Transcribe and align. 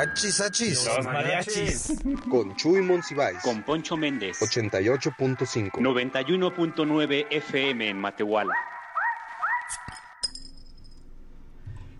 Achis, 0.00 0.40
achis. 0.40 0.86
Los 0.86 1.04
mariachis. 1.04 1.92
Con 2.30 2.56
Chuy 2.56 2.80
Monsiváis. 2.80 3.36
Con 3.40 3.62
Poncho 3.62 3.98
Méndez. 3.98 4.40
88.5. 4.40 5.72
91.9 5.72 7.26
FM 7.30 7.90
en 7.90 7.98
Matehuala. 7.98 8.54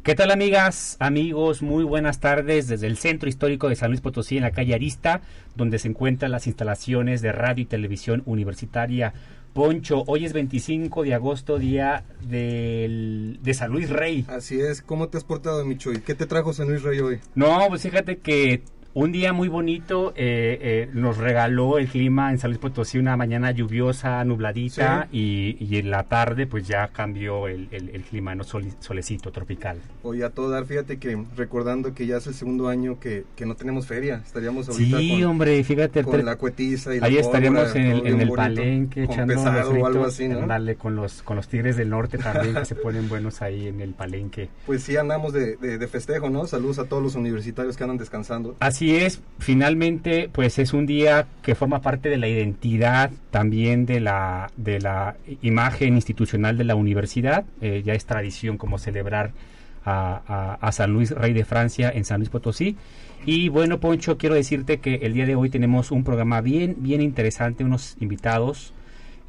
¿Qué 0.02 0.14
tal 0.14 0.30
amigas, 0.30 0.96
amigos? 0.98 1.60
Muy 1.60 1.84
buenas 1.84 2.20
tardes 2.20 2.68
desde 2.68 2.86
el 2.86 2.96
Centro 2.96 3.28
Histórico 3.28 3.68
de 3.68 3.76
San 3.76 3.90
Luis 3.90 4.00
Potosí 4.00 4.38
en 4.38 4.44
la 4.44 4.52
calle 4.52 4.74
Arista, 4.74 5.20
donde 5.54 5.78
se 5.78 5.88
encuentran 5.88 6.32
las 6.32 6.46
instalaciones 6.46 7.20
de 7.20 7.32
radio 7.32 7.64
y 7.64 7.66
televisión 7.66 8.22
universitaria. 8.24 9.12
Poncho, 9.52 10.04
hoy 10.06 10.24
es 10.24 10.32
25 10.32 11.02
de 11.02 11.14
agosto, 11.14 11.58
día 11.58 12.04
del, 12.22 13.38
de 13.42 13.54
San 13.54 13.70
Luis 13.72 13.90
Rey. 13.90 14.24
Así 14.28 14.60
es, 14.60 14.80
¿cómo 14.82 15.08
te 15.08 15.18
has 15.18 15.24
portado, 15.24 15.64
Michoy? 15.64 16.00
¿Qué 16.00 16.14
te 16.14 16.26
trajo 16.26 16.52
San 16.52 16.68
Luis 16.68 16.82
Rey 16.82 17.00
hoy? 17.00 17.20
No, 17.34 17.66
pues 17.68 17.82
fíjate 17.82 18.18
que 18.18 18.62
un 18.92 19.12
día 19.12 19.32
muy 19.32 19.46
bonito 19.46 20.12
eh, 20.16 20.58
eh, 20.60 20.90
nos 20.92 21.16
regaló 21.16 21.78
el 21.78 21.86
clima 21.86 22.32
en 22.32 22.38
San 22.38 22.50
Luis 22.50 22.58
Potosí 22.58 22.98
una 22.98 23.16
mañana 23.16 23.52
lluviosa, 23.52 24.24
nubladita 24.24 25.06
y, 25.12 25.56
y 25.60 25.78
en 25.78 25.90
la 25.92 26.02
tarde 26.04 26.48
pues 26.48 26.66
ya 26.66 26.88
cambió 26.88 27.46
el, 27.46 27.68
el- 27.70 27.90
el 27.90 28.02
clima, 28.02 28.34
no 28.34 28.42
Sol- 28.42 28.64
solecito 28.80 29.30
tropical. 29.30 29.78
Hoy 30.02 30.22
a 30.22 30.30
todo 30.30 30.50
dar, 30.50 30.64
fíjate 30.66 30.98
que 30.98 31.24
recordando 31.36 31.94
que 31.94 32.06
ya 32.06 32.16
es 32.16 32.26
el 32.26 32.34
segundo 32.34 32.66
año 32.68 32.98
que, 32.98 33.24
que 33.36 33.46
no 33.46 33.54
tenemos 33.54 33.86
feria, 33.86 34.22
estaríamos 34.26 34.68
ahorita 34.68 34.98
Sí, 34.98 35.20
con, 35.20 35.24
hombre, 35.30 35.62
fíjate. 35.62 36.02
con 36.02 36.24
la 36.24 36.34
cuetiza 36.36 36.92
y 36.94 36.98
la 37.00 37.06
Ahí 37.06 37.18
estaríamos 37.18 37.62
pólvora, 37.72 37.80
en 37.80 37.90
el, 37.92 38.06
en 38.08 38.20
el 38.20 38.30
palenque 38.32 39.04
con 39.06 39.14
echando 39.14 39.34
pesado 39.34 39.72
los 39.72 39.82
o 39.82 39.86
algo 39.86 40.04
así, 40.04 40.26
¿no? 40.28 40.38
ándale, 40.40 40.74
con 40.74 40.96
los 40.96 41.22
con 41.22 41.36
los 41.36 41.46
tigres 41.46 41.76
del 41.76 41.90
norte 41.90 42.18
también 42.18 42.54
que 42.56 42.64
se 42.64 42.74
ponen 42.74 43.08
buenos 43.08 43.40
ahí 43.40 43.68
en 43.68 43.80
el 43.80 43.92
palenque. 43.94 44.48
Pues 44.66 44.82
sí, 44.82 44.96
andamos 44.96 45.32
de, 45.32 45.56
de- 45.58 45.78
de 45.78 45.86
festejo, 45.86 46.28
¿no? 46.28 46.46
Saludos 46.48 46.80
a 46.80 46.84
todos 46.86 47.02
los 47.02 47.14
universitarios 47.14 47.76
que 47.76 47.84
andan 47.84 47.98
descansando. 47.98 48.56
Así 48.58 48.79
es, 48.96 49.20
finalmente, 49.38 50.30
pues 50.32 50.58
es 50.58 50.72
un 50.72 50.86
día 50.86 51.26
que 51.42 51.54
forma 51.54 51.82
parte 51.82 52.08
de 52.08 52.16
la 52.16 52.28
identidad 52.28 53.10
también 53.30 53.84
de 53.84 54.00
la, 54.00 54.50
de 54.56 54.80
la 54.80 55.16
imagen 55.42 55.94
institucional 55.94 56.56
de 56.56 56.64
la 56.64 56.74
universidad. 56.74 57.44
Eh, 57.60 57.82
ya 57.84 57.92
es 57.94 58.06
tradición 58.06 58.56
como 58.56 58.78
celebrar 58.78 59.32
a, 59.84 60.22
a- 60.26 60.54
a 60.66 60.72
San 60.72 60.92
Luis, 60.92 61.10
rey 61.10 61.32
de 61.32 61.44
Francia, 61.44 61.90
en 61.94 62.04
San 62.04 62.20
Luis 62.20 62.30
Potosí. 62.30 62.76
Y 63.26 63.50
bueno, 63.50 63.80
Poncho, 63.80 64.16
quiero 64.16 64.34
decirte 64.34 64.78
que 64.78 64.94
el 65.02 65.12
día 65.12 65.26
de 65.26 65.34
hoy 65.36 65.50
tenemos 65.50 65.90
un 65.90 66.04
programa 66.04 66.40
bien, 66.40 66.76
bien 66.78 67.00
interesante, 67.02 67.64
unos 67.64 67.96
invitados. 68.00 68.72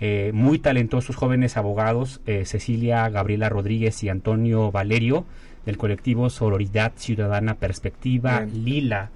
eh, 0.03 0.31
muy 0.33 0.57
talentosos 0.57 1.15
jóvenes 1.15 1.57
abogados, 1.57 2.21
eh, 2.25 2.45
Cecilia 2.45 3.07
Gabriela 3.09 3.49
Rodríguez 3.49 4.01
y 4.03 4.09
Antonio 4.09 4.71
Valerio, 4.71 5.25
del 5.67 5.77
colectivo 5.77 6.27
Sororidad 6.31 6.93
Ciudadana 6.95 7.53
Perspectiva 7.53 8.39
Bien. 8.39 8.65
Lila, 8.65 9.11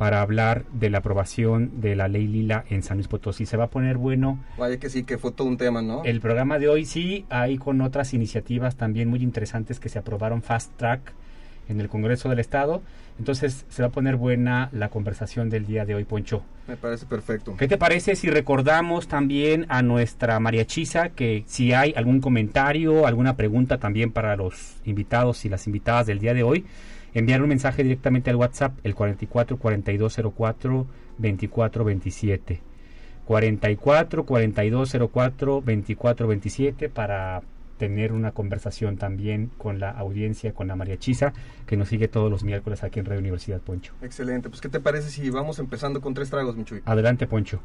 para 0.00 0.22
hablar 0.22 0.64
de 0.72 0.88
la 0.88 0.98
aprobación 0.98 1.82
de 1.82 1.94
la 1.94 2.08
ley 2.08 2.26
Lila 2.26 2.64
en 2.70 2.82
San 2.82 2.96
Luis 2.96 3.06
Potosí. 3.06 3.44
Se 3.44 3.58
va 3.58 3.64
a 3.64 3.66
poner 3.66 3.98
bueno 3.98 4.42
Vaya 4.56 4.78
que 4.78 4.88
sí, 4.88 5.02
que 5.02 5.18
fue 5.18 5.30
todo 5.30 5.46
un 5.46 5.58
tema, 5.58 5.82
¿no? 5.82 6.04
el 6.04 6.22
programa 6.22 6.58
de 6.58 6.70
hoy, 6.70 6.86
sí, 6.86 7.26
hay 7.28 7.58
con 7.58 7.82
otras 7.82 8.14
iniciativas 8.14 8.76
también 8.76 9.10
muy 9.10 9.22
interesantes 9.22 9.78
que 9.78 9.90
se 9.90 9.98
aprobaron 9.98 10.40
fast 10.40 10.74
track 10.78 11.12
en 11.68 11.82
el 11.82 11.90
Congreso 11.90 12.30
del 12.30 12.38
Estado. 12.38 12.80
Entonces 13.18 13.66
se 13.68 13.82
va 13.82 13.88
a 13.88 13.92
poner 13.92 14.16
buena 14.16 14.70
la 14.72 14.88
conversación 14.88 15.50
del 15.50 15.66
día 15.66 15.84
de 15.84 15.94
hoy, 15.94 16.04
Poncho. 16.04 16.44
Me 16.66 16.78
parece 16.78 17.04
perfecto. 17.04 17.54
¿Qué 17.58 17.68
te 17.68 17.76
parece 17.76 18.16
si 18.16 18.30
recordamos 18.30 19.06
también 19.06 19.66
a 19.68 19.82
nuestra 19.82 20.40
mariachisa 20.40 21.10
que 21.10 21.44
si 21.46 21.74
hay 21.74 21.92
algún 21.94 22.22
comentario, 22.22 23.06
alguna 23.06 23.36
pregunta 23.36 23.76
también 23.76 24.12
para 24.12 24.34
los 24.34 24.76
invitados 24.86 25.44
y 25.44 25.50
las 25.50 25.66
invitadas 25.66 26.06
del 26.06 26.20
día 26.20 26.32
de 26.32 26.42
hoy, 26.42 26.64
enviar 27.14 27.42
un 27.42 27.48
mensaje 27.48 27.82
directamente 27.82 28.30
al 28.30 28.36
WhatsApp 28.36 28.78
el 28.84 28.94
44 28.94 29.58
4204 29.58 30.86
2427. 31.18 32.60
44 33.24 34.26
4204 34.26 35.52
2427 35.64 36.88
para 36.88 37.42
tener 37.78 38.12
una 38.12 38.32
conversación 38.32 38.98
también 38.98 39.50
con 39.56 39.80
la 39.80 39.90
audiencia, 39.90 40.52
con 40.52 40.68
la 40.68 40.76
mariachisa 40.76 41.32
que 41.66 41.78
nos 41.78 41.88
sigue 41.88 42.08
todos 42.08 42.30
los 42.30 42.44
miércoles 42.44 42.84
aquí 42.84 43.00
en 43.00 43.06
Radio 43.06 43.20
Universidad 43.20 43.60
Poncho. 43.60 43.94
Excelente. 44.02 44.50
Pues, 44.50 44.60
¿qué 44.60 44.68
te 44.68 44.80
parece 44.80 45.08
si 45.08 45.30
vamos 45.30 45.58
empezando 45.58 46.02
con 46.02 46.12
tres 46.12 46.28
tragos, 46.28 46.56
Michoy? 46.56 46.82
Adelante 46.84 47.26
Poncho. 47.26 47.60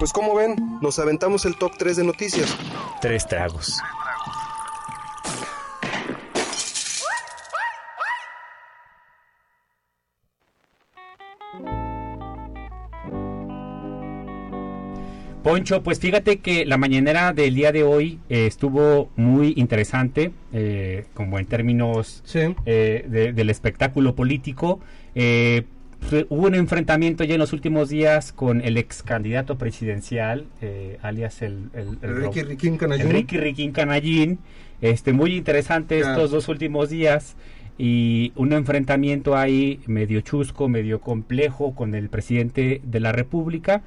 Pues 0.00 0.12
como 0.12 0.34
ven, 0.34 0.56
nos 0.80 0.98
aventamos 0.98 1.44
el 1.44 1.56
top 1.56 1.72
3 1.78 1.98
de 1.98 2.04
noticias. 2.04 2.56
Tres 3.02 3.26
tragos. 3.26 3.78
Poncho, 15.42 15.82
pues 15.82 15.98
fíjate 16.00 16.38
que 16.38 16.66
la 16.66 16.76
mañanera 16.76 17.32
del 17.32 17.54
día 17.54 17.72
de 17.72 17.82
hoy 17.82 18.18
eh, 18.28 18.46
estuvo 18.46 19.10
muy 19.16 19.54
interesante, 19.56 20.32
eh, 20.52 21.06
como 21.14 21.38
en 21.38 21.46
términos 21.46 22.20
Sí. 22.26 22.40
eh, 22.66 23.06
de- 23.08 23.32
del 23.32 23.48
espectáculo 23.48 24.14
político. 24.14 24.80
Eh, 25.14 25.62
fue- 26.00 26.26
hubo 26.28 26.46
un 26.46 26.54
enfrentamiento 26.54 27.24
ya 27.24 27.34
en 27.34 27.40
los 27.40 27.52
últimos 27.54 27.88
días 27.88 28.32
con 28.32 28.60
el 28.60 28.76
ex 28.76 29.02
candidato 29.02 29.56
presidencial, 29.56 30.44
eh, 30.60 30.98
alias 31.00 31.40
el, 31.40 31.70
el- 31.74 31.98
el 32.02 32.16
Ricky 32.22 32.42
Riquín 32.42 32.76
Canallín. 32.76 33.26
Riquín 33.28 33.72
Canallín. 33.72 34.38
Este, 34.82 35.12
muy 35.12 35.34
interesante 35.36 36.00
estos 36.00 36.30
dos 36.30 36.48
últimos 36.48 36.90
días 36.90 37.36
y 37.78 38.32
un 38.36 38.52
enfrentamiento 38.52 39.36
ahí 39.36 39.80
medio 39.86 40.20
chusco, 40.20 40.68
medio 40.68 41.00
complejo 41.00 41.74
con 41.74 41.94
el 41.94 42.08
presidente 42.10 42.80
de 42.84 43.00
la 43.00 43.12
República. 43.12 43.82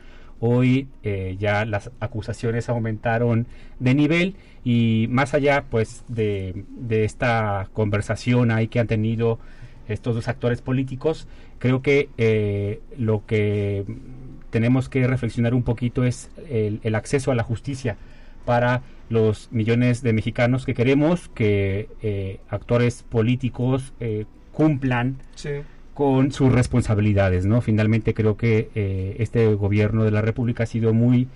Hoy 0.46 0.90
eh, 1.04 1.38
ya 1.40 1.64
las 1.64 1.90
acusaciones 2.02 2.68
aumentaron 2.68 3.48
de 3.80 3.94
nivel 3.94 4.36
y 4.66 5.08
más 5.10 5.34
allá 5.34 5.64
pues 5.70 6.04
de, 6.10 6.66
esta 6.90 7.70
conversación 7.72 8.52
ahí 8.52 8.68
que 8.68 8.82
han 8.82 8.88
tenido 8.88 9.40
estos 9.88 10.16
dos 10.16 10.28
actores 10.28 10.62
políticos, 10.62 11.28
creo 11.60 11.82
que 11.82 12.10
eh, 12.18 12.82
lo 12.98 13.26
que 13.26 13.86
tenemos 14.50 14.90
que 14.90 15.08
reflexionar 15.08 15.54
un 15.54 15.64
poquito 15.64 16.04
es 16.04 16.30
el, 16.50 16.82
el 16.84 16.96
acceso 16.96 17.32
a 17.32 17.36
la 17.36 17.44
justicia 17.44 17.96
para 18.46 18.82
los 19.10 19.50
millones 19.52 20.02
de 20.02 20.14
mexicanos 20.14 20.66
que 20.66 20.74
queremos 20.74 21.30
que 21.30 21.88
eh, 22.02 22.40
actores 22.50 23.04
políticos 23.04 23.94
eh, 24.00 24.26
cumplan 24.52 25.18
Sí. 25.36 25.62
Con 25.94 26.32
sus 26.32 26.52
responsabilidades, 26.52 27.46
¿no? 27.46 27.62
Finalmente 27.62 28.14
creo 28.14 28.36
que 28.38 28.70
eh, 28.76 29.16
este 29.20 29.54
gobierno 29.54 30.04
de 30.04 30.12
la 30.12 30.22
República 30.22 30.64
ha 30.64 30.68
sido 30.68 30.94
muy 30.94 31.28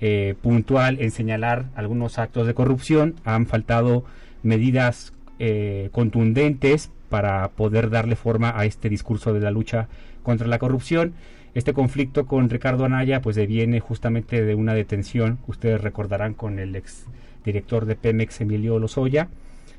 eh, 0.00 0.34
puntual 0.42 0.98
en 1.00 1.10
señalar 1.10 1.66
algunos 1.74 2.18
actos 2.18 2.46
de 2.46 2.54
corrupción, 2.54 3.14
han 3.24 3.46
faltado 3.46 4.04
medidas 4.42 5.14
eh, 5.38 5.88
contundentes 5.92 6.90
para 7.08 7.48
poder 7.48 7.88
darle 7.88 8.14
forma 8.14 8.52
a 8.58 8.66
este 8.66 8.88
discurso 8.88 9.32
de 9.32 9.40
la 9.40 9.50
lucha 9.50 9.88
contra 10.22 10.46
la 10.48 10.58
corrupción. 10.58 11.14
Este 11.54 11.72
conflicto 11.72 12.26
con 12.26 12.50
Ricardo 12.50 12.84
Anaya 12.84 13.22
pues 13.22 13.36
deviene 13.36 13.80
justamente 13.80 14.44
de 14.44 14.54
una 14.54 14.74
detención, 14.74 15.38
ustedes 15.46 15.80
recordarán 15.80 16.34
con 16.34 16.58
el 16.58 16.76
ex 16.76 17.06
director 17.44 17.86
de 17.86 17.96
Pemex 17.96 18.40
Emilio 18.42 18.78
Lozoya, 18.78 19.28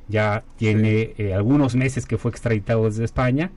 ya 0.07 0.43
tiene 0.57 1.13
eh, 1.17 1.33
algunos 1.35 1.75
meses 1.75 2.07
que 2.07 2.17
fue 2.17 2.31
extraditado 2.31 2.85
desde 2.85 3.03
España 3.03 3.51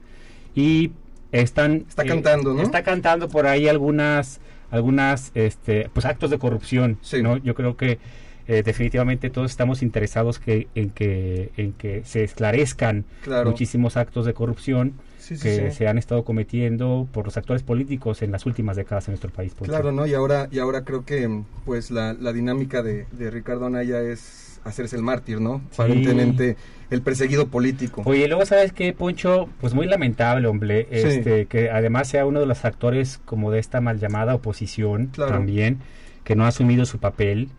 y 0.55 0.91
están 1.31 1.85
Está 1.87 2.03
cantando, 2.05 2.53
¿no? 2.53 2.61
está 2.61 2.83
cantando 2.83 3.29
por 3.29 3.47
ahí 3.47 3.67
algunas 3.67 4.39
algunas 4.69 5.31
este 5.35 5.89
pues 5.93 6.05
actos 6.05 6.29
de 6.29 6.39
corrupción 6.39 6.97
Sí. 7.01 7.21
no 7.21 7.37
yo 7.37 7.55
creo 7.55 7.75
que 7.77 7.99
eh, 8.47 8.63
definitivamente 8.63 9.29
todos 9.29 9.51
estamos 9.51 9.81
interesados 9.81 10.39
que, 10.39 10.67
en, 10.75 10.89
que, 10.89 11.51
en 11.57 11.73
que 11.73 12.03
se 12.05 12.23
esclarezcan 12.23 13.05
Claro. 13.23 13.49
muchísimos 13.51 13.95
actos 13.97 14.25
de 14.25 14.33
corrupción 14.33 14.93
Sí, 15.19 15.37
sí, 15.37 15.43
que 15.43 15.69
sí. 15.71 15.77
se 15.77 15.87
han 15.87 15.97
estado 15.99 16.23
cometiendo 16.25 17.07
por 17.13 17.25
los 17.25 17.37
actores 17.37 17.61
políticos 17.61 18.23
en 18.23 18.31
las 18.31 18.47
últimas 18.47 18.75
décadas 18.75 19.07
en 19.07 19.11
nuestro 19.11 19.29
país. 19.29 19.53
Claro, 19.61 19.91
¿no? 19.91 20.07
Y 20.07 20.15
ahora, 20.15 20.47
y 20.51 20.57
ahora 20.57 20.83
creo 20.83 21.05
que 21.05 21.43
pues 21.63 21.91
la, 21.91 22.13
la 22.13 22.33
dinámica 22.33 22.81
de, 22.81 23.05
de 23.11 23.29
Ricardo 23.29 23.67
Anaya 23.67 24.01
es 24.01 24.50
hacerse 24.63 24.95
el 24.95 25.01
mártir, 25.03 25.39
¿no? 25.41 25.61
Aparentemente 25.73 26.55
el 26.89 27.01
perseguido 27.01 27.47
político. 27.47 28.03
Oye, 28.05 28.27
luego 28.27 28.45
sabes 28.45 28.73
que 28.73 28.91
Poncho, 28.93 29.47
pues 29.59 29.73
muy 29.73 29.87
lamentable, 29.87 30.47
hombre, 30.47 30.87
Sí. 30.91 30.97
este, 31.07 31.45
que 31.45 31.69
además 31.69 32.07
sea 32.09 32.25
uno 32.25 32.39
de 32.41 32.45
los 32.45 32.63
actores 32.65 33.19
como 33.25 33.49
de 33.51 33.59
esta 33.59 33.79
mal 33.81 33.99
llamada 33.99 34.35
oposición 34.35 35.07
Claro. 35.07 35.31
también, 35.31 35.79
que 36.23 36.35
no 36.35 36.43
ha 36.45 36.49
asumido 36.49 36.85
su 36.85 36.99
papel, 36.99 37.49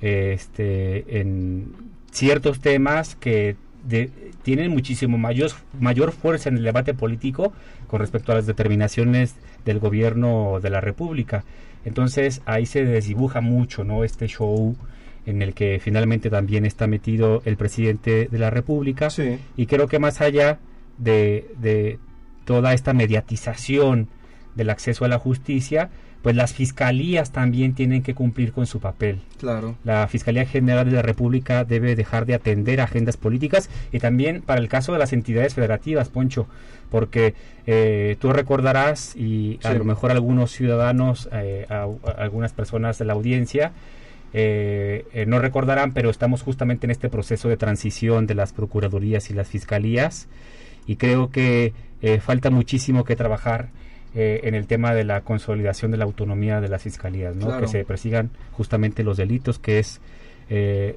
este, 0.00 1.20
en 1.20 1.72
ciertos 2.12 2.60
temas 2.60 3.16
que 3.16 3.56
de- 3.88 4.10
tienen 4.42 4.70
muchísimo 4.70 5.18
mayor 5.18 5.50
mayor 5.78 6.12
fuerza 6.12 6.48
en 6.48 6.56
el 6.58 6.62
debate 6.64 6.94
político 6.94 7.52
con 7.86 8.00
respecto 8.00 8.32
a 8.32 8.34
las 8.36 8.46
determinaciones 8.46 9.34
del 9.64 9.78
gobierno 9.78 10.58
de 10.62 10.70
la 10.70 10.80
República. 10.80 11.44
Entonces 11.84 12.40
ahí 12.46 12.64
se 12.66 12.84
desdibuja 12.84 13.40
mucho, 13.40 13.84
¿no? 13.84 14.04
Este 14.04 14.26
show 14.26 14.74
en 15.26 15.42
el 15.42 15.54
que 15.54 15.80
finalmente 15.82 16.30
también 16.30 16.64
está 16.66 16.86
metido 16.86 17.42
el 17.44 17.56
presidente 17.56 18.28
de 18.30 18.38
la 18.38 18.50
República. 18.50 19.10
Sí. 19.10 19.38
Y 19.56 19.66
creo 19.66 19.86
que 19.88 19.98
más 19.98 20.20
allá 20.20 20.58
de, 20.98 21.50
de 21.58 21.98
toda 22.44 22.74
esta 22.74 22.92
mediatización 22.92 24.08
del 24.54 24.70
acceso 24.70 25.04
a 25.04 25.08
la 25.08 25.18
justicia, 25.18 25.90
pues 26.22 26.36
las 26.36 26.54
fiscalías 26.54 27.32
también 27.32 27.74
tienen 27.74 28.02
que 28.02 28.14
cumplir 28.14 28.52
con 28.52 28.66
su 28.66 28.80
papel. 28.80 29.20
Claro. 29.38 29.76
La 29.84 30.08
Fiscalía 30.08 30.46
General 30.46 30.86
de 30.86 30.92
la 30.92 31.02
República 31.02 31.64
debe 31.64 31.96
dejar 31.96 32.24
de 32.24 32.34
atender 32.34 32.80
agendas 32.80 33.16
políticas 33.18 33.68
y 33.92 33.98
también 33.98 34.40
para 34.40 34.60
el 34.60 34.68
caso 34.68 34.92
de 34.94 34.98
las 34.98 35.12
entidades 35.12 35.52
federativas, 35.54 36.08
Poncho, 36.08 36.46
porque 36.90 37.34
eh, 37.66 38.16
tú 38.20 38.32
recordarás 38.32 39.14
y 39.16 39.58
a 39.64 39.74
lo 39.74 39.84
mejor 39.84 40.12
algunos 40.12 40.50
ciudadanos, 40.52 41.28
eh, 41.32 41.66
a- 41.68 41.82
a 42.06 42.10
algunas 42.22 42.52
personas 42.54 42.96
de 42.98 43.04
la 43.04 43.12
audiencia, 43.12 43.72
eh, 44.36 45.06
eh, 45.14 45.24
no 45.26 45.38
recordarán, 45.38 45.92
pero 45.92 46.10
estamos 46.10 46.42
justamente 46.42 46.86
en 46.86 46.90
este 46.90 47.08
proceso 47.08 47.48
de 47.48 47.56
transición 47.56 48.26
de 48.26 48.34
las 48.34 48.52
procuradurías 48.52 49.30
y 49.30 49.34
las 49.34 49.48
fiscalías 49.48 50.26
y 50.86 50.96
creo 50.96 51.30
que 51.30 51.72
eh, 52.02 52.20
falta 52.20 52.50
muchísimo 52.50 53.04
que 53.04 53.16
trabajar 53.16 53.70
eh, 54.14 54.40
en 54.44 54.54
el 54.54 54.66
tema 54.66 54.92
de 54.92 55.04
la 55.04 55.22
consolidación 55.22 55.90
de 55.92 55.96
la 55.98 56.04
autonomía 56.04 56.60
de 56.60 56.68
las 56.68 56.82
fiscalías, 56.82 57.34
¿no? 57.36 57.46
Claro. 57.46 57.60
que 57.62 57.68
se 57.68 57.84
persigan 57.84 58.30
justamente 58.52 59.02
los 59.04 59.16
delitos, 59.16 59.58
que 59.58 59.78
es 59.78 60.00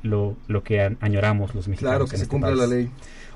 lo, 0.01 0.36
lo 0.48 0.62
que 0.63 0.95
añoramos 1.00 1.56
los 1.56 1.68
mexicanos. 1.69 1.92
Claro, 1.95 2.06
que 2.06 2.16
en 2.16 2.18
se 2.18 2.24
este 2.24 2.31
cumpla 2.31 2.50
país. 2.50 2.60
la 2.60 2.68
ley. 2.68 2.89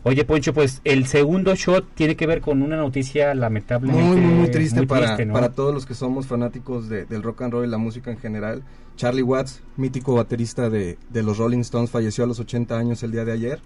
Oye, 0.03 0.25
Poncho, 0.25 0.53
pues 0.53 0.81
el 0.83 1.05
segundo 1.05 1.55
shot 1.55 1.85
tiene 1.93 2.15
que 2.15 2.25
ver 2.27 2.41
con 2.41 2.61
una 2.63 2.75
noticia 2.75 3.33
lamentablemente 3.35 4.03
Muy, 4.03 4.19
muy, 4.19 4.33
muy 4.33 4.51
triste, 4.51 4.77
muy 4.79 4.87
para, 4.87 5.15
para 5.31 5.51
todos 5.53 5.73
los 5.73 5.85
que 5.85 5.93
somos 5.93 6.25
fanáticos 6.27 6.89
de- 6.89 7.05
del 7.05 7.21
rock 7.23 7.43
and 7.43 7.53
roll 7.53 7.65
y 7.65 7.69
la 7.69 7.77
música 7.77 8.09
en 8.11 8.17
general. 8.17 8.63
Charlie 9.01 9.23
Watts, 9.23 9.61
mítico 9.77 10.13
baterista 10.13 10.69
de, 10.69 10.99
de 11.09 11.23
los 11.23 11.39
Rolling 11.39 11.61
Stones, 11.61 11.89
falleció 11.89 12.23
a 12.23 12.27
los 12.27 12.39
80 12.39 12.77
años 12.77 13.01
el 13.01 13.11
día 13.11 13.25
de 13.25 13.31
ayer. 13.31 13.59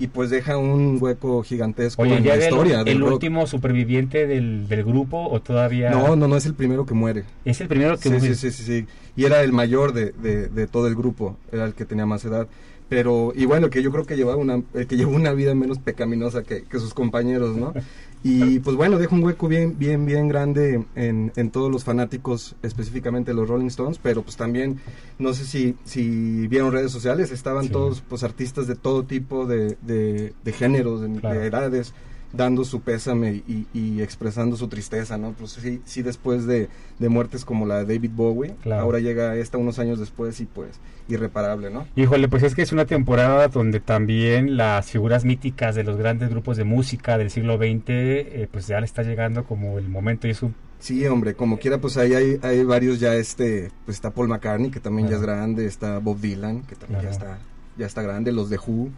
Y 0.00 0.08
pues 0.08 0.30
deja 0.30 0.56
un 0.56 0.98
hueco 1.00 1.44
gigantesco 1.44 2.02
Oye, 2.02 2.16
en 2.16 2.24
¿ya 2.24 2.34
la 2.34 2.42
historia 2.44 2.78
del 2.82 2.96
el 2.96 3.00
rock. 3.02 3.12
último 3.12 3.46
superviviente 3.46 4.26
del, 4.26 4.66
del 4.66 4.82
grupo 4.82 5.28
o 5.28 5.40
todavía...? 5.40 5.90
No, 5.90 6.16
no, 6.16 6.26
no 6.26 6.36
es 6.36 6.44
el 6.44 6.54
primero 6.54 6.86
que 6.86 6.94
muere. 6.94 7.22
Es 7.44 7.60
el 7.60 7.68
primero 7.68 7.96
que 7.98 8.02
Sí, 8.04 8.08
muere. 8.10 8.34
sí, 8.34 8.50
sí, 8.50 8.50
sí, 8.50 8.62
sí. 8.64 8.86
Y 9.14 9.26
era 9.26 9.42
el 9.42 9.52
mayor 9.52 9.92
de, 9.92 10.10
de, 10.10 10.48
de 10.48 10.66
todo 10.66 10.88
el 10.88 10.96
grupo, 10.96 11.36
era 11.52 11.66
el 11.66 11.74
que 11.74 11.84
tenía 11.84 12.04
más 12.06 12.24
edad. 12.24 12.48
Pero, 12.88 13.32
y 13.36 13.44
bueno, 13.44 13.70
que 13.70 13.84
yo 13.84 13.92
creo 13.92 14.04
que 14.06 14.16
llevaba 14.16 14.36
una, 14.36 14.60
el 14.74 14.86
que 14.88 14.96
llevó 14.96 15.14
una 15.14 15.32
vida 15.32 15.54
menos 15.54 15.78
pecaminosa 15.78 16.42
que, 16.42 16.62
que 16.64 16.78
sus 16.80 16.94
compañeros, 16.94 17.56
¿no? 17.56 17.72
Y 18.22 18.58
pues 18.58 18.76
bueno, 18.76 18.98
deja 18.98 19.14
un 19.14 19.22
hueco 19.24 19.48
bien, 19.48 19.78
bien, 19.78 20.04
bien 20.04 20.28
grande 20.28 20.84
en, 20.94 21.32
en 21.36 21.50
todos 21.50 21.70
los 21.72 21.84
fanáticos, 21.84 22.54
específicamente 22.62 23.32
los 23.32 23.48
Rolling 23.48 23.68
Stones, 23.68 23.98
pero 24.02 24.22
pues 24.22 24.36
también, 24.36 24.78
no 25.18 25.32
sé 25.32 25.46
si, 25.46 25.74
si 25.84 26.46
vieron 26.48 26.70
redes 26.70 26.92
sociales, 26.92 27.32
estaban 27.32 27.64
Sí. 27.64 27.70
todos 27.70 28.02
pues 28.06 28.22
artistas 28.22 28.66
de 28.66 28.74
todo 28.76 29.04
tipo 29.04 29.46
de, 29.46 29.78
de, 29.82 30.34
de 30.44 30.52
géneros, 30.52 31.00
de, 31.00 31.18
Claro. 31.18 31.40
de 31.40 31.46
edades, 31.46 31.94
dando 32.32 32.64
su 32.64 32.80
pésame 32.80 33.42
y, 33.48 33.66
y 33.74 34.02
expresando 34.02 34.56
su 34.56 34.68
tristeza, 34.68 35.18
¿no? 35.18 35.32
Pues 35.32 35.52
sí, 35.52 35.80
sí 35.84 36.02
después 36.02 36.46
de, 36.46 36.68
de 36.98 37.08
muertes 37.08 37.44
como 37.44 37.66
la 37.66 37.82
de 37.84 37.94
David 37.94 38.10
Bowie, 38.14 38.54
Claro. 38.62 38.82
ahora 38.82 38.98
llega 39.00 39.34
esta 39.36 39.58
unos 39.58 39.78
años 39.78 39.98
después 39.98 40.40
y 40.40 40.46
pues 40.46 40.78
irreparable, 41.08 41.70
¿no? 41.70 41.86
Híjole, 41.96 42.28
pues 42.28 42.42
es 42.44 42.54
que 42.54 42.62
es 42.62 42.70
una 42.72 42.84
temporada 42.84 43.48
donde 43.48 43.80
también 43.80 44.56
las 44.56 44.90
figuras 44.90 45.24
míticas 45.24 45.74
de 45.74 45.82
los 45.82 45.96
grandes 45.96 46.30
grupos 46.30 46.56
de 46.56 46.64
música 46.64 47.18
del 47.18 47.30
siglo 47.30 47.56
XX, 47.56 47.82
eh, 47.88 48.48
pues 48.50 48.66
ya 48.68 48.78
le 48.78 48.86
está 48.86 49.02
llegando 49.02 49.44
como 49.44 49.78
el 49.78 49.88
momento 49.88 50.28
y 50.28 50.30
es 50.30 50.42
un... 50.42 50.54
Sí, 50.78 51.04
hombre, 51.06 51.34
como 51.34 51.58
quiera, 51.58 51.78
pues 51.78 51.96
ahí 51.96 52.14
hay, 52.14 52.38
hay 52.42 52.64
varios 52.64 53.00
ya, 53.00 53.14
este, 53.14 53.70
pues 53.84 53.96
está 53.96 54.12
Paul 54.12 54.28
McCartney, 54.28 54.70
que 54.70 54.80
también 54.80 55.08
ya 55.08 55.16
es 55.16 55.22
grande, 55.22 55.66
está 55.66 55.98
Bob 55.98 56.20
Dylan, 56.20 56.62
que 56.62 56.74
también 56.76 57.02
ya 57.02 57.10
está, 57.10 57.38
ya 57.76 57.84
está 57.86 58.00
grande, 58.02 58.32
los 58.32 58.48
de 58.48 58.56
Who, 58.56 58.88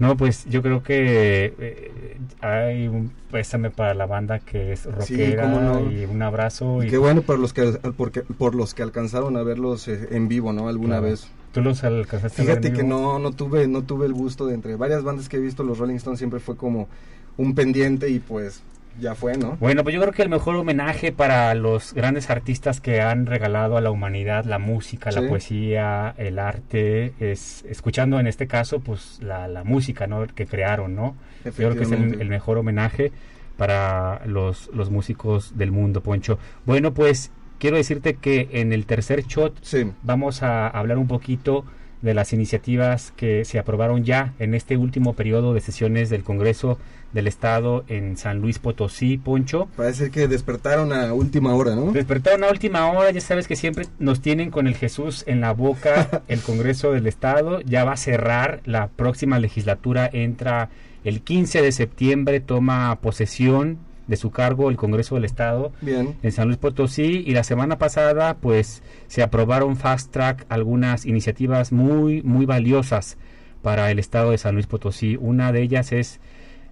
No, 0.00 0.16
pues 0.16 0.46
yo 0.46 0.62
creo 0.62 0.82
que 0.82 1.54
eh, 1.58 2.16
hay 2.40 2.88
un 2.88 3.12
pésame 3.30 3.70
para 3.70 3.94
la 3.94 4.06
banda 4.06 4.38
que 4.40 4.72
es 4.72 4.86
rockera 4.86 5.46
no. 5.46 5.90
y 5.92 6.04
un 6.06 6.22
abrazo. 6.22 6.82
y 6.82 6.86
Y 6.86 6.90
qué 6.90 6.98
bueno 6.98 7.22
por 7.22 7.38
los 7.38 7.52
que, 7.52 7.64
porque, 7.96 8.22
por 8.22 8.54
los 8.54 8.74
que 8.74 8.82
alcanzaron 8.82 9.36
a 9.36 9.42
verlos 9.42 9.86
eh, 9.88 10.08
en 10.12 10.26
vivo, 10.26 10.52
¿no? 10.52 10.68
Alguna 10.68 10.96
Claro. 10.96 11.02
vez. 11.04 11.28
¿Tú 11.52 11.60
los 11.60 11.84
alcanzaste 11.84 12.40
a 12.40 12.44
ver 12.44 12.54
Fíjate 12.54 12.68
en 12.68 12.74
que 12.74 12.82
vivo? 12.82 12.96
no, 12.96 13.18
no 13.18 13.32
tuve, 13.32 13.68
no 13.68 13.82
tuve 13.82 14.06
el 14.06 14.14
gusto 14.14 14.46
de 14.46 14.54
entre 14.54 14.74
varias 14.76 15.02
bandas 15.04 15.28
que 15.28 15.36
he 15.36 15.40
visto, 15.40 15.62
los 15.64 15.78
Rolling 15.78 15.96
Stones 15.96 16.18
siempre 16.18 16.40
fue 16.40 16.56
como 16.56 16.88
un 17.36 17.54
pendiente 17.54 18.08
y 18.08 18.20
pues 18.20 18.62
ya 19.00 19.14
fue, 19.14 19.36
¿no? 19.36 19.56
Bueno, 19.58 19.82
pues 19.82 19.94
yo 19.94 20.00
creo 20.00 20.12
que 20.12 20.22
el 20.22 20.28
mejor 20.28 20.54
homenaje 20.56 21.10
para 21.12 21.54
los 21.54 21.94
grandes 21.94 22.30
artistas 22.30 22.80
que 22.80 23.00
han 23.00 23.26
regalado 23.26 23.76
a 23.76 23.80
la 23.80 23.90
humanidad 23.90 24.44
la 24.44 24.58
música, 24.58 25.10
Sí. 25.10 25.20
la 25.20 25.28
poesía, 25.28 26.14
el 26.18 26.38
arte, 26.38 27.14
es 27.18 27.64
escuchando 27.68 28.20
en 28.20 28.26
este 28.26 28.46
caso, 28.46 28.80
pues 28.80 29.18
la, 29.22 29.48
la 29.48 29.64
música, 29.64 30.06
¿no? 30.06 30.26
Que 30.26 30.46
crearon, 30.46 30.94
¿no? 30.94 31.16
Yo 31.44 31.52
creo 31.52 31.74
que 31.74 31.82
es 31.84 31.92
el, 31.92 32.28
mejor 32.28 32.58
homenaje 32.58 33.12
para 33.56 34.22
los, 34.26 34.70
los 34.72 34.90
músicos 34.90 35.56
del 35.56 35.72
mundo, 35.72 36.02
Poncho. 36.02 36.38
Bueno, 36.66 36.92
pues 36.94 37.30
quiero 37.58 37.76
decirte 37.76 38.14
que 38.14 38.48
en 38.52 38.72
el 38.72 38.86
tercer 38.86 39.24
shot 39.26 39.58
Sí, 39.62 39.90
vamos 40.02 40.42
a 40.42 40.68
hablar 40.68 40.98
un 40.98 41.08
poquito 41.08 41.64
de 42.02 42.14
las 42.14 42.32
iniciativas 42.32 43.12
que 43.16 43.44
se 43.44 43.58
aprobaron 43.58 44.04
ya 44.04 44.32
en 44.38 44.54
este 44.54 44.76
último 44.76 45.14
periodo 45.14 45.54
de 45.54 45.60
sesiones 45.60 46.10
del 46.10 46.24
Congreso 46.24 46.78
del 47.12 47.26
Estado 47.26 47.84
en 47.88 48.16
San 48.16 48.40
Luis 48.40 48.58
Potosí, 48.58 49.18
Poncho. 49.18 49.68
parece 49.76 50.10
que 50.10 50.28
despertaron 50.28 50.92
a 50.92 51.12
última 51.12 51.54
hora, 51.54 51.74
¿no? 51.74 51.92
Despertaron 51.92 52.44
a 52.44 52.50
última 52.50 52.90
hora, 52.90 53.10
ya 53.10 53.20
sabes 53.20 53.48
que 53.48 53.56
siempre 53.56 53.86
nos 53.98 54.20
tienen 54.20 54.50
con 54.50 54.66
el 54.66 54.76
Jesús 54.76 55.24
en 55.26 55.40
la 55.40 55.52
boca 55.52 56.22
el 56.28 56.40
Congreso 56.40 56.92
del 56.92 57.06
Estado, 57.06 57.60
ya 57.62 57.84
va 57.84 57.92
a 57.92 57.96
cerrar, 57.96 58.60
la 58.64 58.88
próxima 58.88 59.38
legislatura 59.38 60.08
entra 60.12 60.70
el 61.04 61.22
15 61.22 61.62
de 61.62 61.72
septiembre, 61.72 62.40
toma 62.40 62.96
posesión 63.00 63.78
de 64.10 64.16
su 64.16 64.30
cargo 64.30 64.68
el 64.68 64.76
Congreso 64.76 65.14
del 65.14 65.24
Estado 65.24 65.72
Bien, 65.80 66.16
en 66.22 66.32
San 66.32 66.48
Luis 66.48 66.58
Potosí 66.58 67.22
y 67.24 67.30
la 67.30 67.44
semana 67.44 67.78
pasada 67.78 68.34
pues 68.34 68.82
se 69.06 69.22
aprobaron 69.22 69.76
fast 69.76 70.10
track 70.10 70.44
algunas 70.48 71.06
iniciativas 71.06 71.70
muy 71.70 72.20
muy 72.22 72.44
valiosas 72.44 73.16
para 73.62 73.90
el 73.90 73.98
estado 73.98 74.32
de 74.32 74.38
San 74.38 74.54
Luis 74.54 74.66
Potosí. 74.66 75.16
Una 75.20 75.52
de 75.52 75.62
ellas 75.62 75.92
es 75.92 76.18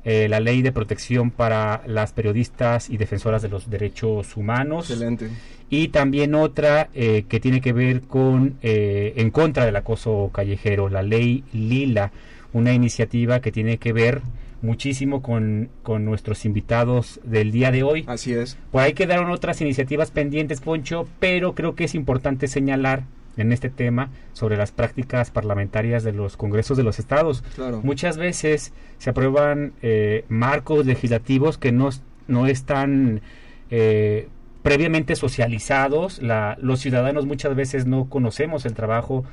eh, 0.05 0.29
la 0.29 0.41
ley 0.41 0.63
de 0.63 0.73
protección 0.73 1.31
para 1.31 1.83
las 1.87 2.13
periodistas 2.13 2.91
y 2.91 2.97
defensoras 2.97 3.41
de 3.43 3.49
los 3.49 3.71
derechos 3.71 4.37
humanos 4.37 4.91
excelente. 4.91 5.29
y 5.71 5.89
también 5.89 6.35
otra 6.35 6.89
eh, 6.95 7.25
que 7.29 7.39
tiene 7.39 7.61
que 7.61 7.73
ver 7.73 8.01
con 8.03 8.57
eh, 8.63 9.13
en 9.17 9.31
contra 9.31 9.65
del 9.65 9.77
acoso 9.77 10.31
callejero, 10.33 10.89
la 10.89 11.03
ley 11.03 11.45
Lila, 11.53 12.11
una 12.53 12.73
iniciativa 12.73 13.41
que 13.41 13.53
tiene 13.53 13.79
que 13.79 13.93
ver 13.93 14.23
muchísimo 14.63 15.23
con, 15.23 15.71
con 15.83 16.05
nuestros 16.05 16.45
invitados 16.45 17.21
del 17.25 17.53
día 17.53 17.71
de 17.71 17.83
hoy. 17.83 18.05
Así 18.07 18.33
es. 18.33 18.59
Por 18.71 18.83
ahí 18.83 18.93
quedaron 18.93 19.31
otras 19.31 19.61
iniciativas 19.61 20.11
pendientes, 20.11 20.61
Poncho, 20.61 21.07
pero 21.21 21.55
creo 21.55 21.75
que 21.75 21.85
es 21.85 21.95
importante 21.95 22.49
señalar 22.49 23.05
en 23.37 23.53
este 23.53 23.71
tema 23.71 24.11
sobre 24.33 24.57
las 24.57 24.73
prácticas 24.73 25.31
parlamentarias 25.31 26.03
de 26.03 26.13
los 26.13 26.37
congresos 26.37 26.77
de 26.77 26.83
los 26.83 26.99
estados. 26.99 27.43
Claro. 27.55 27.81
Muchas 27.83 28.19
veces 28.19 28.73
se 28.99 29.11
aprueban 29.11 29.73
eh, 29.81 30.25
marcos 30.29 30.85
legislativos 30.85 31.57
que 31.57 31.73
no, 31.73 31.91
no 32.27 32.47
están 32.47 33.23
eh, 33.71 34.29
previamente 34.63 35.15
socializados. 35.15 36.21
La, 36.21 36.59
los 36.61 36.81
ciudadanos 36.81 37.27
muchas 37.27 37.55
veces 37.55 37.87
no 37.87 38.09
conocemos 38.09 38.67
el 38.67 38.75
trabajo 38.75 39.25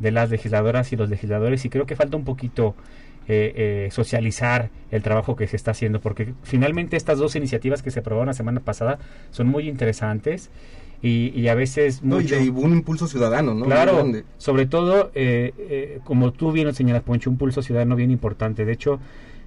de 0.00 0.10
las 0.10 0.30
legisladoras 0.30 0.92
y 0.92 0.96
los 0.96 1.08
legisladores 1.08 1.64
y 1.64 1.70
creo 1.70 1.86
que 1.86 1.94
falta 1.94 2.16
un 2.16 2.24
poquito 2.24 2.74
eh, 3.28 3.52
eh, 3.86 3.88
socializar 3.92 4.70
el 4.90 5.02
trabajo 5.02 5.36
que 5.36 5.46
se 5.46 5.56
está 5.56 5.70
haciendo 5.70 6.00
porque 6.00 6.34
finalmente 6.42 6.96
estas 6.96 7.18
dos 7.18 7.36
iniciativas 7.36 7.82
que 7.82 7.90
se 7.90 8.00
aprobaron 8.00 8.26
la 8.26 8.34
semana 8.34 8.60
pasada 8.60 8.98
son 9.30 9.46
muy 9.48 9.68
interesantes 9.68 10.50
y, 11.02 11.32
y 11.38 11.48
a 11.48 11.54
veces 11.54 12.02
No, 12.02 12.20
y 12.20 12.24
mucho- 12.24 12.36
de 12.36 12.50
un 12.50 12.72
impulso 12.72 13.06
ciudadano, 13.08 13.54
¿no? 13.54 13.64
Claro, 13.64 14.06
sobre 14.38 14.66
todo, 14.66 15.10
eh, 15.14 15.52
eh, 15.58 16.00
como 16.04 16.32
tú 16.32 16.52
bien 16.52 16.66
lo 16.66 16.72
señalas, 16.74 17.02
Poncho, 17.02 17.28
un 17.30 17.36
pulso 17.38 17.60
ciudadano 17.62 17.96
bien 17.96 18.10
importante. 18.10 18.64
De 18.64 18.72
hecho, 18.72 19.00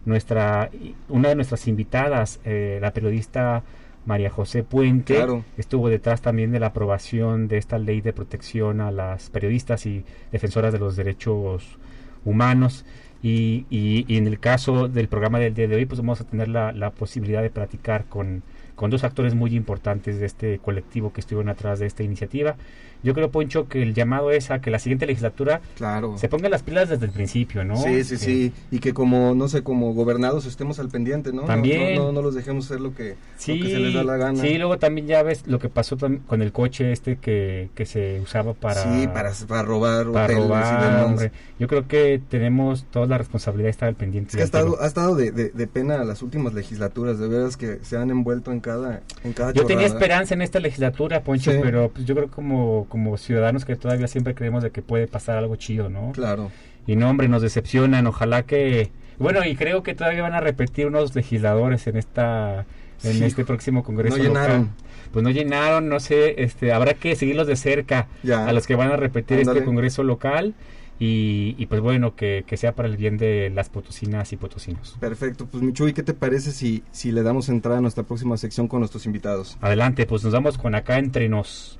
nuestra 0.05 0.69
una 1.09 1.29
de 1.29 1.35
nuestras 1.35 1.67
invitadas, 1.67 2.39
eh, 2.45 2.79
la 2.81 2.91
periodista 2.91 3.63
María 4.05 4.29
José 4.29 4.63
Puente, 4.63 5.15
Claro. 5.15 5.43
estuvo 5.57 5.89
detrás 5.89 6.21
también 6.21 6.51
de 6.51 6.59
la 6.59 6.67
aprobación 6.67 7.47
de 7.47 7.57
esta 7.57 7.79
ley 7.79 8.01
de 8.01 8.13
protección 8.13 8.81
a 8.81 8.91
las 8.91 9.29
periodistas 9.29 9.85
y 9.85 10.03
defensoras 10.31 10.73
de 10.73 10.79
los 10.79 10.95
derechos 10.95 11.77
humanos. 12.23 12.85
Y, 13.25 13.65
y- 13.69 14.05
y 14.07 14.17
en 14.17 14.27
el 14.27 14.39
caso 14.39 14.87
del 14.87 15.07
programa 15.09 15.39
del 15.39 15.53
día 15.55 15.67
de 15.67 15.75
hoy, 15.77 15.85
pues 15.85 15.99
vamos 15.99 16.21
a 16.21 16.25
tener 16.25 16.47
la, 16.47 16.71
la 16.73 16.91
posibilidad 16.91 17.41
de 17.41 17.49
platicar 17.49 18.05
con, 18.07 18.43
con 18.75 18.91
dos 18.91 19.03
actores 19.03 19.35
muy 19.35 19.55
importantes 19.55 20.19
de 20.19 20.25
este 20.25 20.59
colectivo 20.59 21.13
que 21.13 21.21
estuvieron 21.21 21.49
atrás 21.49 21.79
de 21.79 21.85
esta 21.85 22.03
iniciativa. 22.03 22.55
Yo 23.03 23.13
creo, 23.13 23.29
Poncho, 23.29 23.67
que 23.67 23.83
el 23.83 23.93
llamado 23.93 24.31
es 24.31 24.49
a 24.49 24.61
que 24.61 24.71
la 24.71 24.79
siguiente 24.79 25.05
legislatura 25.05 25.61
Claro. 25.77 26.17
se 26.17 26.27
ponga 26.27 26.49
las 26.49 26.63
pilas 26.63 26.89
desde 26.89 27.05
el 27.05 27.11
principio, 27.11 27.63
¿no? 27.63 27.75
Sí, 27.77 28.03
sí, 28.03 28.09
Que- 28.15 28.17
sí. 28.17 28.53
Y 28.71 28.79
que 28.79 28.93
como, 28.95 29.35
no 29.35 29.47
sé, 29.47 29.61
como 29.61 29.93
gobernados 29.93 30.47
estemos 30.47 30.79
al 30.79 30.89
pendiente, 30.89 31.31
¿no? 31.31 31.43
También. 31.43 31.95
No, 31.97 32.05
no, 32.05 32.11
no 32.13 32.21
los 32.23 32.33
dejemos 32.33 32.65
hacer 32.65 32.81
lo 32.81 32.95
que, 32.95 33.15
Sí, 33.37 33.59
lo 33.59 33.65
que 33.65 33.71
se 33.73 33.79
les 33.79 33.93
da 33.93 34.03
la 34.03 34.17
gana. 34.17 34.41
sí, 34.41 34.57
luego 34.57 34.79
también 34.79 35.05
ya 35.05 35.21
ves 35.21 35.45
lo 35.45 35.59
que 35.59 35.69
pasó 35.69 35.97
con 35.97 36.41
el 36.41 36.51
coche 36.51 36.91
este 36.91 37.17
que, 37.17 37.69
que 37.75 37.85
se 37.85 38.21
usaba 38.21 38.53
para... 38.55 38.81
Sí, 38.81 39.07
para, 39.07 39.31
para 39.47 39.61
robar 39.61 40.07
para 40.11 40.25
hoteles 40.25 40.39
y 40.39 40.47
robar, 40.47 40.83
demás. 40.83 41.05
hombre. 41.05 41.31
Yo 41.59 41.67
creo 41.67 41.87
que 41.87 42.19
tenemos 42.27 42.85
toda 42.85 43.05
la 43.05 43.17
responsabilidad 43.19 43.67
de 43.67 43.71
estar 43.71 43.87
al 43.89 43.95
pendiente. 43.95 44.31
Es 44.31 44.35
que 44.37 44.41
ha 44.41 44.45
estado, 44.45 44.81
ha 44.81 44.87
estado 44.87 45.15
de, 45.15 45.31
de, 45.31 45.49
de 45.49 45.67
pena 45.67 46.03
las 46.05 46.23
últimas 46.23 46.53
legislaturas, 46.55 47.19
de 47.19 47.27
veras 47.27 47.55
que 47.55 47.77
se 47.83 47.97
han 47.97 48.09
envuelto 48.09 48.51
en 48.51 48.61
cada, 48.65 49.01
en 49.23 49.33
cada 49.33 49.51
Yo 49.53 49.65
tenía 49.65 49.85
esperanza 49.85 50.33
en 50.33 50.41
esta 50.41 50.59
legislatura, 50.59 51.21
Poncho, 51.21 51.51
Sí. 51.51 51.59
pero 51.61 51.89
pues, 51.89 52.05
yo 52.05 52.15
creo 52.15 52.29
como, 52.31 52.85
como 52.89 53.17
ciudadanos 53.17 53.63
que 53.63 53.75
todavía 53.75 54.07
siempre 54.07 54.33
creemos 54.33 54.63
de 54.63 54.71
que 54.71 54.81
puede 54.81 55.07
pasar 55.07 55.37
algo 55.37 55.55
chido, 55.55 55.87
¿no? 55.89 56.11
Claro. 56.13 56.51
Y 56.87 56.95
no, 56.95 57.09
hombre, 57.09 57.27
nos 57.27 57.41
decepcionan. 57.43 58.07
Ojalá 58.07 58.43
que. 58.43 58.89
Bueno, 59.19 59.45
y 59.45 59.55
creo 59.55 59.83
que 59.83 59.93
todavía 59.93 60.23
van 60.23 60.33
a 60.33 60.39
repetir 60.41 60.87
unos 60.87 61.15
legisladores 61.15 61.85
en 61.87 61.97
esta 61.97 62.65
en 63.03 63.13
Sí. 63.13 63.23
este 63.23 63.45
próximo 63.45 63.83
congreso 63.83 64.17
No 64.17 64.23
local. 64.23 64.41
llenaron. 64.43 64.69
Pues 65.11 65.23
no 65.23 65.29
llenaron, 65.29 65.87
no 65.89 65.99
sé, 65.99 66.41
este, 66.43 66.73
habrá 66.73 66.93
que 66.95 67.15
seguirlos 67.15 67.45
de 67.47 67.55
cerca 67.55 68.07
Ya. 68.23 68.47
a 68.47 68.51
los 68.53 68.65
que 68.67 68.75
van 68.75 68.91
a 68.91 68.95
repetir 68.97 69.39
Ándale. 69.39 69.59
este 69.59 69.65
congreso 69.65 70.03
local 70.03 70.53
y, 70.99 71.55
y 71.57 71.65
pues 71.65 71.81
bueno, 71.81 72.15
que, 72.15 72.43
que 72.47 72.57
sea 72.57 72.73
para 72.73 72.87
el 72.87 72.97
bien 72.97 73.17
de 73.17 73.49
las 73.49 73.69
potosinas 73.69 74.31
y 74.33 74.37
potosinos. 74.37 74.95
Perfecto. 74.99 75.45
Pues 75.45 75.63
Michuy, 75.63 75.93
¿qué 75.93 76.03
te 76.03 76.13
parece 76.13 76.51
si, 76.51 76.83
si 76.91 77.11
le 77.11 77.23
damos 77.23 77.49
entrada 77.49 77.79
a 77.79 77.81
nuestra 77.81 78.03
próxima 78.03 78.37
sección 78.37 78.67
con 78.67 78.79
nuestros 78.79 79.05
invitados? 79.05 79.57
Adelante, 79.61 80.05
pues 80.05 80.23
nos 80.23 80.33
vamos 80.33 80.57
con 80.57 80.75
acá 80.75 80.97
entre 80.97 81.27
nos. 81.29 81.79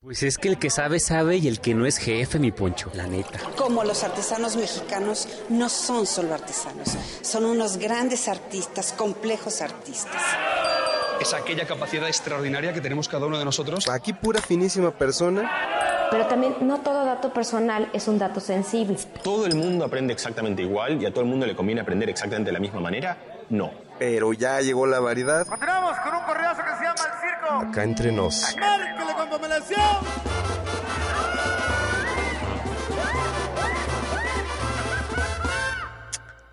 Pues 0.00 0.22
es 0.22 0.38
que 0.38 0.48
el 0.48 0.58
que 0.58 0.70
sabe, 0.70 1.00
sabe 1.00 1.38
y 1.38 1.48
el 1.48 1.60
que 1.60 1.74
no 1.74 1.84
es 1.84 1.98
jefe, 1.98 2.38
mi 2.38 2.52
poncho, 2.52 2.90
la 2.94 3.08
neta. 3.08 3.40
Como 3.56 3.82
los 3.82 4.04
artesanos 4.04 4.56
mexicanos 4.56 5.28
no 5.48 5.68
son 5.68 6.06
solo 6.06 6.34
artesanos, 6.34 6.96
son 7.20 7.44
unos 7.44 7.78
grandes 7.78 8.28
artistas, 8.28 8.92
complejos 8.92 9.60
artistas. 9.60 10.22
Es 11.20 11.34
aquella 11.34 11.66
capacidad 11.66 12.06
extraordinaria 12.06 12.72
que 12.72 12.80
tenemos 12.80 13.08
cada 13.08 13.26
uno 13.26 13.40
de 13.40 13.44
nosotros. 13.44 13.88
Aquí 13.88 14.12
pura 14.12 14.40
finísima 14.40 14.92
persona. 14.92 15.50
Pero 16.10 16.26
también 16.26 16.56
no 16.60 16.78
todo 16.80 17.04
dato 17.04 17.32
personal 17.32 17.88
es 17.92 18.08
un 18.08 18.18
dato 18.18 18.40
sensible. 18.40 18.96
¿Todo 19.22 19.46
el 19.46 19.54
mundo 19.54 19.84
aprende 19.84 20.12
exactamente 20.12 20.62
igual 20.62 21.00
y 21.02 21.06
a 21.06 21.10
todo 21.10 21.22
el 21.22 21.30
mundo 21.30 21.46
le 21.46 21.54
conviene 21.54 21.80
aprender 21.80 22.08
exactamente 22.08 22.48
de 22.48 22.52
la 22.52 22.60
misma 22.60 22.80
manera? 22.80 23.16
No. 23.50 23.70
Pero 23.98 24.32
ya 24.32 24.60
llegó 24.60 24.86
la 24.86 25.00
variedad. 25.00 25.46
Continuamos 25.46 25.98
con 25.98 26.14
un 26.14 26.22
correazo 26.22 26.62
que 26.62 26.70
se 26.76 26.84
llama 26.84 27.00
El 27.04 27.20
Circo. 27.20 27.70
Acá 27.70 27.84
entre 27.84 28.12
nos. 28.12 28.56
Márquele 28.58 29.14
con. 29.14 29.28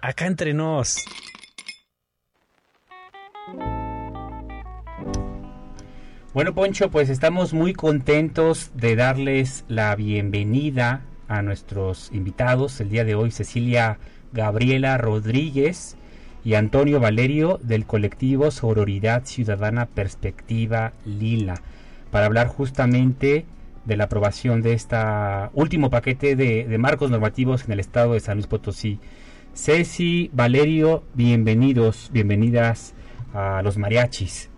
Acá 0.01 0.27
entre 0.27 0.53
nos. 0.53 1.03
Bueno, 6.35 6.53
Poncho, 6.53 6.91
pues 6.91 7.09
estamos 7.09 7.53
muy 7.53 7.71
contentos 7.71 8.71
de 8.73 8.97
darles 8.97 9.63
la 9.69 9.95
bienvenida 9.95 11.05
a 11.29 11.41
nuestros 11.41 12.11
invitados 12.11 12.81
el 12.81 12.89
día 12.89 13.05
de 13.05 13.15
hoy, 13.15 13.31
Cecilia 13.31 13.99
Gabriela 14.33 14.97
Rodríguez 14.97 15.95
y 16.43 16.55
Antonio 16.55 16.99
Valerio 16.99 17.57
del 17.63 17.85
colectivo 17.85 18.51
Sororidad 18.51 19.23
Ciudadana 19.23 19.85
Perspectiva 19.85 20.91
Lila, 21.05 21.55
para 22.11 22.25
hablar 22.25 22.49
justamente 22.49 23.45
de 23.85 23.95
la 23.95 24.03
aprobación 24.03 24.61
de 24.61 24.73
este 24.73 24.97
último 25.53 25.89
paquete 25.89 26.35
de, 26.35 26.77
marcos 26.77 27.11
normativos 27.11 27.63
en 27.63 27.71
el 27.71 27.79
estado 27.79 28.11
de 28.11 28.19
San 28.19 28.35
Luis 28.35 28.47
Potosí. 28.47 28.99
Ceci, 29.53 30.31
Valerio, 30.33 31.05
bienvenidos, 31.13 32.09
bienvenidas 32.11 32.93
a 33.33 33.61
los 33.61 33.77
mariachis. 33.77 34.49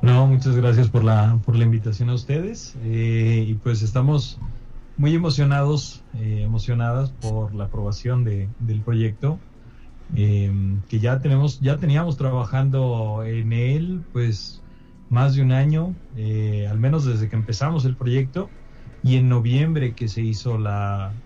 No, 0.00 0.26
muchas 0.28 0.54
gracias 0.56 0.90
por 0.90 1.02
la, 1.04 1.40
por 1.44 1.56
la 1.56 1.64
invitación 1.64 2.10
a 2.10 2.14
ustedes. 2.14 2.74
eh, 2.76 3.44
y 3.48 3.54
pues 3.56 3.82
estamos 3.82 4.42
muy 4.96 5.14
emocionados, 5.14 6.06
eh, 6.12 6.42
emocionadas 6.42 7.12
por 7.12 7.54
la 7.54 7.64
aprobación 7.64 8.24
de, 8.24 8.54
del 8.58 8.82
proyecto. 8.84 9.44
eh, 10.14 10.52
que 10.88 11.00
ya 11.00 11.20
tenemos, 11.20 11.60
ya 11.60 11.78
teníamos 11.78 12.16
trabajando 12.18 13.24
en 13.24 13.52
él, 13.54 14.06
pues 14.12 14.64
más 15.08 15.34
de 15.36 15.42
un 15.42 15.52
año, 15.52 15.98
eh, 16.14 16.66
al 16.68 16.78
menos 16.80 17.04
desde 17.06 17.28
que 17.28 17.36
empezamos 17.36 17.84
el 17.86 17.96
proyecto. 17.96 18.54
Y 19.02 19.16
en 19.16 19.28
noviembre 19.30 19.94
que 19.94 20.08
se 20.08 20.22
hizo 20.22 20.58
la, 20.58 21.16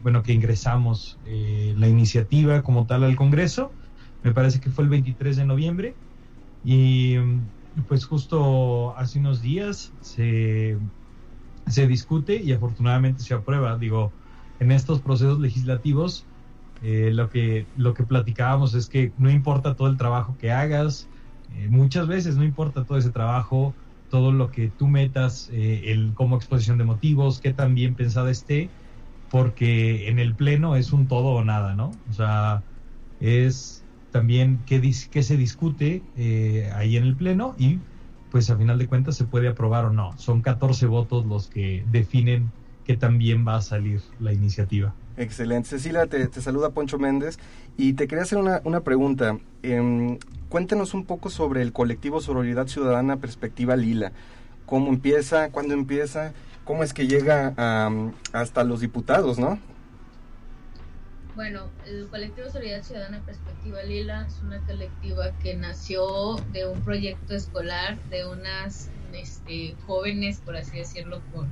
bueno, 0.00 0.22
que 0.22 0.32
ingresamos 0.32 1.20
la 1.24 1.88
iniciativa 1.88 2.62
como 2.62 2.86
tal 2.86 3.04
al 3.04 3.16
Congreso, 3.16 3.76
me 4.22 4.32
parece 4.34 4.60
que 4.60 4.70
fue 4.70 4.84
el 4.84 4.90
23 4.90 5.36
de 5.36 5.46
noviembre. 5.46 5.98
Y 6.64 7.18
mm, 7.18 7.52
pues 7.88 8.06
justo 8.06 8.96
hace 8.98 9.20
unos 9.20 9.42
días 9.42 9.94
se, 10.00 10.80
se 11.66 11.86
discute 11.86 12.36
y 12.42 12.52
afortunadamente 12.52 13.22
se 13.22 13.34
aprueba. 13.34 13.78
Digo, 13.78 14.14
en 14.58 14.72
estos 14.72 15.02
procesos 15.02 15.40
legislativos 15.40 16.28
eh, 16.80 17.12
lo, 17.12 17.28
que, 17.28 17.70
lo 17.74 17.94
que 17.94 18.04
platicábamos 18.06 18.74
es 18.74 18.88
que 18.88 19.14
no 19.16 19.30
importa 19.30 19.76
todo 19.76 19.88
el 19.88 19.96
trabajo 19.96 20.36
que 20.36 20.52
hagas, 20.52 21.10
eh, 21.48 21.68
muchas 21.70 22.08
veces 22.08 22.36
no 22.36 22.44
importa 22.44 22.84
todo 22.84 22.98
ese 22.98 23.12
trabajo, 23.12 23.76
todo 24.08 24.32
lo 24.32 24.50
que 24.50 24.70
tú 24.70 24.88
metas 24.88 25.48
eh, 25.50 25.92
el, 25.92 26.14
como 26.14 26.36
exposición 26.36 26.78
de 26.78 26.84
motivos, 26.84 27.40
qué 27.40 27.54
tan 27.54 27.74
bien 27.74 27.96
pensada 27.96 28.30
esté, 28.30 28.74
porque 29.28 30.08
en 30.08 30.18
el 30.18 30.36
pleno 30.36 30.76
es 30.76 30.92
un 30.92 31.08
todo 31.08 31.28
o 31.30 31.44
nada, 31.44 31.74
¿no? 31.74 32.02
O 32.06 32.12
sea, 32.12 32.64
es 33.18 33.83
también 34.18 34.60
qué, 34.64 34.80
dis- 34.80 35.08
qué 35.10 35.24
se 35.24 35.36
discute 35.36 36.00
eh, 36.16 36.70
ahí 36.76 36.96
en 36.96 37.02
el 37.02 37.16
pleno 37.16 37.56
y 37.58 37.80
pues 38.30 38.48
a 38.48 38.56
final 38.56 38.78
de 38.78 38.86
cuentas 38.86 39.16
se 39.16 39.24
puede 39.24 39.48
aprobar 39.48 39.86
o 39.86 39.90
no. 39.92 40.16
Son 40.18 40.40
14 40.40 40.86
votos 40.86 41.26
los 41.26 41.48
que 41.48 41.84
definen 41.90 42.52
que 42.86 42.96
también 42.96 43.44
va 43.46 43.56
a 43.56 43.60
salir 43.60 44.00
la 44.20 44.32
iniciativa. 44.32 44.94
Excelente. 45.16 45.68
Cecilia, 45.68 46.06
te, 46.06 46.24
te 46.28 46.40
saluda 46.40 46.70
Poncho 46.70 46.96
Méndez 46.96 47.40
y 47.76 47.94
te 47.94 48.06
quería 48.06 48.22
hacer 48.22 48.38
una, 48.38 48.60
una 48.62 48.82
pregunta. 48.82 49.36
Em, 49.64 50.18
cuéntenos 50.48 50.94
un 50.94 51.04
poco 51.06 51.28
sobre 51.28 51.62
el 51.62 51.72
colectivo 51.72 52.20
Sororidad 52.20 52.68
Ciudadana 52.68 53.16
Perspectiva 53.16 53.74
Lila. 53.74 54.12
¿Cómo 54.64 54.90
empieza? 54.90 55.50
¿Cuándo 55.50 55.74
empieza? 55.74 56.32
¿Cómo 56.64 56.84
es 56.84 56.92
que 56.92 57.08
llega 57.08 57.52
a, 57.56 57.90
hasta 58.32 58.62
los 58.62 58.80
diputados, 58.80 59.40
no? 59.40 59.58
Bueno, 61.34 61.68
el 61.84 62.06
colectivo 62.08 62.48
Solidaridad 62.48 62.84
Ciudadana 62.84 63.20
Perspectiva 63.26 63.82
Lila 63.82 64.24
es 64.28 64.40
una 64.40 64.60
colectiva 64.66 65.32
que 65.40 65.56
nació 65.56 66.36
de 66.52 66.68
un 66.68 66.80
proyecto 66.82 67.34
escolar 67.34 67.98
de 68.08 68.24
unas 68.24 68.88
este, 69.12 69.74
jóvenes, 69.84 70.40
por 70.44 70.56
así 70.56 70.78
decirlo, 70.78 71.20
con, 71.32 71.48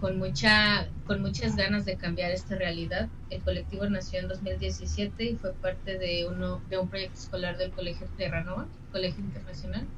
con, 0.00 0.18
mucha, 0.18 0.86
con 1.08 1.22
muchas 1.22 1.56
ganas 1.56 1.84
de 1.84 1.96
cambiar 1.96 2.30
esta 2.30 2.54
realidad. 2.54 3.08
El 3.30 3.42
colectivo 3.42 3.84
nació 3.88 4.20
en 4.20 4.28
2017 4.28 5.24
y 5.24 5.36
fue 5.36 5.52
parte 5.54 5.98
de, 5.98 6.28
uno, 6.28 6.62
de 6.70 6.78
un 6.78 6.88
proyecto 6.88 7.18
escolar 7.18 7.56
del 7.58 7.72
Colegio 7.72 8.06
Terranova, 8.16 8.68
Colegio 8.92 9.24
Internacional, 9.24 9.88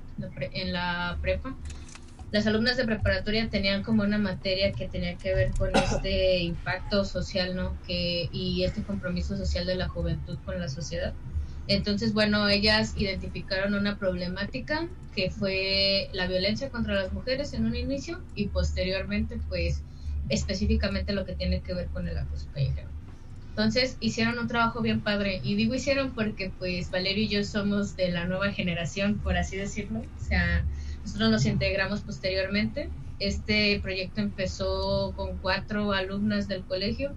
en 0.41 0.73
la 0.73 1.19
prepa 1.21 1.55
las 2.33 2.47
alumnas 2.47 2.77
de 2.77 2.85
preparatoria 2.85 3.49
tenían 3.49 3.83
como 3.83 4.03
una 4.03 4.19
materia 4.19 4.73
que 4.73 4.89
tenía 4.89 5.17
que 5.17 5.35
ver 5.35 5.51
con 5.53 5.71
este 5.77 6.39
impacto 6.39 7.05
social, 7.05 7.55
¿no? 7.55 7.77
Que, 7.87 8.29
y 8.33 8.65
este 8.65 8.83
compromiso 8.83 9.37
social 9.37 9.67
de 9.67 9.77
la 9.77 9.89
juventud 9.89 10.37
con 10.45 10.61
la 10.61 10.69
sociedad. 10.69 11.15
Entonces, 11.69 12.13
bueno, 12.13 12.49
ellas 12.49 12.95
identificaron 12.97 13.75
una 13.75 13.97
problemática 13.97 14.89
que 15.15 15.31
fue 15.31 16.09
la 16.13 16.27
violencia 16.27 16.69
contra 16.69 16.95
las 16.95 17.13
mujeres 17.13 17.53
en 17.55 17.65
un 17.65 17.75
inicio 17.75 18.21
y 18.35 18.47
posteriormente, 18.49 19.39
pues, 19.49 19.83
específicamente 20.29 21.13
lo 21.13 21.25
que 21.25 21.35
tiene 21.35 21.61
que 21.61 21.75
ver 21.75 21.87
con 21.89 22.09
el 22.09 22.19
acoso 22.19 22.47
callejero. 22.53 22.89
Entonces 23.51 23.97
hicieron 24.01 24.39
un 24.39 24.49
trabajo 24.49 24.83
bien 24.83 25.01
padre 25.01 25.41
y 25.43 25.55
digo 25.55 25.75
hicieron 25.75 26.11
porque 26.11 26.53
pues 26.59 26.91
Valerio 26.91 27.25
y 27.25 27.29
yo 27.29 27.43
somos 27.43 27.97
de 27.97 28.11
la 28.11 28.27
nueva 28.27 28.53
generación, 28.53 29.19
por 29.19 29.39
así 29.39 29.57
decirlo. 29.57 30.01
O 30.01 30.25
sea, 30.25 30.63
nosotros 31.07 31.31
nos 31.31 31.47
integramos 31.47 32.01
posteriormente. 32.01 32.91
Este 33.21 33.79
proyecto 33.81 34.21
empezó 34.21 35.13
con 35.15 35.39
cuatro 35.39 35.93
alumnas 35.93 36.49
del 36.49 36.65
colegio 36.65 37.15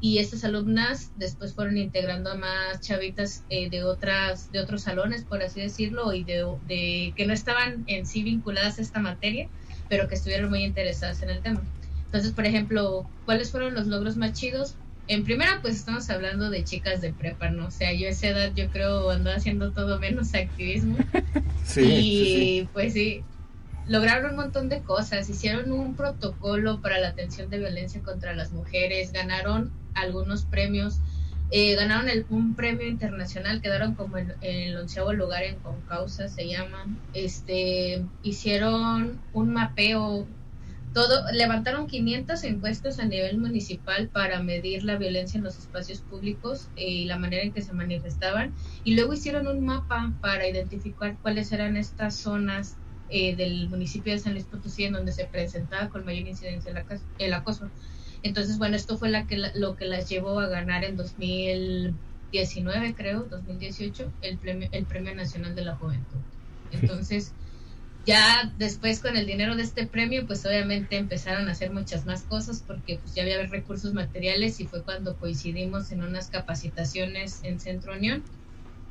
y 0.00 0.18
estas 0.18 0.42
alumnas 0.42 1.12
después 1.16 1.54
fueron 1.54 1.78
integrando 1.78 2.32
a 2.32 2.34
más 2.34 2.80
chavitas 2.80 3.44
eh, 3.48 3.70
de 3.70 3.84
otras 3.84 4.50
de 4.50 4.58
otros 4.58 4.82
salones 4.82 5.24
por 5.24 5.42
así 5.42 5.60
decirlo 5.60 6.12
y 6.12 6.24
de, 6.24 6.44
de, 6.66 7.12
que 7.14 7.26
no 7.26 7.32
estaban 7.34 7.84
en 7.86 8.06
sí 8.06 8.22
vinculadas 8.22 8.78
a 8.78 8.82
esta 8.82 8.98
materia 8.98 9.48
pero 9.90 10.08
que 10.08 10.14
estuvieron 10.14 10.48
muy 10.48 10.64
interesadas 10.64 11.22
en 11.22 11.28
el 11.28 11.42
tema 11.42 11.60
entonces 12.06 12.32
por 12.32 12.46
ejemplo 12.46 13.10
cuáles 13.26 13.50
fueron 13.50 13.74
los 13.74 13.88
logros 13.88 14.16
más 14.16 14.32
chidos 14.32 14.74
en 15.10 15.24
primera, 15.24 15.58
pues 15.60 15.74
estamos 15.74 16.08
hablando 16.08 16.50
de 16.50 16.62
chicas 16.62 17.00
de 17.00 17.12
prepa, 17.12 17.50
¿no? 17.50 17.66
O 17.66 17.70
sea, 17.72 17.92
yo 17.92 18.06
a 18.06 18.10
esa 18.10 18.28
edad 18.28 18.52
yo 18.54 18.70
creo 18.70 19.10
andaba 19.10 19.36
haciendo 19.36 19.72
todo 19.72 19.98
menos 19.98 20.34
activismo. 20.34 20.96
Sí, 21.62 21.82
y 21.82 22.24
sí. 22.62 22.68
pues 22.72 22.94
sí, 22.94 23.22
lograron 23.86 24.30
un 24.30 24.36
montón 24.36 24.68
de 24.68 24.80
cosas, 24.82 25.28
hicieron 25.28 25.70
un 25.70 25.94
protocolo 25.94 26.80
para 26.80 26.98
la 26.98 27.08
atención 27.08 27.48
de 27.48 27.58
violencia 27.58 28.02
contra 28.02 28.34
las 28.34 28.50
mujeres, 28.50 29.12
ganaron 29.12 29.70
algunos 29.94 30.46
premios, 30.46 30.98
eh, 31.52 31.76
ganaron 31.76 32.08
el, 32.08 32.26
un 32.28 32.56
premio 32.56 32.88
internacional, 32.88 33.62
quedaron 33.62 33.94
como 33.94 34.18
en, 34.18 34.34
en 34.40 34.68
el 34.68 34.76
onceavo 34.78 35.12
lugar 35.12 35.44
en 35.44 35.56
Concausa, 35.56 36.28
se 36.28 36.48
llama, 36.48 36.86
este, 37.14 38.02
hicieron 38.24 39.20
un 39.32 39.52
mapeo 39.52 40.26
todo, 40.92 41.30
levantaron 41.32 41.86
500 41.86 42.42
encuestas 42.44 42.98
a 42.98 43.04
nivel 43.04 43.38
municipal 43.38 44.08
para 44.08 44.42
medir 44.42 44.84
la 44.84 44.96
violencia 44.96 45.38
en 45.38 45.44
los 45.44 45.58
espacios 45.58 46.00
públicos 46.00 46.68
eh, 46.76 46.88
y 46.88 47.04
la 47.04 47.18
manera 47.18 47.42
en 47.44 47.52
que 47.52 47.62
se 47.62 47.72
manifestaban 47.72 48.52
y 48.84 48.94
luego 48.94 49.12
hicieron 49.12 49.46
un 49.46 49.64
mapa 49.64 50.12
para 50.20 50.48
identificar 50.48 51.16
cuáles 51.22 51.52
eran 51.52 51.76
estas 51.76 52.16
zonas 52.16 52.76
eh, 53.08 53.36
del 53.36 53.68
municipio 53.68 54.12
de 54.12 54.18
San 54.18 54.32
Luis 54.32 54.44
Potosí 54.44 54.84
en 54.84 54.94
donde 54.94 55.12
se 55.12 55.26
presentaba 55.26 55.88
con 55.88 56.04
mayor 56.04 56.26
incidencia 56.28 56.70
el, 56.70 56.76
acos 56.76 57.00
el 57.18 57.34
acoso. 57.34 57.68
Entonces, 58.22 58.58
bueno, 58.58 58.76
esto 58.76 58.98
fue 58.98 59.08
la 59.10 59.26
que 59.26 59.38
lo 59.54 59.76
que 59.76 59.86
las 59.86 60.08
llevó 60.08 60.40
a 60.40 60.46
ganar 60.46 60.84
en 60.84 60.96
2019, 60.96 62.94
creo, 62.94 63.24
2018, 63.30 64.12
el 64.22 64.38
premio, 64.38 64.68
el 64.72 64.84
premio 64.84 65.14
Nacional 65.14 65.54
de 65.54 65.64
la 65.64 65.76
Juventud. 65.76 66.18
Entonces, 66.72 67.32
ya 68.10 68.52
después 68.58 68.98
con 68.98 69.16
el 69.16 69.24
dinero 69.24 69.54
de 69.54 69.62
este 69.62 69.86
premio, 69.86 70.26
pues 70.26 70.44
obviamente 70.44 70.96
empezaron 70.96 71.48
a 71.48 71.52
hacer 71.52 71.70
muchas 71.70 72.06
más 72.06 72.24
cosas 72.24 72.64
porque 72.66 72.98
pues 72.98 73.14
ya 73.14 73.22
había 73.22 73.40
recursos 73.46 73.94
materiales 73.94 74.58
y 74.58 74.66
fue 74.66 74.82
cuando 74.82 75.16
coincidimos 75.16 75.92
en 75.92 76.02
unas 76.02 76.28
capacitaciones 76.28 77.38
en 77.44 77.60
Centro 77.60 77.94
Unión. 77.94 78.24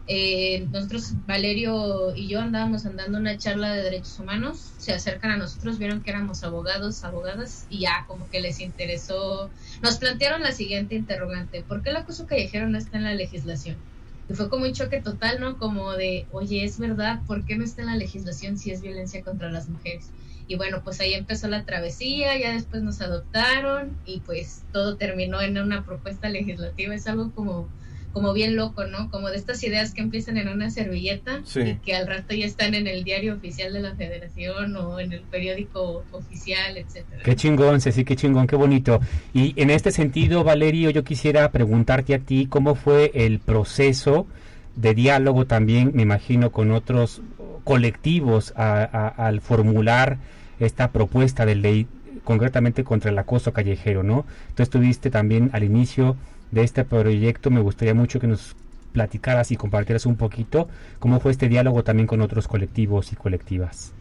Eh, 0.07 0.65
nosotros, 0.71 1.11
Valerio 1.27 2.15
y 2.15 2.29
yo 2.29 2.39
andábamos 2.39 2.85
andando 2.85 3.17
una 3.17 3.37
charla 3.37 3.73
de 3.73 3.83
derechos 3.83 4.17
humanos, 4.19 4.73
se 4.77 4.93
acercan 4.93 5.31
a 5.31 5.37
nosotros, 5.37 5.77
vieron 5.79 6.01
que 6.01 6.11
éramos 6.11 6.43
abogados, 6.45 7.03
abogadas 7.03 7.65
y 7.69 7.81
ya 7.81 8.05
como 8.07 8.29
que 8.29 8.39
les 8.39 8.61
interesó, 8.61 9.51
nos 9.83 9.97
plantearon 9.97 10.41
la 10.43 10.53
siguiente 10.53 10.95
interrogante, 10.95 11.61
¿por 11.61 11.83
qué 11.83 11.89
el 11.89 11.97
acoso 11.97 12.25
callejero 12.25 12.69
no 12.69 12.77
está 12.77 12.97
en 12.97 13.03
la 13.03 13.13
legislación? 13.15 13.83
Y 14.29 14.35
fue 14.35 14.47
como 14.47 14.65
un 14.65 14.73
choque 14.73 15.01
total, 15.01 15.39
¿no? 15.39 15.57
Como 15.57 15.93
de, 15.93 16.27
oye, 16.31 16.63
es 16.63 16.77
verdad, 16.77 17.21
¿por 17.25 17.45
qué 17.45 17.57
no 17.57 17.63
está 17.63 17.81
en 17.81 17.87
la 17.87 17.95
legislación 17.95 18.57
si 18.57 18.69
es 18.69 18.81
violencia 18.81 19.23
contra 19.23 19.49
las 19.49 19.67
mujeres? 19.69 20.11
Y 20.47 20.55
bueno, 20.55 20.81
pues 20.83 20.99
ahí 20.99 21.13
empezó 21.13 21.47
la 21.47 21.65
travesía, 21.65 22.37
ya 22.37 22.53
después 22.53 22.83
nos 22.83 23.01
adoptaron 23.01 23.97
y 24.05 24.19
pues 24.21 24.63
todo 24.71 24.97
terminó 24.97 25.41
en 25.41 25.57
una 25.57 25.83
propuesta 25.83 26.29
legislativa. 26.29 26.93
Es 26.93 27.07
algo 27.07 27.31
como, 27.31 27.67
como 28.13 28.33
bien 28.33 28.55
loco, 28.55 28.85
¿no? 28.85 29.09
Como 29.11 29.29
de 29.29 29.37
estas 29.37 29.63
ideas 29.63 29.93
que 29.93 30.01
empiezan 30.01 30.37
en 30.37 30.47
una 30.49 30.69
servilleta 30.71 31.41
Sí. 31.45 31.61
y 31.61 31.75
que 31.75 31.95
al 31.95 32.07
rato 32.07 32.33
ya 32.33 32.45
están 32.45 32.73
en 32.73 32.87
el 32.87 33.03
diario 33.03 33.35
oficial 33.35 33.71
de 33.73 33.81
la 33.81 33.95
federación 33.95 34.75
o 34.75 34.99
en 34.99 35.13
el 35.13 35.21
periódico 35.21 36.03
oficial, 36.11 36.77
etcétera. 36.77 37.21
Qué 37.23 37.35
chingón, 37.35 37.81
Ceci, 37.81 38.03
qué 38.05 38.15
chingón, 38.15 38.47
qué 38.47 38.55
bonito. 38.55 38.99
Y 39.33 39.53
en 39.61 39.69
este 39.69 39.91
sentido, 39.91 40.43
Valerio, 40.43 40.89
yo 40.89 41.03
quisiera 41.03 41.51
preguntarte 41.51 42.13
a 42.15 42.19
ti 42.19 42.47
cómo 42.49 42.75
fue 42.75 43.11
el 43.13 43.39
proceso 43.39 44.25
de 44.75 44.93
diálogo 44.95 45.45
también, 45.45 45.91
me 45.93 46.01
imagino, 46.03 46.51
con 46.51 46.71
otros 46.71 47.21
colectivos 47.63 48.53
a- 48.55 48.81
a- 48.91 49.07
al 49.27 49.41
formular 49.41 50.17
esta 50.59 50.91
propuesta 50.91 51.45
de 51.45 51.55
ley 51.55 51.87
concretamente 52.23 52.83
contra 52.83 53.11
el 53.11 53.17
acoso 53.19 53.53
callejero, 53.53 54.03
¿no? 54.03 54.25
Tú 54.55 54.63
estuviste 54.63 55.09
también 55.09 55.49
al 55.53 55.63
inicio 55.63 56.15
de 56.51 56.63
este 56.63 56.83
proyecto, 56.83 57.49
me 57.49 57.61
gustaría 57.61 57.93
mucho 57.93 58.19
que 58.19 58.27
nos 58.27 58.55
platicaras 58.91 59.51
y 59.51 59.55
compartieras 59.55 60.05
un 60.05 60.15
poquito 60.15 60.67
cómo 60.99 61.19
fue 61.19 61.31
este 61.31 61.47
diálogo 61.47 61.83
también 61.83 62.07
con 62.07 62.21
otros 62.21 62.47
colectivos 62.47 63.13
y 63.13 63.15
colectivas. 63.15 63.93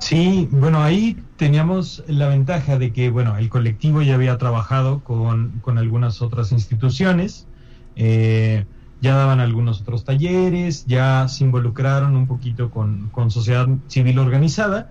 Sí, 0.00 0.48
bueno, 0.50 0.82
ahí 0.82 1.16
teníamos 1.36 2.04
la 2.06 2.28
ventaja 2.28 2.78
de 2.78 2.92
que, 2.92 3.10
bueno, 3.10 3.38
el 3.38 3.48
colectivo 3.48 4.02
ya 4.02 4.14
había 4.14 4.36
trabajado 4.36 5.00
con, 5.00 5.60
con 5.62 5.78
algunas 5.78 6.20
otras 6.20 6.52
instituciones, 6.52 7.46
eh, 7.96 8.66
ya 9.00 9.14
daban 9.14 9.40
algunos 9.40 9.80
otros 9.80 10.04
talleres, 10.04 10.84
ya 10.86 11.26
se 11.28 11.44
involucraron 11.44 12.16
un 12.16 12.26
poquito 12.26 12.70
con, 12.70 13.08
con 13.10 13.30
sociedad 13.30 13.66
civil 13.88 14.18
organizada 14.18 14.90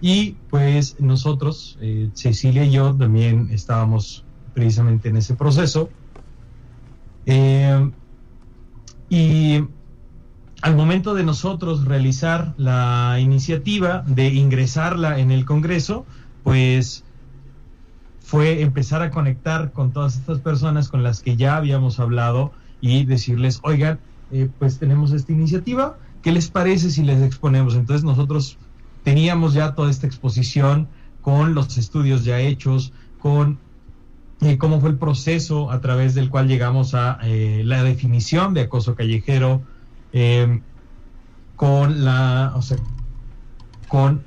y 0.00 0.36
pues 0.50 0.96
nosotros, 1.00 1.78
eh, 1.80 2.10
Cecilia 2.14 2.64
y 2.64 2.70
yo 2.70 2.94
también 2.94 3.48
estábamos 3.52 4.24
precisamente 4.58 5.08
en 5.08 5.16
ese 5.16 5.36
proceso. 5.36 5.88
Eh, 7.26 7.90
y 9.08 9.64
al 10.62 10.74
momento 10.74 11.14
de 11.14 11.22
nosotros 11.22 11.84
realizar 11.84 12.54
la 12.56 13.18
iniciativa 13.20 14.02
de 14.08 14.34
ingresarla 14.34 15.20
en 15.20 15.30
el 15.30 15.44
Congreso, 15.44 16.06
pues 16.42 17.04
fue 18.18 18.62
empezar 18.62 19.00
a 19.02 19.12
conectar 19.12 19.70
con 19.70 19.92
todas 19.92 20.16
estas 20.16 20.40
personas 20.40 20.88
con 20.88 21.04
las 21.04 21.20
que 21.20 21.36
ya 21.36 21.56
habíamos 21.56 22.00
hablado 22.00 22.50
y 22.80 23.04
decirles, 23.04 23.60
oigan, 23.62 24.00
eh, 24.32 24.48
pues 24.58 24.80
tenemos 24.80 25.12
esta 25.12 25.30
iniciativa, 25.30 25.98
¿qué 26.20 26.32
les 26.32 26.50
parece 26.50 26.90
si 26.90 27.04
les 27.04 27.22
exponemos? 27.22 27.76
Entonces 27.76 28.02
nosotros 28.02 28.58
teníamos 29.04 29.54
ya 29.54 29.76
toda 29.76 29.88
esta 29.88 30.08
exposición 30.08 30.88
con 31.22 31.54
los 31.54 31.78
estudios 31.78 32.24
ya 32.24 32.40
hechos, 32.40 32.92
con 33.20 33.60
eh, 34.40 34.58
cómo 34.58 34.80
fue 34.80 34.90
el 34.90 34.96
proceso 34.96 35.70
a 35.70 35.80
través 35.80 36.14
del 36.14 36.30
cual 36.30 36.48
llegamos 36.48 36.94
a 36.94 37.18
eh, 37.22 37.62
la 37.64 37.82
definición 37.82 38.54
de 38.54 38.62
acoso 38.62 38.94
callejero, 38.94 39.62
eh, 40.12 40.60
con 41.56 42.04
la, 42.04 42.52
o 42.54 42.62
sea, 42.62 42.76
con 43.88 44.22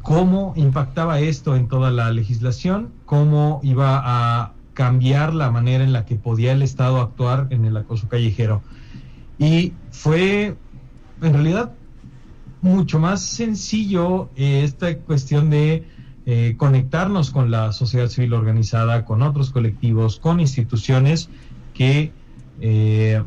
cómo 0.00 0.54
impactaba 0.56 1.20
esto 1.20 1.54
en 1.54 1.68
toda 1.68 1.90
la 1.90 2.10
legislación, 2.10 2.90
cómo 3.04 3.60
iba 3.62 4.00
a 4.02 4.52
cambiar 4.74 5.34
la 5.34 5.50
manera 5.50 5.84
en 5.84 5.92
la 5.92 6.06
que 6.06 6.16
podía 6.16 6.52
el 6.52 6.62
Estado 6.62 7.00
actuar 7.00 7.48
en 7.50 7.64
el 7.64 7.76
acoso 7.76 8.08
callejero. 8.08 8.62
Y 9.38 9.74
fue, 9.90 10.56
en 11.20 11.32
realidad, 11.32 11.72
mucho 12.62 12.98
más 12.98 13.22
sencillo 13.22 14.30
eh, 14.36 14.62
esta 14.64 14.96
cuestión 14.98 15.50
de 15.50 15.84
eh, 16.26 16.54
conectarnos 16.56 17.30
con 17.30 17.50
la 17.50 17.72
sociedad 17.72 18.08
civil 18.08 18.32
organizada, 18.34 19.04
con 19.04 19.22
otros 19.22 19.50
colectivos, 19.50 20.20
con 20.20 20.40
instituciones 20.40 21.28
que 21.74 22.12
eh, 22.60 23.22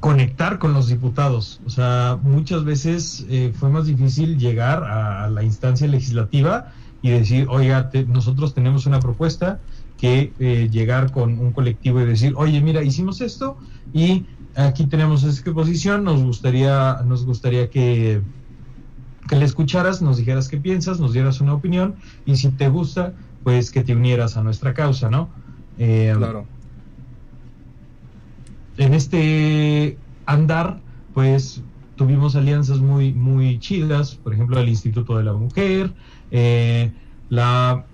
conectar 0.00 0.58
con 0.58 0.72
los 0.72 0.88
diputados. 0.88 1.60
O 1.66 1.70
sea, 1.70 2.18
muchas 2.22 2.64
veces 2.64 3.26
eh, 3.28 3.52
fue 3.54 3.68
más 3.68 3.86
difícil 3.86 4.38
llegar 4.38 4.82
a, 4.84 5.28
la 5.28 5.42
instancia 5.42 5.86
legislativa 5.86 6.72
y 7.02 7.10
decir, 7.10 7.46
oiga, 7.50 7.90
nosotros 8.08 8.54
tenemos 8.54 8.86
una 8.86 9.00
propuesta 9.00 9.60
que 9.98 10.32
eh, 10.38 10.68
llegar 10.72 11.12
con 11.12 11.38
un 11.38 11.52
colectivo 11.52 12.00
y 12.00 12.06
decir, 12.06 12.32
oye, 12.36 12.60
mira, 12.62 12.82
hicimos 12.82 13.20
esto 13.20 13.58
y 13.92 14.24
aquí 14.54 14.86
tenemos 14.86 15.22
esta 15.24 15.52
posición, 15.52 16.04
nos 16.04 16.22
gustaría, 16.22 17.02
nos 17.04 17.26
gustaría 17.26 17.68
que, 17.68 18.22
que 19.30 19.36
le 19.36 19.46
escucharas, 19.46 20.02
nos 20.02 20.18
dijeras 20.18 20.48
qué 20.48 20.58
piensas, 20.58 21.00
nos 21.00 21.14
dieras 21.14 21.40
una 21.40 21.54
opinión 21.54 21.94
y 22.26 22.36
si 22.36 22.50
te 22.50 22.68
gusta, 22.68 23.14
pues 23.44 23.70
que 23.70 23.82
te 23.82 23.94
unieras 23.94 24.36
a 24.36 24.42
nuestra 24.42 24.74
causa, 24.74 25.08
¿no? 25.08 25.30
Eh, 25.78 26.12
claro 26.18 26.44
en 28.80 28.94
este 28.94 29.98
andar, 30.24 30.80
pues 31.12 31.62
tuvimos 31.96 32.34
alianzas 32.34 32.78
muy, 32.78 33.12
muy 33.12 33.58
chidas, 33.58 34.14
por 34.14 34.32
ejemplo, 34.32 34.58
el 34.58 34.70
Instituto 34.70 35.18
de 35.18 35.24
la 35.24 35.34
Mujer, 35.34 35.92
eh, 36.30 36.90
la, 37.28 37.84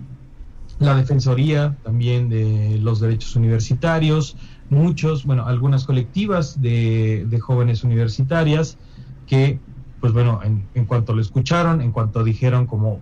la 0.79 0.95
Defensoría 0.95 1.75
también 1.83 2.29
de 2.29 2.79
los 2.81 3.01
Derechos 3.01 3.35
Universitarios, 3.35 4.37
muchos, 4.69 5.25
bueno, 5.25 5.45
algunas 5.45 5.85
colectivas 5.85 6.61
de, 6.61 7.25
de 7.27 7.39
jóvenes 7.41 7.83
universitarias 7.83 8.77
que, 9.25 9.59
pues 9.99 10.13
bueno, 10.13 10.41
en, 10.43 10.85
cuanto 10.85 11.13
lo 11.13 11.21
escucharon, 11.21 11.81
en 11.81 11.91
cuanto 11.91 12.23
dijeron 12.23 12.67
como, 12.67 12.99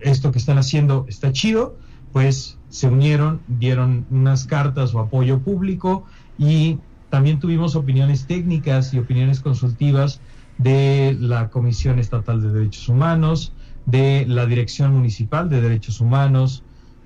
esto 0.00 0.32
que 0.32 0.38
están 0.38 0.58
haciendo 0.58 1.06
está 1.08 1.32
chido, 1.32 1.76
pues 2.12 2.58
se 2.68 2.88
unieron, 2.88 3.40
dieron 3.46 4.06
unas 4.10 4.46
cartas 4.46 4.94
o 4.94 5.00
apoyo 5.00 5.40
público 5.40 6.04
y 6.38 6.78
también 7.10 7.38
tuvimos 7.38 7.76
opiniones 7.76 8.26
técnicas 8.26 8.92
y 8.94 8.98
opiniones 8.98 9.40
consultivas 9.40 10.20
de 10.58 11.16
la 11.20 11.48
Comisión 11.50 11.98
Estatal 11.98 12.42
de 12.42 12.52
Derechos 12.52 12.88
Humanos, 12.88 13.52
de 13.84 14.24
la 14.26 14.46
Dirección 14.46 14.92
Municipal 14.92 15.48
de 15.48 15.60
Derechos 15.60 16.00
Humanos. 16.00 16.62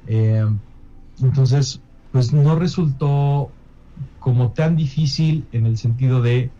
Eh, 0.07 0.45
entonces, 1.21 1.81
pues 2.13 2.33
no 2.33 2.57
resultó 2.57 3.51
como 4.19 4.53
tan 4.53 4.77
difícil 4.77 5.47
en 5.53 5.67
el 5.67 5.77
sentido 5.77 6.23
de 6.23 6.51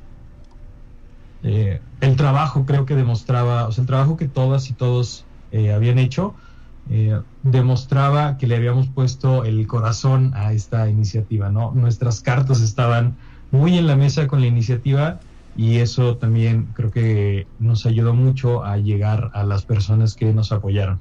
eh, 1.43 1.81
el 2.01 2.17
trabajo 2.17 2.67
creo 2.67 2.87
que 2.87 2.95
demostraba, 2.95 3.67
o 3.67 3.73
sea, 3.73 3.83
el 3.83 3.87
trabajo 3.87 4.17
que 4.17 4.29
todas 4.29 4.71
y 4.71 4.75
todos 4.75 5.25
eh, 5.53 5.73
habían 5.73 5.99
hecho, 5.99 6.35
demostraba 7.45 8.37
que 8.37 8.49
le 8.49 8.57
habíamos 8.57 8.89
puesto 8.89 9.45
el 9.45 9.65
corazón 9.69 10.33
a 10.35 10.53
esta 10.53 10.89
iniciativa, 10.89 11.49
¿no? 11.49 11.71
Nuestras 11.73 12.21
cartas 12.21 12.61
estaban 12.63 13.17
muy 13.53 13.79
en 13.79 13.87
la 13.87 13.95
mesa 13.95 14.27
con 14.27 14.41
la 14.41 14.49
iniciativa 14.49 15.21
y 15.57 15.79
eso 15.79 16.17
también 16.17 16.69
creo 16.75 16.91
que 16.91 17.47
nos 17.59 17.87
ayudó 17.87 18.15
mucho 18.15 18.65
a 18.65 18.77
llegar 18.77 19.31
a 19.35 19.45
las 19.45 19.65
personas 19.65 20.15
que 20.15 20.33
nos 20.33 20.53
apoyaron. 20.53 21.01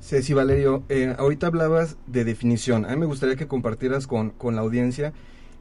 Ceci 0.00 0.32
Valerio, 0.32 0.82
eh, 0.88 1.14
ahorita 1.18 1.48
hablabas 1.48 1.96
de 2.06 2.24
definición. 2.24 2.86
A 2.86 2.90
mí 2.90 2.96
me 2.96 3.06
gustaría 3.06 3.36
que 3.36 3.46
compartieras 3.46 4.06
con, 4.06 4.30
con 4.30 4.56
la 4.56 4.62
audiencia 4.62 5.12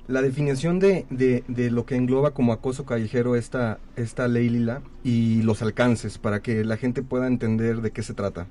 la 0.10 0.24
definición 0.24 0.80
de, 0.80 1.06
de, 1.12 1.44
de, 1.48 1.70
lo 1.70 1.86
que 1.86 1.96
engloba 1.96 2.32
como 2.32 2.52
acoso 2.52 2.84
callejero 2.84 3.36
esta, 3.36 3.78
esta 3.96 4.28
ley 4.28 4.50
Lila 4.50 4.82
y 5.04 5.44
los 5.44 5.62
alcances 5.62 6.18
para 6.18 6.42
que 6.42 6.66
la 6.66 6.78
gente 6.78 7.04
pueda 7.04 7.28
entender 7.28 7.82
de 7.82 7.92
qué 7.92 8.02
se 8.02 8.16
trata. 8.16 8.48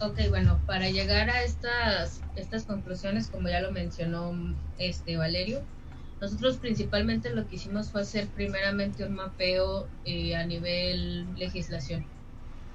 Ok, 0.00 0.18
bueno, 0.30 0.58
para 0.66 0.90
llegar 0.90 1.30
a 1.30 1.44
estas, 1.44 2.22
estas 2.34 2.64
conclusiones, 2.64 3.28
como 3.28 3.48
ya 3.48 3.60
lo 3.60 3.70
mencionó 3.70 4.32
este 4.78 5.16
Valerio, 5.16 5.60
nosotros 6.20 6.56
principalmente 6.56 7.30
lo 7.30 7.46
que 7.46 7.54
hicimos 7.54 7.90
fue 7.90 8.00
hacer 8.00 8.26
primeramente 8.26 9.04
un 9.04 9.14
mapeo 9.14 9.86
eh, 10.04 10.34
a 10.34 10.44
nivel 10.44 11.32
legislación. 11.36 12.04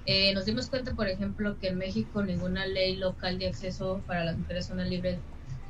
Eh, 0.05 0.33
nos 0.33 0.45
dimos 0.45 0.69
cuenta, 0.69 0.93
por 0.93 1.07
ejemplo, 1.07 1.57
que 1.59 1.69
en 1.69 1.77
México 1.77 2.23
ninguna 2.23 2.65
ley 2.67 2.95
local 2.95 3.39
de 3.39 3.47
acceso 3.47 4.03
para 4.05 4.23
las 4.23 4.37
mujeres 4.37 4.69
a 4.69 4.73
una, 4.73 4.85
libre, 4.85 5.19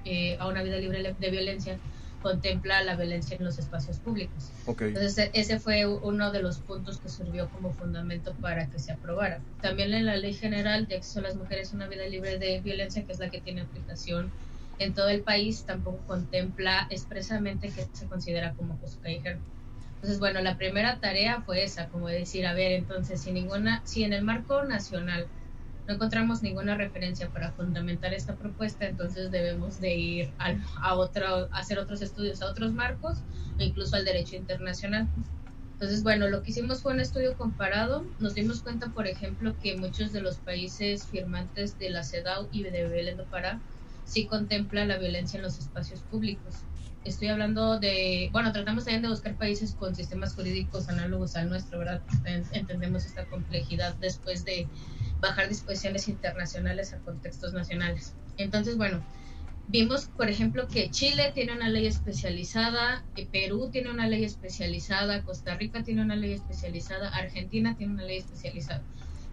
eh, 0.04 0.38
a 0.40 0.48
una 0.48 0.62
vida 0.62 0.78
libre 0.78 1.16
de 1.18 1.30
violencia 1.32 1.80
contempla 2.22 2.84
la 2.84 2.96
violencia 2.96 3.38
en 3.38 3.46
los 3.46 3.60
espacios 3.60 4.00
públicos. 4.00 4.52
Entonces, 4.68 5.18
e-, 5.20 5.32
ese 5.36 5.60
fue 5.60 5.86
uno 5.86 6.32
de 6.32 6.42
los 6.42 6.60
puntos 6.60 7.00
que 7.00 7.08
sirvió 7.08 7.50
como 7.50 7.72
fundamento 7.72 8.34
para 8.42 8.68
que 8.68 8.80
se 8.80 8.92
aprobara. 8.92 9.42
También 9.62 9.94
en 9.94 10.08
la 10.08 10.18
Ley 10.18 10.34
General 10.34 10.88
de 10.88 10.96
Acceso 10.96 11.20
a 11.20 11.24
las 11.24 11.36
Mujeres 11.36 11.72
a 11.72 11.76
una 11.76 11.88
Vida 11.88 12.08
Libre 12.08 12.40
de 12.40 12.62
Violencia, 12.62 13.06
que 13.06 13.12
es 13.12 13.20
la 13.20 13.30
que 13.30 13.42
tiene 13.42 13.62
aplicación 13.62 14.32
en 14.80 14.94
todo 14.94 15.10
el 15.10 15.22
país, 15.22 15.66
tampoco 15.66 16.04
contempla 16.06 16.88
expresamente 16.90 17.70
que 17.70 17.86
se 17.94 18.08
considera 18.08 18.54
como 18.56 18.74
acoso 18.74 19.00
callejero. 19.02 19.40
Entonces, 20.06 20.20
bueno, 20.20 20.40
la 20.42 20.56
primera 20.56 21.00
tarea 21.00 21.42
fue 21.42 21.64
esa, 21.64 21.90
como 21.90 22.08
decir, 22.10 22.46
a 22.46 22.54
ver, 22.54 22.74
entonces, 22.74 23.20
si 23.24 23.32
ninguna, 23.32 23.82
si 23.88 24.04
en 24.04 24.14
el 24.14 24.24
marco 24.24 24.64
nacional 24.64 25.28
no 25.88 25.96
encontramos 25.96 26.44
ninguna 26.44 26.76
referencia 26.76 27.32
para 27.32 27.54
fundamentar 27.54 28.14
esta 28.14 28.36
propuesta, 28.36 28.86
entonces 28.86 29.32
debemos 29.32 29.80
de 29.80 29.96
ir 29.96 30.34
a, 30.38 30.94
otro, 30.94 31.50
hacer 31.52 31.80
otros 31.80 32.04
estudios 32.04 32.44
a 32.44 32.52
otros 32.52 32.72
marcos 32.74 33.18
incluso 33.58 33.96
al 33.96 34.06
derecho 34.06 34.36
internacional. 34.36 35.10
Entonces, 35.72 36.04
bueno, 36.04 36.28
lo 36.28 36.44
que 36.44 36.52
hicimos 36.52 36.84
fue 36.84 36.94
un 36.94 37.00
estudio 37.00 37.36
comparado. 37.36 38.06
Nos 38.20 38.36
dimos 38.36 38.62
cuenta, 38.62 38.92
por 38.92 39.08
ejemplo, 39.08 39.56
que 39.60 39.76
muchos 39.76 40.12
de 40.14 40.22
los 40.22 40.38
países 40.38 41.08
firmantes 41.08 41.80
de 41.80 41.90
la 41.90 42.04
CEDAW 42.04 42.48
y 42.52 42.62
de 42.62 42.88
Belén 42.88 43.18
do 43.18 43.26
Pará 43.26 43.60
sí 44.04 44.28
contemplan 44.28 44.88
la 44.88 45.00
violencia 45.00 45.38
en 45.38 45.44
los 45.44 45.58
espacios 45.58 46.04
públicos. 46.04 46.64
Estoy 47.06 47.28
hablando 47.28 47.80
de, 47.80 48.30
bueno, 48.32 48.52
tratamos 48.52 48.84
también 48.84 49.04
de 49.04 49.10
buscar 49.10 49.38
países 49.38 49.76
con 49.76 49.96
sistemas 49.96 50.34
jurídicos 50.34 50.90
análogos 50.90 51.36
al 51.36 51.50
nuestro, 51.50 51.78
¿verdad? 51.78 52.02
Entendemos 52.52 53.06
esta 53.06 53.26
complejidad 53.26 53.96
después 53.98 54.44
de 54.44 54.68
bajar 55.20 55.48
disposiciones 55.48 56.08
internacionales 56.08 56.94
a 56.94 57.00
contextos 57.02 57.54
nacionales. 57.54 58.16
Entonces, 58.38 58.76
bueno, 58.76 59.06
vimos, 59.68 60.08
por 60.08 60.32
ejemplo, 60.32 60.68
que 60.68 60.90
Chile 60.90 61.32
tiene 61.36 61.54
una 61.54 61.70
ley 61.70 61.86
especializada, 61.86 63.06
Perú 63.32 63.70
tiene 63.72 63.92
una 63.92 64.08
ley 64.08 64.24
especializada, 64.24 65.22
Costa 65.22 65.56
Rica 65.56 65.84
tiene 65.84 66.02
una 66.02 66.16
ley 66.16 66.34
especializada, 66.34 67.10
Argentina 67.10 67.76
tiene 67.78 67.94
una 67.94 68.04
ley 68.04 68.18
especializada. 68.18 68.84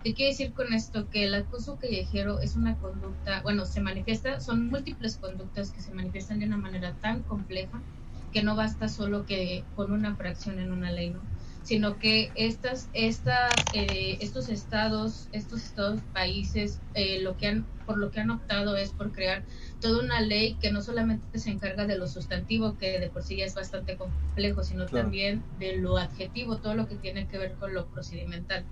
¿Qué 0.03 0.15
quiere 0.15 0.33
decir 0.33 0.53
con 0.53 0.73
esto? 0.73 1.09
Que 1.09 1.25
el 1.25 1.35
acoso 1.35 1.79
callejero 1.79 2.41
es 2.41 2.57
una 2.57 2.77
conducta, 2.79 3.41
bueno, 3.43 3.67
se 3.67 3.81
manifiesta, 3.81 4.41
son 4.41 4.69
múltiples 4.69 5.17
conductas 5.19 5.71
que 5.73 5.81
se 5.81 5.93
manifiestan 5.95 6.41
de 6.41 6.47
una 6.47 6.57
manera 6.57 6.99
tan 6.99 7.23
compleja 7.23 7.85
que 8.33 8.43
no 8.43 8.57
basta 8.57 8.88
solo 8.88 9.25
que 9.27 9.69
con 9.75 9.93
una 9.93 10.17
fracción 10.17 10.59
en 10.59 10.73
una 10.73 10.91
ley, 10.91 11.11
¿no? 11.11 11.29
sino 11.62 11.99
que 11.99 12.33
estas, 12.35 12.88
estas, 12.93 13.69
eh, 13.75 14.19
estos 14.21 14.49
estados, 14.49 15.29
estos 15.33 15.62
estados 15.62 16.03
países, 16.12 16.83
eh, 16.95 17.21
lo 17.21 17.37
que 17.37 17.47
han, 17.47 17.71
por 17.85 17.99
lo 17.99 18.11
que 18.11 18.21
han 18.21 18.31
optado 18.31 18.77
es 18.77 18.93
por 18.95 19.12
crear 19.12 19.47
toda 19.79 20.03
una 20.03 20.21
ley 20.21 20.59
que 20.59 20.73
no 20.73 20.83
solamente 20.83 21.38
se 21.38 21.51
encarga 21.51 21.87
de 21.87 21.99
lo 21.99 22.09
sustantivo, 22.09 22.77
que 22.77 22.99
de 22.99 23.11
por 23.11 23.23
sí 23.23 23.37
ya 23.37 23.45
es 23.45 23.55
bastante 23.55 23.97
complejo, 23.97 24.65
sino 24.65 24.91
también 24.91 25.47
de 25.55 25.77
lo 25.77 25.99
adjetivo, 25.99 26.61
todo 26.61 26.75
lo 26.75 26.88
que 26.88 26.97
tiene 26.99 27.29
que 27.29 27.38
ver 27.38 27.57
con 27.57 27.75
lo 27.75 27.88
procedimental. 27.88 28.69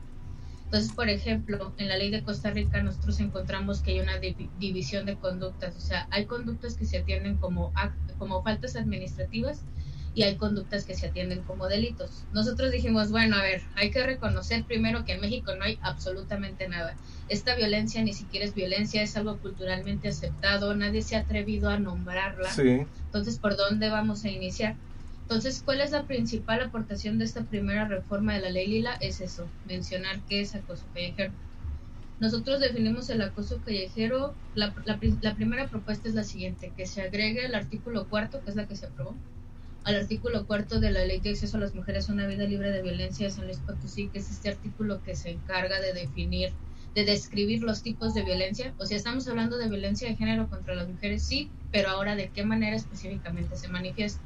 Entonces, 0.70 0.92
por 0.92 1.08
ejemplo, 1.08 1.72
en 1.78 1.88
la 1.88 1.96
ley 1.96 2.10
de 2.10 2.22
Costa 2.22 2.52
Rica 2.52 2.80
nosotros 2.80 3.18
encontramos 3.18 3.80
que 3.80 3.90
hay 3.90 3.98
una 3.98 4.18
división 4.20 5.04
de 5.04 5.16
conductas, 5.16 5.74
o 5.76 5.80
sea, 5.80 6.06
hay 6.12 6.26
conductas 6.26 6.76
que 6.76 6.86
se 6.86 6.98
atienden 6.98 7.38
como, 7.38 7.72
como 8.18 8.40
faltas 8.44 8.76
administrativas 8.76 9.64
y 10.14 10.22
hay 10.22 10.36
conductas 10.36 10.84
que 10.84 10.94
se 10.94 11.08
atienden 11.08 11.42
como 11.42 11.66
delitos. 11.66 12.22
Nosotros 12.32 12.70
dijimos, 12.70 13.10
bueno, 13.10 13.34
a 13.34 13.42
ver, 13.42 13.62
hay 13.74 13.90
que 13.90 14.00
reconocer 14.06 14.62
primero 14.62 15.04
que 15.04 15.14
en 15.14 15.20
México 15.20 15.56
no 15.56 15.64
hay 15.64 15.76
absolutamente 15.82 16.68
nada. 16.68 16.94
Esta 17.28 17.56
violencia 17.56 18.00
ni 18.04 18.12
siquiera 18.12 18.46
es 18.46 18.54
violencia, 18.54 19.02
es 19.02 19.16
algo 19.16 19.38
culturalmente 19.38 20.06
aceptado, 20.06 20.76
nadie 20.76 21.02
se 21.02 21.16
ha 21.16 21.22
atrevido 21.22 21.68
a 21.68 21.80
nombrarla. 21.80 22.48
Entonces, 22.56 23.40
¿por 23.40 23.56
dónde 23.56 23.90
vamos 23.90 24.24
a 24.24 24.28
iniciar? 24.28 24.76
Entonces, 25.30 25.62
¿cuál 25.64 25.80
es 25.80 25.92
la 25.92 26.08
principal 26.08 26.60
aportación 26.60 27.16
de 27.16 27.24
esta 27.24 27.44
primera 27.44 27.86
reforma 27.86 28.34
de 28.34 28.40
la 28.40 28.50
ley 28.50 28.66
Lila? 28.66 28.96
Es 29.00 29.20
eso, 29.20 29.48
mencionar 29.64 30.24
qué 30.28 30.40
es 30.40 30.56
acoso 30.56 30.82
callejero. 30.92 31.32
Nosotros 32.18 32.58
definimos 32.58 33.08
el 33.10 33.22
acoso 33.22 33.62
callejero, 33.64 34.34
la, 34.54 34.74
la 35.22 35.36
primera 35.36 35.68
propuesta 35.68 36.08
es 36.08 36.16
la 36.16 36.24
siguiente, 36.24 36.72
que 36.76 36.84
se 36.84 37.02
agregue 37.02 37.46
el 37.46 37.54
artículo 37.54 38.08
cuarto, 38.08 38.42
que 38.42 38.50
es 38.50 38.56
la 38.56 38.66
que 38.66 38.74
se 38.74 38.86
aprobó, 38.86 39.14
al 39.84 39.94
artículo 39.94 40.48
cuarto 40.48 40.80
de 40.80 40.90
la 40.90 41.04
Ley 41.04 41.20
de 41.20 41.30
Acceso 41.30 41.58
a 41.58 41.60
las 41.60 41.76
Mujeres 41.76 42.10
a 42.10 42.12
una 42.12 42.26
Vida 42.26 42.42
Libre 42.42 42.72
de 42.72 42.82
Violencia 42.82 43.26
de 43.26 43.32
San 43.32 43.44
Luis 43.44 43.58
Potosí, 43.58 44.08
que 44.08 44.18
es 44.18 44.32
este 44.32 44.48
artículo 44.48 45.00
que 45.00 45.14
se 45.14 45.30
encarga 45.30 45.80
de 45.80 45.92
definir, 45.92 46.56
de 46.94 47.04
describir 47.04 47.62
los 47.62 47.82
tipos 47.82 48.14
de 48.14 48.22
violencia. 48.22 48.74
O 48.78 48.86
sea, 48.86 48.96
estamos 48.96 49.26
hablando 49.28 49.58
de 49.58 49.68
violencia 49.68 50.08
de 50.08 50.16
género 50.16 50.48
contra 50.48 50.74
las 50.74 50.88
mujeres, 50.88 51.22
sí, 51.22 51.50
pero 51.70 51.90
ahora 51.90 52.16
de 52.16 52.30
qué 52.30 52.44
manera 52.44 52.76
específicamente 52.76 53.56
se 53.56 53.68
manifiesta. 53.68 54.22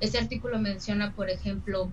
Este 0.00 0.18
artículo 0.18 0.58
menciona, 0.58 1.12
por 1.14 1.30
ejemplo, 1.30 1.90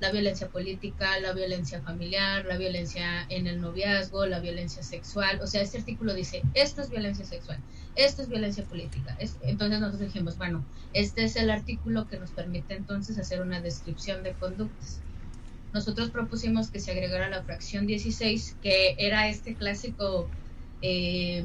la 0.00 0.10
violencia 0.10 0.48
política, 0.48 1.18
la 1.20 1.32
violencia 1.32 1.80
familiar, 1.80 2.44
la 2.44 2.58
violencia 2.58 3.24
en 3.30 3.46
el 3.46 3.60
noviazgo, 3.60 4.26
la 4.26 4.40
violencia 4.40 4.82
sexual. 4.82 5.40
O 5.40 5.46
sea, 5.46 5.62
este 5.62 5.78
artículo 5.78 6.12
dice, 6.12 6.42
esto 6.52 6.82
es 6.82 6.90
violencia 6.90 7.24
sexual, 7.24 7.58
esto 7.94 8.20
es 8.22 8.28
violencia 8.28 8.64
política. 8.64 9.16
entonces 9.18 9.80
nosotros 9.80 10.12
dijimos, 10.12 10.36
bueno, 10.36 10.62
este 10.92 11.24
es 11.24 11.36
el 11.36 11.50
artículo 11.50 12.06
que 12.08 12.18
nos 12.18 12.32
permite 12.32 12.74
entonces 12.74 13.18
hacer 13.18 13.40
una 13.40 13.60
descripción 13.60 14.22
de 14.22 14.32
conductas. 14.34 15.00
Nosotros 15.74 16.10
propusimos 16.10 16.70
que 16.70 16.78
se 16.78 16.92
agregara 16.92 17.28
la 17.28 17.42
fracción 17.42 17.86
16, 17.86 18.56
que 18.62 18.94
era 18.96 19.28
este 19.28 19.54
clásico 19.54 20.28
eh, 20.82 21.44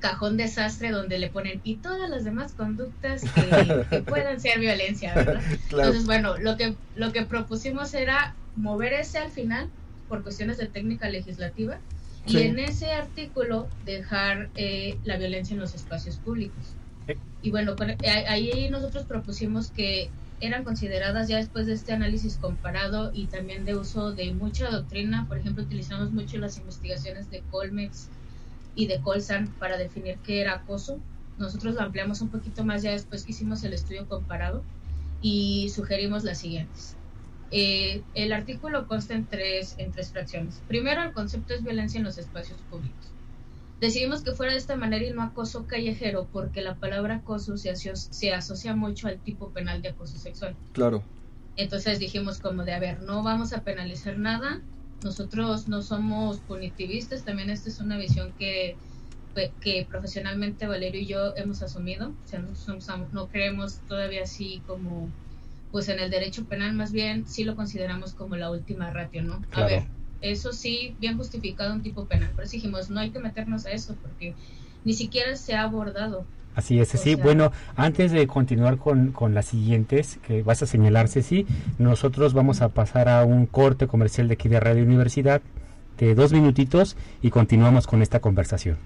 cajón 0.00 0.36
desastre 0.36 0.90
donde 0.90 1.18
le 1.18 1.30
ponen 1.30 1.60
y 1.64 1.76
todas 1.76 2.08
las 2.10 2.24
demás 2.24 2.52
conductas 2.52 3.22
que, 3.22 4.00
puedan 4.06 4.38
ser 4.40 4.60
violencia, 4.60 5.14
¿verdad? 5.14 5.42
Entonces, 5.70 6.04
bueno, 6.04 6.36
lo 6.36 6.56
que, 6.58 6.74
lo 6.94 7.10
que 7.12 7.24
propusimos 7.24 7.94
era 7.94 8.34
mover 8.54 8.92
ese 8.92 9.18
al 9.18 9.30
final 9.30 9.68
por 10.08 10.22
cuestiones 10.22 10.58
de 10.58 10.66
técnica 10.66 11.08
legislativa 11.08 11.78
y 12.26 12.42
en 12.42 12.58
ese 12.58 12.92
artículo 12.92 13.66
dejar 13.86 14.50
eh, 14.56 14.98
la 15.04 15.16
violencia 15.16 15.54
en 15.54 15.60
los 15.60 15.74
espacios 15.74 16.16
públicos. 16.16 16.74
Y 17.40 17.50
bueno, 17.50 17.74
eh, 18.02 18.10
ahí 18.28 18.68
nosotros 18.70 19.04
propusimos 19.06 19.70
que 19.70 20.10
eran 20.40 20.64
consideradas 20.64 21.28
ya 21.28 21.36
después 21.36 21.66
de 21.66 21.74
este 21.74 21.92
análisis 21.92 22.36
comparado 22.36 23.10
y 23.12 23.26
también 23.26 23.64
de 23.64 23.76
uso 23.76 24.12
de 24.12 24.32
mucha 24.32 24.70
doctrina, 24.70 25.26
por 25.28 25.38
ejemplo, 25.38 25.64
utilizamos 25.64 26.12
mucho 26.12 26.38
las 26.38 26.58
investigaciones 26.58 27.30
de 27.30 27.42
Colmex, 27.50 28.08
y 28.78 28.86
de 28.86 29.00
Colsan 29.00 29.48
para 29.58 29.76
definir 29.76 30.18
qué 30.24 30.40
era 30.40 30.54
acoso. 30.54 31.00
Nosotros 31.36 31.74
lo 31.74 31.82
ampliamos 31.82 32.20
un 32.20 32.28
poquito 32.28 32.64
más 32.64 32.82
ya 32.82 32.92
después 32.92 33.24
que 33.24 33.32
hicimos 33.32 33.64
el 33.64 33.72
estudio 33.72 34.06
comparado 34.06 34.62
y 35.20 35.68
sugerimos 35.70 36.22
las 36.22 36.38
siguientes. 36.38 36.94
Eh, 37.50 38.02
el 38.14 38.32
artículo 38.32 38.86
consta 38.86 39.14
en 39.14 39.26
tres, 39.26 39.74
en 39.78 39.90
tres 39.90 40.12
fracciones. 40.12 40.62
Primero, 40.68 41.02
el 41.02 41.12
concepto 41.12 41.54
es 41.54 41.64
violencia 41.64 41.98
en 41.98 42.04
los 42.04 42.18
espacios 42.18 42.60
públicos. 42.70 43.10
Decidimos 43.80 44.22
que 44.22 44.32
fuera 44.32 44.52
de 44.52 44.58
esta 44.58 44.76
manera 44.76 45.04
y 45.04 45.12
no 45.12 45.22
acoso 45.22 45.66
callejero 45.66 46.28
porque 46.32 46.62
la 46.62 46.76
palabra 46.76 47.16
acoso 47.16 47.56
se, 47.56 47.70
asocia, 47.70 47.94
se 47.94 48.32
asocia 48.32 48.74
mucho 48.74 49.06
al 49.06 49.20
tipo 49.20 49.50
penal 49.50 49.82
de 49.82 49.90
acoso 49.90 50.18
sexual. 50.18 50.56
Claro. 50.72 51.04
Entonces 51.56 51.98
dijimos 51.98 52.38
como 52.38 52.64
de, 52.64 52.72
a 52.72 52.78
ver, 52.78 53.02
no 53.02 53.22
vamos 53.22 53.52
a 53.52 53.62
penalizar 53.62 54.18
nada, 54.18 54.60
nosotros 55.02 55.68
no 55.68 55.82
somos 55.82 56.38
punitivistas, 56.38 57.24
también 57.24 57.50
esta 57.50 57.68
es 57.68 57.80
una 57.80 57.96
visión 57.96 58.32
que, 58.38 58.76
que 59.60 59.86
profesionalmente 59.88 60.66
Valerio 60.66 61.00
y 61.00 61.06
yo 61.06 61.36
hemos 61.36 61.62
asumido, 61.62 62.10
o 62.10 62.28
sea, 62.28 62.40
no, 62.40 63.08
no 63.12 63.28
creemos 63.28 63.78
todavía 63.88 64.22
así 64.24 64.60
como, 64.66 65.08
pues 65.70 65.88
en 65.88 66.00
el 66.00 66.10
derecho 66.10 66.44
penal 66.44 66.72
más 66.74 66.92
bien 66.92 67.26
sí 67.26 67.44
lo 67.44 67.54
consideramos 67.54 68.14
como 68.14 68.36
la 68.36 68.50
última 68.50 68.90
ratio, 68.90 69.22
¿no? 69.22 69.42
A 69.52 69.64
ver, 69.64 69.84
eso 70.20 70.52
sí, 70.52 70.96
bien 71.00 71.16
justificado 71.16 71.72
un 71.72 71.82
tipo 71.82 72.04
penal, 72.06 72.30
pero 72.34 72.48
dijimos, 72.48 72.90
no 72.90 73.00
hay 73.00 73.10
que 73.10 73.18
meternos 73.18 73.66
a 73.66 73.70
eso 73.70 73.96
porque 74.02 74.34
ni 74.84 74.94
siquiera 74.94 75.36
se 75.36 75.54
ha 75.54 75.62
abordado. 75.62 76.24
Así 76.54 76.80
es, 76.80 76.88
sí. 76.88 77.14
Bueno, 77.14 77.52
antes 77.76 78.10
de 78.10 78.26
continuar 78.26 78.78
con, 78.78 79.12
con, 79.12 79.32
las 79.32 79.46
siguientes 79.46 80.18
que 80.26 80.42
vas 80.42 80.60
a 80.60 80.66
señalar, 80.66 81.06
Ceci, 81.06 81.46
nosotros 81.78 82.34
vamos 82.34 82.62
a 82.62 82.70
pasar 82.70 83.08
a 83.08 83.24
un 83.24 83.46
corte 83.46 83.86
comercial 83.86 84.26
de 84.26 84.34
aquí 84.34 84.48
de 84.48 84.58
Radio 84.58 84.82
Universidad 84.82 85.40
de 85.98 86.14
dos 86.14 86.32
minutitos 86.32 86.96
y 87.22 87.30
continuamos 87.30 87.86
con 87.86 88.02
esta 88.02 88.20
conversación. 88.20 88.76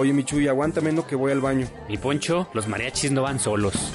Oye, 0.00 0.14
Michuy, 0.14 0.48
aguántame 0.48 0.92
no 0.92 1.06
que 1.06 1.14
voy 1.14 1.30
al 1.30 1.42
baño. 1.42 1.66
Mi 1.86 1.98
poncho, 1.98 2.48
los 2.54 2.66
mariachis 2.66 3.10
no 3.10 3.20
van 3.20 3.38
solos. 3.38 3.92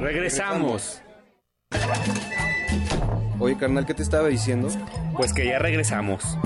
Regresamos. 0.00 1.00
Oye, 3.38 3.56
carnal, 3.56 3.86
¿qué 3.86 3.94
te 3.94 4.02
estaba 4.02 4.26
diciendo? 4.26 4.66
Pues 5.16 5.32
que 5.32 5.46
ya 5.46 5.60
regresamos. 5.60 6.36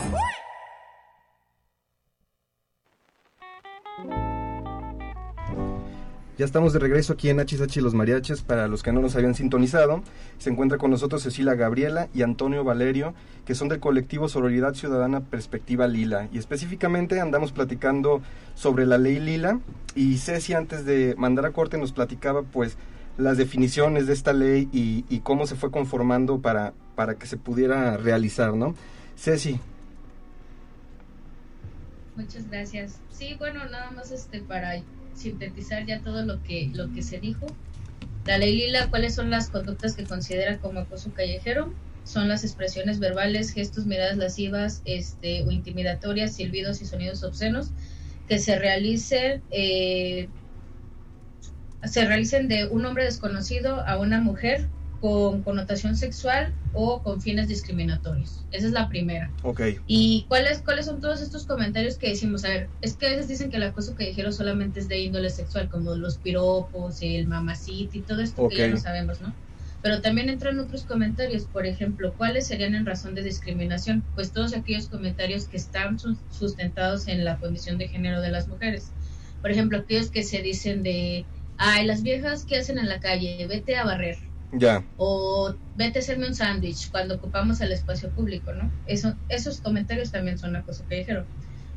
Ya 6.38 6.44
estamos 6.44 6.72
de 6.72 6.79
regreso 6.79 7.14
aquí 7.14 7.31
en 7.31 7.40
HSH 7.40 7.79
Los 7.79 7.94
Mariachis. 7.94 8.42
Para 8.42 8.68
los 8.68 8.85
que 8.85 8.92
no 8.92 9.01
nos 9.01 9.16
habían 9.16 9.35
sintonizado, 9.35 10.05
se 10.38 10.51
encuentra 10.51 10.79
con 10.79 10.92
nosotros 10.92 11.24
Cecilia 11.24 11.57
Gabriela 11.57 12.09
y 12.14 12.22
Antonio 12.22 12.62
Valerio, 12.62 13.12
que 13.44 13.57
son 13.57 13.66
del 13.66 13.81
colectivo 13.81 14.29
Sororidad 14.29 14.74
Ciudadana 14.74 15.18
Perspectiva 15.18 15.88
Lila. 15.88 16.29
Y 16.33 16.38
específicamente 16.38 17.20
andamos 17.20 17.51
platicando 17.51 18.22
sobre 18.55 18.87
la 18.87 18.98
ley 18.98 19.18
Lila. 19.18 19.59
Y 19.96 20.18
Ceci, 20.18 20.53
antes 20.53 20.85
de 20.85 21.16
mandar 21.18 21.44
a 21.44 21.51
corte, 21.51 21.77
nos 21.77 21.90
platicaba 21.90 22.44
pues 22.44 22.77
las 23.16 23.37
definiciones 23.37 24.07
de 24.07 24.12
esta 24.12 24.33
ley 24.33 24.68
y, 24.72 25.05
y 25.09 25.18
cómo 25.20 25.44
se 25.44 25.57
fue 25.57 25.72
conformando 25.72 26.40
para, 26.40 26.72
para 26.94 27.16
que 27.16 27.27
se 27.27 27.37
pudiera 27.37 27.96
realizar, 27.96 28.55
¿no? 28.55 28.77
Ceci. 29.16 29.59
Muchas 32.14 32.48
gracias. 32.48 33.01
Sí, 33.11 33.35
bueno, 33.40 33.64
nada 33.64 33.90
más 33.90 34.12
este 34.12 34.40
para 34.40 34.77
sintetizar 35.19 35.87
ya 35.87 36.01
todo 36.01 36.25
lo 36.25 36.43
que, 36.43 36.71
lo 36.75 36.93
que 36.93 37.03
se 37.03 37.19
dijo. 37.19 37.47
La 38.27 38.39
ley 38.39 38.57
Lila, 38.57 38.89
¿cuáles 38.91 39.15
son 39.15 39.31
las 39.31 39.51
conductas 39.51 39.95
que 39.97 40.05
considera 40.05 40.59
como 40.59 40.81
acoso 40.81 41.13
callejero? 41.13 41.73
Son 42.05 42.29
las 42.29 42.45
expresiones 42.45 42.99
verbales, 42.99 43.53
gestos, 43.53 43.87
miradas 43.87 44.17
lascivas 44.17 44.83
este, 44.85 45.43
o 45.43 45.51
intimidatorias, 45.51 46.35
silbidos 46.35 46.81
y 46.83 46.87
sonidos 46.87 47.23
obscenos 47.23 47.71
que 48.29 48.39
se 48.39 48.59
realicen, 48.59 49.43
eh, 49.51 50.29
se 51.85 52.05
realicen 52.05 52.49
de 52.49 52.67
un 52.67 52.85
hombre 52.85 53.05
desconocido 53.05 53.81
a 53.87 53.99
una 53.99 54.21
mujer 54.21 54.69
con 55.01 55.43
connotación 55.43 55.97
sexual 55.97 56.55
o 56.73 57.03
con 57.03 57.21
fines 57.21 57.49
discriminatorios. 57.49 58.47
Esa 58.51 58.67
es 58.67 58.73
la 58.73 58.89
primera. 58.89 59.33
Ok. 59.43 59.61
¿Y 59.87 60.25
cuáles, 60.29 60.63
cuáles 60.63 60.87
son 60.87 61.01
todos 61.01 61.21
estos 61.23 61.47
comentarios 61.47 61.97
que 61.99 62.09
decimos? 62.11 62.45
A 62.45 62.49
ver, 62.49 62.71
es 62.81 62.97
que 62.97 63.07
a 63.07 63.11
veces 63.11 63.29
dicen 63.29 63.51
que 63.51 63.57
el 63.57 63.63
acoso 63.63 63.95
callejero 63.95 64.33
solamente 64.33 64.81
es 64.81 64.89
de 64.89 65.01
índole 65.01 65.31
sexual, 65.31 65.69
como 65.69 65.95
los 65.95 66.19
piropos, 66.19 66.99
el 67.03 67.27
mamacito 67.27 67.97
y 67.99 68.03
todo 68.03 68.21
esto 68.23 68.43
Ok. 68.43 68.51
que 68.51 68.59
ya 68.59 68.69
no 68.69 68.77
sabemos, 68.77 69.21
¿no? 69.21 69.35
Pero 69.81 70.01
también 70.01 70.29
entran 70.29 70.59
otros 70.59 70.85
comentarios, 70.85 71.45
por 71.45 71.65
ejemplo, 71.65 72.13
¿cuáles 72.17 72.49
serían 72.49 72.75
en 72.75 72.85
razón 72.85 73.15
de 73.15 73.23
discriminación? 73.23 74.03
Pues 74.17 74.33
todos 74.33 74.53
aquellos 74.55 74.89
comentarios 74.89 75.47
que 75.47 75.57
están 75.57 76.01
sus- 76.01 76.19
sustentados 76.31 77.07
en 77.07 77.25
la 77.25 77.39
condición 77.39 77.79
de 77.79 77.87
género 77.89 78.21
de 78.21 78.31
las 78.31 78.49
mujeres. 78.49 78.91
Por 79.41 79.53
ejemplo, 79.53 79.79
aquellos 79.79 80.11
que 80.11 80.25
se 80.25 80.43
dicen 80.43 80.83
de, 80.83 81.25
ay, 81.57 81.87
las 81.87 82.03
viejas 82.03 82.45
que 82.45 82.57
hacen 82.57 82.79
en 82.79 82.89
la 82.89 82.99
calle, 82.99 83.47
vete 83.47 83.77
a 83.77 83.85
barrer 83.85 84.17
Ya. 84.53 84.83
o 84.97 85.55
vete 85.77 85.99
a 85.99 86.03
hacerme 86.03 86.27
un 86.27 86.35
sándwich 86.35 86.91
cuando 86.91 87.17
ocupamos 87.17 87.61
el 87.61 87.73
espacio 87.73 88.11
público, 88.11 88.53
¿no? 88.53 88.71
Eso, 88.87 89.15
esos 89.29 89.61
comentarios 89.61 90.11
también 90.11 90.39
son 90.39 90.57
acoso 90.57 90.85
callejero. 90.89 91.27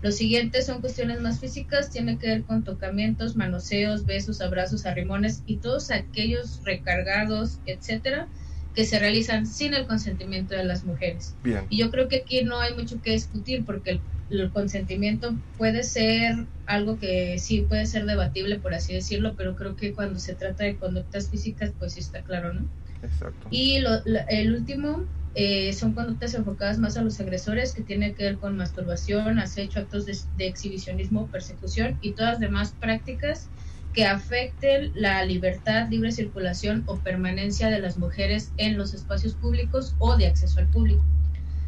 Los 0.02 0.16
siguientes 0.16 0.66
son 0.66 0.82
cuestiones 0.82 1.22
más 1.22 1.40
físicas, 1.40 1.92
tiene 1.92 2.18
que 2.18 2.28
ver 2.28 2.44
con 2.44 2.64
tocamientos, 2.64 3.36
manoseos, 3.36 4.06
besos, 4.06 4.42
abrazos, 4.42 4.86
arrimones 4.86 5.44
y 5.46 5.58
todos 5.58 5.92
aquellos 5.92 6.62
recargados, 6.64 7.60
etcétera, 7.66 8.28
que 8.74 8.86
se 8.86 8.98
realizan 8.98 9.46
sin 9.46 9.76
el 9.76 9.86
consentimiento 9.86 10.56
de 10.56 10.64
las 10.64 10.86
mujeres. 10.86 11.36
Bien. 11.44 11.68
Y 11.70 11.78
yo 11.78 11.92
creo 11.92 12.08
que 12.08 12.18
aquí 12.18 12.44
no 12.44 12.60
hay 12.60 12.74
mucho 12.74 13.00
que 13.02 13.12
discutir 13.12 13.64
porque 13.64 13.92
el, 13.92 14.02
el 14.32 14.52
consentimiento 14.52 15.40
puede 15.58 15.84
ser 15.84 16.48
algo 16.66 16.98
que 16.98 17.38
sí 17.40 17.64
puede 17.64 17.86
ser 17.86 18.06
debatible, 18.06 18.60
por 18.60 18.74
así 18.74 18.94
decirlo, 18.94 19.36
pero 19.36 19.56
creo 19.56 19.76
que 19.76 19.94
cuando 19.94 20.20
se 20.20 20.36
trata 20.36 20.64
de 20.66 20.78
conductas 20.78 21.30
físicas, 21.30 21.74
pues 21.78 21.94
sí 21.94 22.00
está 22.02 22.24
claro, 22.24 22.54
¿no? 22.54 22.70
Exacto. 23.02 23.50
Y 23.50 23.80
lo- 23.82 24.02
el 24.30 24.54
último 24.54 25.06
eh, 25.34 25.74
son 25.74 25.94
conductas 25.94 26.34
enfocadas 26.34 26.80
más 26.80 26.98
a 26.98 27.04
los 27.04 27.20
agresores, 27.20 27.74
que 27.74 27.84
tiene 27.84 28.14
que 28.16 28.24
ver 28.24 28.40
con 28.40 28.58
masturbación, 28.58 29.40
acecho, 29.40 29.80
actos 29.80 30.06
de, 30.06 30.18
de 30.36 30.48
exhibicionismo, 30.48 31.30
persecución 31.30 31.98
y 32.02 32.14
todas 32.16 32.40
demás 32.40 32.74
prácticas 32.80 33.50
que 33.94 34.06
afecten 34.06 34.92
la 34.96 35.24
libertad, 35.26 35.88
libre 35.90 36.12
circulación 36.12 36.84
o 36.88 37.00
permanencia 37.02 37.70
de 37.70 37.80
las 37.80 37.98
mujeres 37.98 38.54
en 38.58 38.78
los 38.78 38.94
espacios 38.94 39.36
públicos 39.36 39.96
o 40.00 40.18
de 40.18 40.28
acceso 40.28 40.60
al 40.60 40.70
público. 40.70 41.06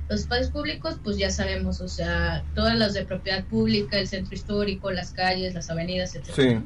Los 0.09 0.21
espacios 0.21 0.51
públicos, 0.51 0.97
pues 1.03 1.17
ya 1.17 1.29
sabemos, 1.29 1.81
o 1.81 1.87
sea, 1.87 2.43
todas 2.55 2.77
las 2.77 2.93
de 2.93 3.05
propiedad 3.05 3.43
pública, 3.45 3.97
el 3.97 4.07
centro 4.07 4.35
histórico, 4.35 4.91
las 4.91 5.11
calles, 5.11 5.53
las 5.53 5.69
avenidas, 5.69 6.15
etc. 6.15 6.31
Sí. 6.35 6.59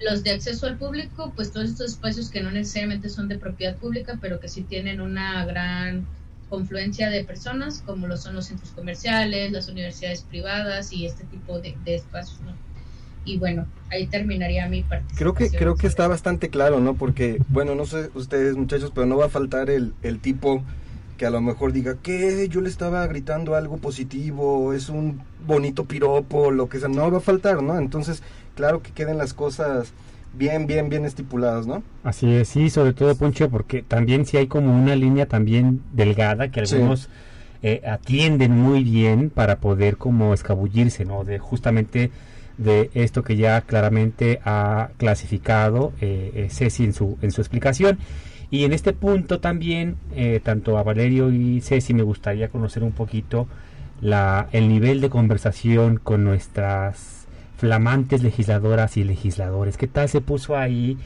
Los 0.00 0.24
de 0.24 0.30
acceso 0.30 0.66
al 0.66 0.76
público, 0.76 1.32
pues 1.36 1.52
todos 1.52 1.70
estos 1.70 1.92
espacios 1.92 2.30
que 2.30 2.40
no 2.40 2.50
necesariamente 2.50 3.08
son 3.08 3.28
de 3.28 3.38
propiedad 3.38 3.76
pública, 3.76 4.18
pero 4.20 4.40
que 4.40 4.48
sí 4.48 4.62
tienen 4.62 5.00
una 5.00 5.44
gran 5.44 6.06
confluencia 6.48 7.10
de 7.10 7.22
personas, 7.24 7.82
como 7.86 8.06
lo 8.06 8.16
son 8.16 8.34
los 8.34 8.46
centros 8.46 8.70
comerciales, 8.70 9.52
las 9.52 9.68
universidades 9.68 10.22
privadas 10.22 10.92
y 10.92 11.06
este 11.06 11.24
tipo 11.24 11.60
de, 11.60 11.76
de 11.84 11.94
espacios, 11.94 12.40
¿no? 12.40 12.54
Y 13.24 13.38
bueno, 13.38 13.66
ahí 13.90 14.06
terminaría 14.06 14.68
mi 14.68 14.82
participación. 14.82 15.34
Creo 15.34 15.50
que, 15.50 15.56
creo 15.56 15.76
que 15.76 15.86
está 15.86 16.08
bastante 16.08 16.48
claro, 16.48 16.80
¿no? 16.80 16.94
Porque, 16.94 17.40
bueno, 17.48 17.74
no 17.74 17.86
sé 17.86 18.10
ustedes 18.14 18.56
muchachos, 18.56 18.90
pero 18.94 19.06
no 19.06 19.16
va 19.16 19.26
a 19.26 19.28
faltar 19.28 19.70
el, 19.70 19.92
el 20.02 20.18
tipo 20.18 20.64
que 21.20 21.26
a 21.26 21.30
lo 21.30 21.42
mejor 21.42 21.74
diga, 21.74 21.96
que 22.02 22.48
Yo 22.48 22.62
le 22.62 22.70
estaba 22.70 23.06
gritando 23.06 23.54
algo 23.54 23.76
positivo, 23.76 24.72
es 24.72 24.88
un 24.88 25.20
bonito 25.46 25.84
piropo, 25.84 26.50
lo 26.50 26.70
que 26.70 26.78
sea, 26.78 26.88
no 26.88 27.10
va 27.10 27.18
a 27.18 27.20
faltar, 27.20 27.62
¿no? 27.62 27.78
Entonces, 27.78 28.22
claro 28.54 28.80
que 28.80 28.92
queden 28.92 29.18
las 29.18 29.34
cosas 29.34 29.92
bien, 30.32 30.66
bien, 30.66 30.88
bien 30.88 31.04
estipuladas, 31.04 31.66
¿no? 31.66 31.82
Así 32.04 32.32
es, 32.32 32.48
sí, 32.48 32.70
sobre 32.70 32.94
todo 32.94 33.14
Poncho, 33.16 33.50
porque 33.50 33.82
también 33.82 34.24
sí 34.24 34.38
hay 34.38 34.46
como 34.46 34.74
una 34.74 34.96
línea 34.96 35.26
también 35.26 35.82
delgada 35.92 36.50
que 36.50 36.64
Sí. 36.64 36.76
algunos 36.76 37.10
eh, 37.62 37.82
atienden 37.86 38.52
muy 38.52 38.82
bien 38.82 39.28
para 39.28 39.56
poder 39.56 39.98
como 39.98 40.32
escabullirse, 40.32 41.04
¿no? 41.04 41.24
De 41.24 41.38
justamente 41.38 42.10
de 42.56 42.90
esto 42.94 43.22
que 43.22 43.36
ya 43.36 43.60
claramente 43.60 44.40
ha 44.46 44.88
clasificado 44.96 45.92
eh, 46.00 46.32
eh, 46.34 46.48
Ceci 46.50 46.84
en 46.84 46.94
su, 46.94 47.18
en 47.20 47.30
su 47.30 47.42
explicación. 47.42 47.98
Y 48.50 48.64
en 48.64 48.72
este 48.72 48.92
punto 48.92 49.40
también, 49.40 49.96
eh, 50.14 50.40
tanto 50.42 50.76
a 50.78 50.82
Valerio 50.82 51.30
y 51.30 51.60
Ceci 51.60 51.94
me 51.94 52.02
gustaría 52.02 52.48
conocer 52.48 52.82
un 52.82 52.92
poquito 52.92 53.46
la, 54.00 54.48
el 54.52 54.68
nivel 54.68 55.00
de 55.00 55.10
conversación 55.10 55.98
con 55.98 56.24
nuestras 56.24 57.26
flamantes 57.58 58.22
legisladoras 58.22 58.96
y 58.96 59.04
legisladores. 59.04 59.76
¿Qué 59.76 59.86
tal 59.86 60.08
se 60.08 60.20
puso 60.20 60.56
ahí 60.56 60.98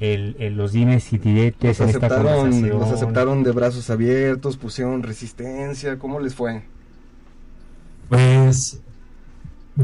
el, 0.00 0.36
el- 0.38 0.56
los 0.56 0.72
dimes 0.72 1.12
y 1.12 1.18
diretes 1.18 1.78
Los 1.78 1.80
en 1.80 1.88
esta 1.90 2.08
aceptaron, 2.08 2.40
conversación? 2.50 2.70
los 2.80 2.90
aceptaron 2.92 3.42
de 3.44 3.52
brazos 3.52 3.88
abiertos, 3.90 4.56
pusieron 4.58 5.02
resistencia, 5.02 5.98
¿cómo 5.98 6.20
les 6.20 6.34
fue? 6.34 6.62
Pues 8.08 8.80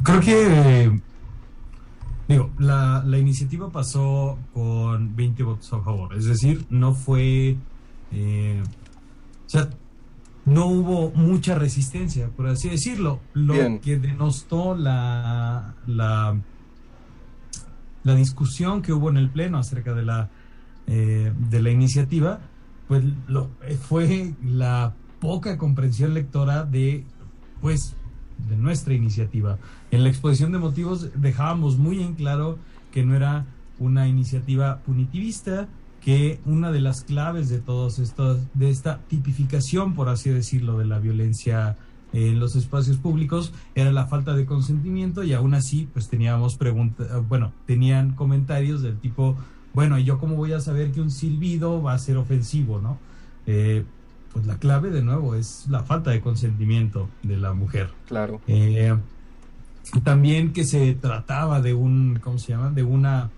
creo 0.02 0.20
que 0.20 1.00
Digo, 2.28 2.50
la, 2.58 3.04
la 3.06 3.18
iniciativa 3.18 3.70
pasó 3.70 4.38
con 4.52 5.14
20 5.14 5.42
votos 5.44 5.72
a 5.72 5.80
favor, 5.80 6.14
es 6.16 6.24
decir, 6.24 6.66
no 6.70 6.92
fue, 6.92 7.56
eh, 8.10 8.62
o 9.46 9.48
sea, 9.48 9.70
no 10.44 10.66
hubo 10.66 11.10
mucha 11.10 11.56
resistencia, 11.56 12.28
por 12.28 12.46
así 12.48 12.68
decirlo. 12.68 13.20
Lo 13.34 13.54
Bien. 13.54 13.80
que 13.80 13.98
denostó 13.98 14.76
la, 14.76 15.74
la, 15.86 16.36
la 18.04 18.14
discusión 18.14 18.82
que 18.82 18.92
hubo 18.92 19.10
en 19.10 19.16
el 19.16 19.28
Pleno 19.28 19.58
acerca 19.58 19.92
de 19.92 20.04
la, 20.04 20.30
eh, 20.86 21.32
de 21.50 21.62
la 21.62 21.70
iniciativa, 21.70 22.40
pues 22.86 23.04
lo, 23.26 23.50
fue 23.88 24.34
la 24.44 24.94
poca 25.20 25.58
comprensión 25.58 26.14
lectora 26.14 26.64
de, 26.64 27.04
pues, 27.60 27.96
de 28.48 28.56
nuestra 28.56 28.94
iniciativa. 28.94 29.58
En 29.96 30.02
la 30.02 30.10
exposición 30.10 30.52
de 30.52 30.58
motivos 30.58 31.08
dejábamos 31.14 31.78
muy 31.78 32.02
en 32.02 32.16
claro 32.16 32.58
que 32.92 33.02
no 33.02 33.16
era 33.16 33.46
una 33.78 34.06
iniciativa 34.06 34.80
punitivista, 34.80 35.68
que 36.02 36.38
una 36.44 36.70
de 36.70 36.80
las 36.80 37.00
claves 37.00 37.48
de 37.48 37.60
todos 37.60 37.98
estos, 37.98 38.40
de 38.52 38.68
esta 38.68 38.98
tipificación, 39.08 39.94
por 39.94 40.10
así 40.10 40.28
decirlo, 40.28 40.76
de 40.76 40.84
la 40.84 40.98
violencia 40.98 41.78
en 42.12 42.38
los 42.38 42.56
espacios 42.56 42.98
públicos 42.98 43.54
era 43.74 43.90
la 43.90 44.04
falta 44.06 44.34
de 44.34 44.44
consentimiento 44.44 45.24
y 45.24 45.32
aún 45.32 45.54
así 45.54 45.88
pues 45.90 46.10
teníamos 46.10 46.56
preguntas, 46.56 47.08
bueno, 47.26 47.54
tenían 47.64 48.12
comentarios 48.12 48.82
del 48.82 48.98
tipo, 48.98 49.34
bueno, 49.72 49.98
¿y 49.98 50.04
yo 50.04 50.18
cómo 50.18 50.36
voy 50.36 50.52
a 50.52 50.60
saber 50.60 50.92
que 50.92 51.00
un 51.00 51.10
silbido 51.10 51.82
va 51.82 51.94
a 51.94 51.98
ser 51.98 52.18
ofensivo, 52.18 52.82
no? 52.82 52.98
Eh, 53.46 53.82
pues 54.34 54.44
la 54.44 54.58
clave 54.58 54.90
de 54.90 55.00
nuevo 55.00 55.34
es 55.34 55.66
la 55.70 55.84
falta 55.84 56.10
de 56.10 56.20
consentimiento 56.20 57.08
de 57.22 57.38
la 57.38 57.54
mujer. 57.54 57.88
Claro. 58.06 58.42
Eh, 58.46 58.94
también 60.02 60.52
que 60.52 60.64
se 60.64 60.94
trataba 60.94 61.60
de 61.60 61.74
un, 61.74 62.18
¿cómo 62.22 62.38
se 62.38 62.52
llama? 62.52 62.70
De 62.70 62.82
una, 62.82 63.30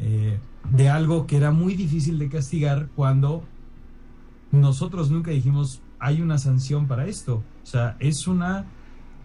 eh, 0.00 0.38
de 0.70 0.88
algo 0.88 1.26
que 1.26 1.36
era 1.36 1.50
muy 1.50 1.74
difícil 1.74 2.18
de 2.18 2.28
castigar 2.28 2.88
cuando 2.96 3.44
nosotros 4.52 5.10
nunca 5.10 5.30
dijimos 5.30 5.80
hay 5.98 6.20
una 6.22 6.38
sanción 6.38 6.86
para 6.86 7.06
esto. 7.06 7.42
O 7.62 7.66
sea, 7.66 7.96
es 8.00 8.26
una 8.26 8.66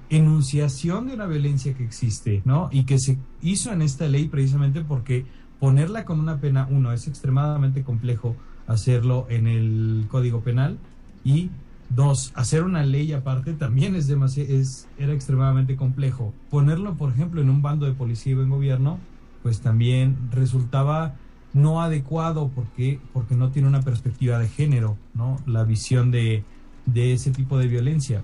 enunciación 0.09 1.07
de 1.07 1.13
una 1.13 1.25
violencia 1.25 1.73
que 1.73 1.83
existe, 1.83 2.41
¿no? 2.43 2.69
Y 2.71 2.83
que 2.83 2.99
se 2.99 3.17
hizo 3.41 3.71
en 3.71 3.81
esta 3.81 4.07
ley 4.07 4.27
precisamente 4.27 4.81
porque 4.81 5.25
ponerla 5.59 6.05
con 6.05 6.19
una 6.19 6.39
pena, 6.39 6.67
uno, 6.69 6.91
es 6.91 7.07
extremadamente 7.07 7.83
complejo 7.83 8.35
hacerlo 8.67 9.25
en 9.29 9.47
el 9.47 10.05
Código 10.09 10.41
Penal 10.41 10.77
y 11.23 11.49
dos, 11.95 12.31
hacer 12.35 12.63
una 12.63 12.83
ley 12.83 13.11
aparte 13.13 13.53
también 13.53 13.95
es 13.95 14.07
demasiado, 14.07 14.49
es, 14.49 14.87
era 14.97 15.13
extremadamente 15.13 15.75
complejo. 15.75 16.33
Ponerlo, 16.49 16.95
por 16.95 17.11
ejemplo, 17.11 17.41
en 17.41 17.49
un 17.49 17.61
bando 17.61 17.85
de 17.85 17.93
policía 17.93 18.37
o 18.37 18.41
en 18.41 18.49
gobierno, 18.49 18.99
pues 19.43 19.61
también 19.61 20.17
resultaba 20.31 21.15
no 21.53 21.81
adecuado 21.81 22.49
porque, 22.53 22.99
porque 23.13 23.35
no 23.35 23.51
tiene 23.51 23.67
una 23.67 23.81
perspectiva 23.81 24.39
de 24.39 24.47
género, 24.47 24.97
¿no? 25.13 25.37
La 25.45 25.63
visión 25.63 26.11
de, 26.11 26.43
de 26.85 27.13
ese 27.13 27.31
tipo 27.31 27.57
de 27.57 27.67
violencia. 27.67 28.23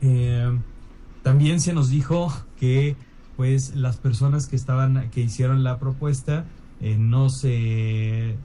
Eh, 0.00 0.58
también 1.22 1.60
se 1.60 1.72
nos 1.72 1.90
dijo 1.90 2.32
que 2.58 2.96
pues 3.36 3.74
las 3.74 3.96
personas 3.96 4.46
que 4.46 4.56
estaban 4.56 5.10
que 5.10 5.20
hicieron 5.22 5.64
la 5.64 5.78
propuesta 5.78 6.44
eh, 6.80 6.96
no 6.98 7.30
se 7.30 8.36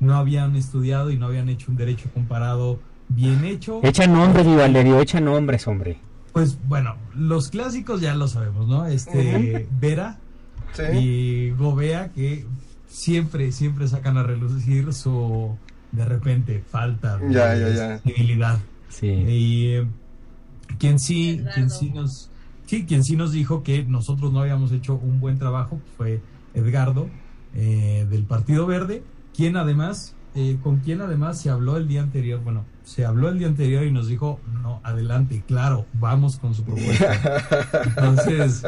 no 0.00 0.14
habían 0.14 0.54
estudiado 0.54 1.10
y 1.10 1.16
no 1.16 1.26
habían 1.26 1.48
hecho 1.48 1.70
un 1.70 1.76
derecho 1.76 2.08
comparado 2.14 2.78
bien 3.08 3.44
hecho. 3.44 3.80
Echa 3.82 4.06
nombres, 4.06 4.46
mi 4.46 4.56
Valerio, 4.56 5.00
echa 5.00 5.20
nombres, 5.20 5.66
hombre. 5.66 5.98
Pues 6.32 6.58
bueno, 6.68 6.96
los 7.14 7.48
clásicos 7.50 8.00
ya 8.00 8.14
lo 8.14 8.28
sabemos, 8.28 8.68
¿no? 8.68 8.86
Este 8.86 9.66
Vera 9.80 10.18
Sí. 10.74 10.82
y 10.98 11.50
Gobea 11.52 12.12
que 12.12 12.44
siempre 12.88 13.50
siempre 13.52 13.88
sacan 13.88 14.18
a 14.18 14.22
relucir 14.22 14.92
su 14.92 15.56
de 15.92 16.04
repente 16.04 16.62
falta 16.70 17.16
de 17.16 17.32
Ya, 17.32 17.56
ya, 17.56 17.68
ya. 17.70 17.98
sensibilidad. 18.00 18.58
Sí. 18.90 19.06
Y 19.08 19.66
eh, 19.74 19.86
quien 20.78 20.98
sí, 20.98 21.42
quien 21.54 21.70
sí 21.70 21.90
nos, 21.94 22.30
sí, 22.66 22.84
quien 22.84 23.02
sí 23.02 23.16
nos 23.16 23.32
dijo 23.32 23.62
que 23.62 23.84
nosotros 23.84 24.32
no 24.32 24.40
habíamos 24.40 24.70
hecho 24.72 24.94
un 24.96 25.20
buen 25.20 25.38
trabajo 25.38 25.80
fue 25.96 26.20
Edgardo 26.54 27.08
eh, 27.54 28.06
del 28.10 28.24
Partido 28.24 28.66
Verde, 28.66 29.02
quien 29.34 29.56
además, 29.56 30.14
eh, 30.40 30.56
con 30.62 30.76
quien 30.76 31.00
además 31.00 31.40
se 31.40 31.50
habló 31.50 31.76
el 31.76 31.88
día 31.88 32.00
anterior, 32.00 32.40
bueno, 32.44 32.64
se 32.84 33.04
habló 33.04 33.28
el 33.28 33.40
día 33.40 33.48
anterior 33.48 33.82
y 33.82 33.90
nos 33.90 34.06
dijo, 34.06 34.38
no, 34.62 34.80
adelante, 34.84 35.42
claro, 35.48 35.84
vamos 35.94 36.38
con 36.38 36.54
su 36.54 36.62
propuesta. 36.62 37.42
Entonces, 37.86 38.64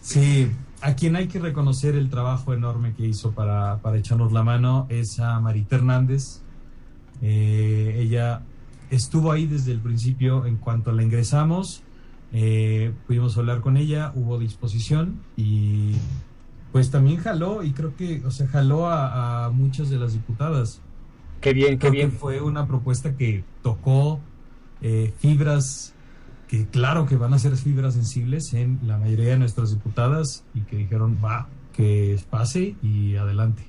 sí, 0.00 0.50
a 0.80 0.94
quien 0.96 1.14
hay 1.14 1.28
que 1.28 1.38
reconocer 1.38 1.94
el 1.94 2.10
trabajo 2.10 2.54
enorme 2.54 2.92
que 2.94 3.06
hizo 3.06 3.30
para, 3.30 3.78
para 3.82 3.98
echarnos 3.98 4.32
la 4.32 4.42
mano 4.42 4.88
es 4.88 5.20
a 5.20 5.38
Marita 5.38 5.76
Hernández. 5.76 6.42
Eh, 7.22 7.98
ella 8.00 8.42
estuvo 8.90 9.30
ahí 9.30 9.46
desde 9.46 9.70
el 9.70 9.78
principio 9.78 10.44
en 10.44 10.56
cuanto 10.56 10.90
la 10.90 11.04
ingresamos. 11.04 11.84
eh, 12.32 12.92
pudimos 13.06 13.38
hablar 13.38 13.60
con 13.60 13.76
ella, 13.76 14.10
hubo 14.16 14.40
disposición 14.40 15.20
y 15.36 15.92
pues 16.72 16.90
también 16.90 17.18
jaló 17.18 17.62
y 17.62 17.72
creo 17.72 17.96
que, 17.96 18.22
o 18.24 18.30
sea, 18.30 18.46
jaló 18.48 18.88
a, 18.88 19.46
a 19.46 19.50
muchas 19.50 19.90
de 19.90 19.98
las 19.98 20.12
diputadas. 20.12 20.80
Qué 21.40 21.52
bien, 21.52 21.78
qué 21.78 21.78
Creo 21.78 21.92
bien. 21.92 22.10
que 22.10 22.16
fue 22.16 22.40
una 22.40 22.66
propuesta 22.66 23.16
que 23.16 23.44
tocó 23.62 24.20
eh, 24.82 25.12
fibras 25.18 25.94
que 26.48 26.66
claro 26.66 27.06
que 27.06 27.16
van 27.16 27.32
a 27.32 27.38
ser 27.38 27.56
fibras 27.56 27.94
sensibles 27.94 28.54
en 28.54 28.80
la 28.84 28.98
mayoría 28.98 29.30
de 29.30 29.38
nuestras 29.38 29.70
diputadas 29.70 30.44
y 30.52 30.60
que 30.62 30.76
dijeron, 30.76 31.18
va, 31.24 31.48
que 31.72 32.18
pase 32.28 32.74
y 32.82 33.14
adelante. 33.16 33.62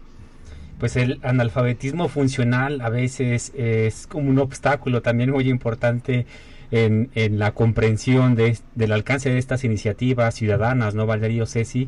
Pues 0.80 0.96
el 0.96 1.20
analfabetismo 1.22 2.10
funcional 2.10 2.82
a 2.82 2.90
veces 2.90 3.52
es 3.56 4.08
como 4.08 4.30
un 4.32 4.40
obstáculo 4.40 5.04
también 5.04 5.30
muy 5.30 5.48
importante 5.48 6.26
en, 6.72 7.12
en 7.14 7.38
la 7.38 7.54
comprensión 7.54 8.34
de, 8.34 8.58
del 8.74 8.92
alcance 8.94 9.30
de 9.30 9.38
estas 9.38 9.64
iniciativas 9.64 10.34
ciudadanas, 10.34 10.96
¿no, 10.96 11.06
Valerio 11.06 11.46
Ceci? 11.46 11.88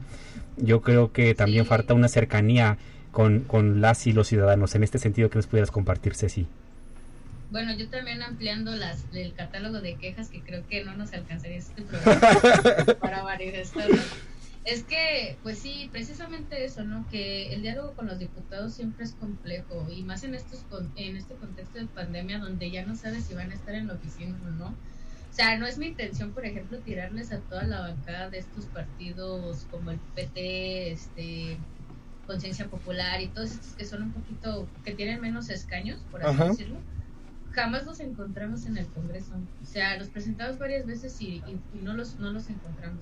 Yo 0.58 0.82
creo 0.82 1.12
que 1.12 1.34
también 1.36 1.64
Sí. 1.64 1.70
falta 1.70 1.94
una 1.94 2.08
cercanía 2.08 2.78
con, 3.12 3.42
con 3.42 3.82
las 3.82 4.08
y 4.08 4.14
los 4.14 4.28
ciudadanos. 4.28 4.76
En 4.76 4.84
este 4.84 4.98
sentido, 5.00 5.30
que 5.30 5.38
nos 5.38 5.48
pudieras 5.48 5.72
compartir, 5.72 6.16
Ceci? 6.16 6.48
Bueno, 7.52 7.72
yo 7.76 7.88
también 7.90 8.24
ampliando 8.24 8.76
las, 8.76 9.06
el 9.14 9.34
catálogo 9.34 9.80
de 9.80 9.96
quejas 9.96 10.30
que 10.30 10.42
creo 10.42 10.66
que 10.68 10.84
no 10.84 10.96
nos 10.96 11.14
alcanzaría 11.14 11.58
este 11.58 11.82
programa 11.84 12.30
para 13.00 13.24
manifestarlo. 13.24 13.98
Es 14.66 14.84
que, 14.84 15.38
pues 15.44 15.60
sí, 15.60 15.90
precisamente 15.92 16.64
eso, 16.64 16.84
¿no? 16.86 17.06
Que 17.12 17.54
el 17.54 17.62
diálogo 17.62 17.92
con 17.94 18.08
los 18.08 18.18
diputados 18.18 18.74
siempre 18.74 19.04
es 19.04 19.12
complejo 19.14 19.88
y 19.92 20.04
más 20.04 20.24
en 20.24 20.36
estos 20.36 20.66
en 20.96 21.18
este 21.18 21.36
contexto 21.36 21.78
de 21.80 21.86
pandemia 21.88 22.40
donde 22.40 22.72
ya 22.72 22.86
no 22.86 22.96
sabes 22.96 23.26
si 23.26 23.34
van 23.36 23.52
a 23.52 23.56
estar 23.56 23.76
en 23.76 23.88
la 23.88 23.94
oficina 23.96 24.36
o 24.48 24.50
no. 24.52 24.74
O 25.34 25.36
sea, 25.36 25.58
no 25.58 25.66
es 25.66 25.80
mi 25.80 25.88
intención, 25.88 26.32
por 26.32 26.46
ejemplo, 26.46 26.78
tirarles 26.84 27.32
a 27.32 27.42
toda 27.42 27.64
la 27.64 27.80
bancada 27.80 28.30
de 28.30 28.38
estos 28.38 28.68
partidos 28.68 29.66
como 29.72 29.90
el 29.90 30.00
PT, 30.14 30.92
este 30.92 31.58
Conciencia 32.28 32.70
Popular 32.70 33.20
y 33.20 33.30
todos 33.30 33.50
estos 33.52 33.76
que 33.76 33.84
son 33.84 34.04
un 34.04 34.14
poquito, 34.14 34.70
que 34.84 34.94
tienen 34.94 35.22
menos 35.22 35.50
escaños, 35.50 36.02
por 36.12 36.24
así 36.24 36.36
Ajá. 36.36 36.50
decirlo. 36.50 36.84
Jamás 37.50 37.84
los 37.88 38.00
encontramos 38.00 38.68
en 38.68 38.78
el 38.78 38.88
Congreso. 38.92 39.34
O 39.60 39.66
sea, 39.66 39.98
los 39.98 40.10
presentamos 40.10 40.60
varias 40.60 40.86
veces 40.86 41.20
y, 41.20 41.38
y- 41.48 41.60
y 41.72 41.82
no, 41.82 41.96
los, 41.96 42.20
no 42.20 42.32
los 42.32 42.48
encontramos. 42.52 43.02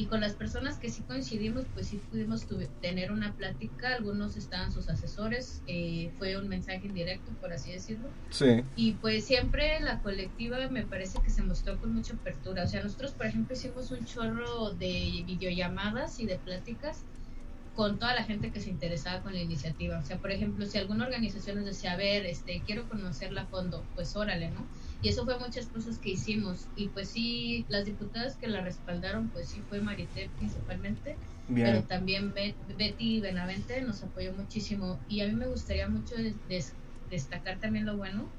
Y 0.00 0.06
con 0.06 0.22
las 0.22 0.34
personas 0.34 0.78
que 0.78 0.88
sí 0.88 1.02
coincidimos, 1.02 1.66
pues 1.74 1.88
sí 1.88 1.98
pudimos 1.98 2.46
tuve- 2.48 2.70
tener 2.80 3.12
una 3.12 3.34
plática. 3.36 3.94
Algunos 3.96 4.34
estaban 4.34 4.72
sus 4.72 4.88
asesores. 4.88 5.62
eh, 5.66 6.10
fue 6.16 6.38
un 6.38 6.48
mensaje 6.48 6.86
indirecto, 6.86 7.34
por 7.38 7.52
así 7.52 7.70
decirlo. 7.70 8.08
Sí. 8.30 8.62
Y 8.74 8.94
pues 8.94 9.26
siempre 9.26 9.78
la 9.80 10.00
colectiva 10.00 10.56
me 10.70 10.86
parece 10.86 11.18
que 11.22 11.28
se 11.30 11.42
mostró 11.42 11.78
con 11.78 11.92
mucha 11.92 12.14
apertura. 12.14 12.64
O 12.64 12.66
sea, 12.66 12.82
nosotros, 12.82 13.12
por 13.12 13.26
ejemplo, 13.26 13.54
hicimos 13.54 13.90
un 13.90 14.02
chorro 14.06 14.70
de 14.74 15.22
videollamadas 15.26 16.18
y 16.18 16.24
de 16.24 16.38
pláticas 16.38 17.04
con 17.74 17.98
toda 17.98 18.14
la 18.14 18.24
gente 18.24 18.50
que 18.52 18.60
se 18.60 18.70
interesaba 18.70 19.22
con 19.22 19.34
la 19.34 19.42
iniciativa. 19.42 19.98
O 19.98 20.02
sea, 20.02 20.18
por 20.18 20.30
ejemplo, 20.32 20.64
si 20.66 20.78
alguna 20.78 21.04
organización 21.04 21.56
nos 21.56 21.66
decía, 21.66 21.92
a 21.92 21.96
ver, 21.96 22.24
este, 22.24 22.62
quiero 22.64 22.88
conocerla 22.88 23.42
a 23.42 23.46
fondo, 23.48 23.86
pues 23.94 24.16
órale, 24.16 24.50
¿no? 24.50 24.66
Y 25.02 25.08
eso 25.08 25.24
fue 25.24 25.38
muchas 25.38 25.68
cosas 25.68 25.98
que 25.98 26.10
hicimos. 26.10 26.68
Y 26.74 26.88
pues 26.88 27.10
sí, 27.10 27.64
las 27.68 27.86
diputadas 27.86 28.36
que 28.36 28.48
la 28.48 28.60
respaldaron, 28.60 29.30
pues 29.30 29.48
sí 29.48 29.62
fue 29.62 29.80
Marité 29.80 30.30
principalmente, 30.36 31.16
pero 31.46 31.72
Bien. 31.72 31.86
también 31.86 32.32
Bet- 32.34 32.56
Betty 32.76 33.20
Benavente 33.20 33.80
nos 33.82 34.02
apoyó 34.02 34.32
muchísimo. 34.34 35.00
Y 35.08 35.20
a 35.22 35.26
mí 35.26 35.34
me 35.34 35.46
gustaría 35.46 35.88
mucho 35.88 36.14
des- 36.16 36.76
destacar 37.08 37.58
también 37.60 37.86
lo 37.86 37.96
bueno, 37.96 38.30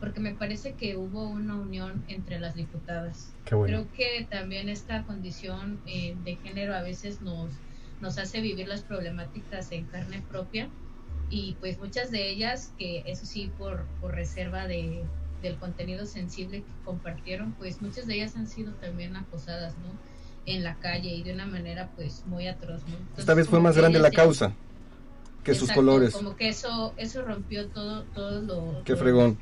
porque 0.00 0.20
me 0.20 0.34
parece 0.34 0.74
que 0.74 0.96
hubo 0.96 1.28
una 1.28 1.56
unión 1.56 2.04
entre 2.08 2.38
las 2.38 2.54
diputadas. 2.54 3.34
Qué 3.44 3.54
bueno. 3.54 3.88
Creo 3.92 3.92
que 3.92 4.24
también 4.26 4.68
esta 4.68 5.04
condición 5.04 5.80
eh, 5.86 6.16
de 6.22 6.36
género 6.36 6.74
a 6.74 6.82
veces 6.82 7.20
nos, 7.22 7.54
nos 8.00 8.18
hace 8.18 8.40
vivir 8.40 8.68
las 8.68 8.82
problemáticas 8.84 9.72
en 9.72 9.86
carne 9.86 10.22
propia 10.28 10.70
y 11.28 11.56
pues 11.60 11.78
muchas 11.78 12.10
de 12.10 12.30
ellas 12.30 12.72
que 12.78 13.02
eso 13.06 13.26
sí 13.26 13.52
por, 13.56 13.88
por 14.00 14.14
reserva 14.14 14.66
de, 14.66 15.08
del 15.48 15.56
contenido 15.56 16.06
sensible 16.06 16.62
que 16.62 16.84
compartieron, 16.84 17.52
pues 17.52 17.80
muchas 17.80 18.06
de 18.06 18.14
ellas 18.16 18.34
han 18.36 18.48
sido 18.48 18.72
también 18.74 19.16
acosadas, 19.16 19.74
¿no? 19.78 20.14
en 20.46 20.62
la 20.62 20.74
calle 20.76 21.08
y 21.08 21.22
de 21.22 21.32
una 21.32 21.46
manera 21.46 21.90
pues 21.96 22.24
muy 22.26 22.48
atroz. 22.48 22.82
Esta 23.16 23.34
vez 23.34 23.48
fue 23.48 23.60
más 23.60 23.76
grande 23.76 23.98
la 23.98 24.10
causa 24.10 24.52
que 25.42 25.54
sus 25.54 25.70
colores. 25.72 26.14
Como 26.14 26.36
que 26.36 26.48
eso, 26.48 26.94
eso 26.96 27.22
rompió 27.22 27.66
todo, 27.68 28.04
todo 28.14 28.40
lo... 28.40 28.84
Qué 28.84 28.96
fregón. 28.96 29.38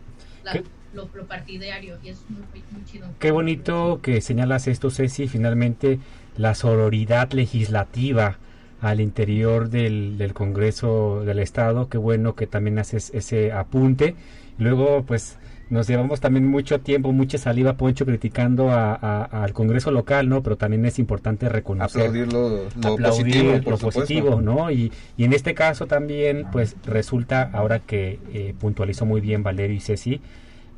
lo, 0.92 1.06
partidario 1.26 1.98
y 2.02 2.08
es 2.08 2.18
muy, 2.28 2.84
chido. 2.84 3.06
Qué 3.18 3.30
bonito 3.30 4.00
que 4.02 4.20
señalas 4.20 4.66
esto, 4.66 4.90
Ceci, 4.90 5.28
finalmente 5.28 6.00
la 6.36 6.54
sororidad 6.54 7.30
legislativa 7.32 8.38
al 8.80 9.00
interior 9.00 9.70
del, 9.70 10.18
del 10.18 10.34
Congreso 10.34 11.22
del 11.24 11.38
Estado, 11.38 11.88
qué 11.88 11.98
bueno 11.98 12.34
que 12.34 12.48
también 12.48 12.80
haces 12.80 13.10
ese 13.14 13.52
apunte. 13.52 14.16
Luego, 14.58 15.04
pues 15.04 15.38
nos 15.72 15.88
llevamos 15.88 16.20
también 16.20 16.46
mucho 16.46 16.80
tiempo, 16.80 17.12
mucha 17.12 17.38
saliva, 17.38 17.78
Poncho, 17.78 18.04
criticando 18.04 18.70
al 18.70 19.54
Congreso 19.54 19.90
local, 19.90 20.28
¿no? 20.28 20.42
Pero 20.42 20.58
también 20.58 20.84
es 20.84 20.98
importante 20.98 21.48
reconocer, 21.48 22.02
aplaudir 22.02 22.30
lo, 22.30 22.66
positivo, 22.98 23.52
lo 23.64 23.78
positivo, 23.78 24.40
¿no? 24.42 24.70
Y, 24.70 24.92
y, 25.16 25.24
en 25.24 25.32
este 25.32 25.54
caso 25.54 25.86
también, 25.86 26.46
pues 26.52 26.76
resulta, 26.84 27.48
ahora 27.54 27.78
que 27.78 28.20
eh, 28.34 28.54
puntualizó 28.60 29.06
muy 29.06 29.22
bien 29.22 29.42
Valerio 29.42 29.74
y 29.74 29.80
Ceci, 29.80 30.20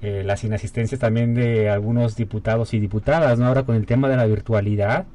eh, 0.01 0.23
las 0.25 0.45
inasistencias 0.45 1.01
también 1.01 1.35
de 1.35 1.71
algunos 1.71 2.15
diputados 2.15 2.73
y 2.73 2.79
diputadas, 2.79 3.37
¿no? 3.37 3.47
Ahora 3.47 3.65
con 3.65 3.75
el 3.75 3.87
tema 3.87 4.09
de 4.09 4.17
la 4.17 4.27
virtualidad, 4.27 5.07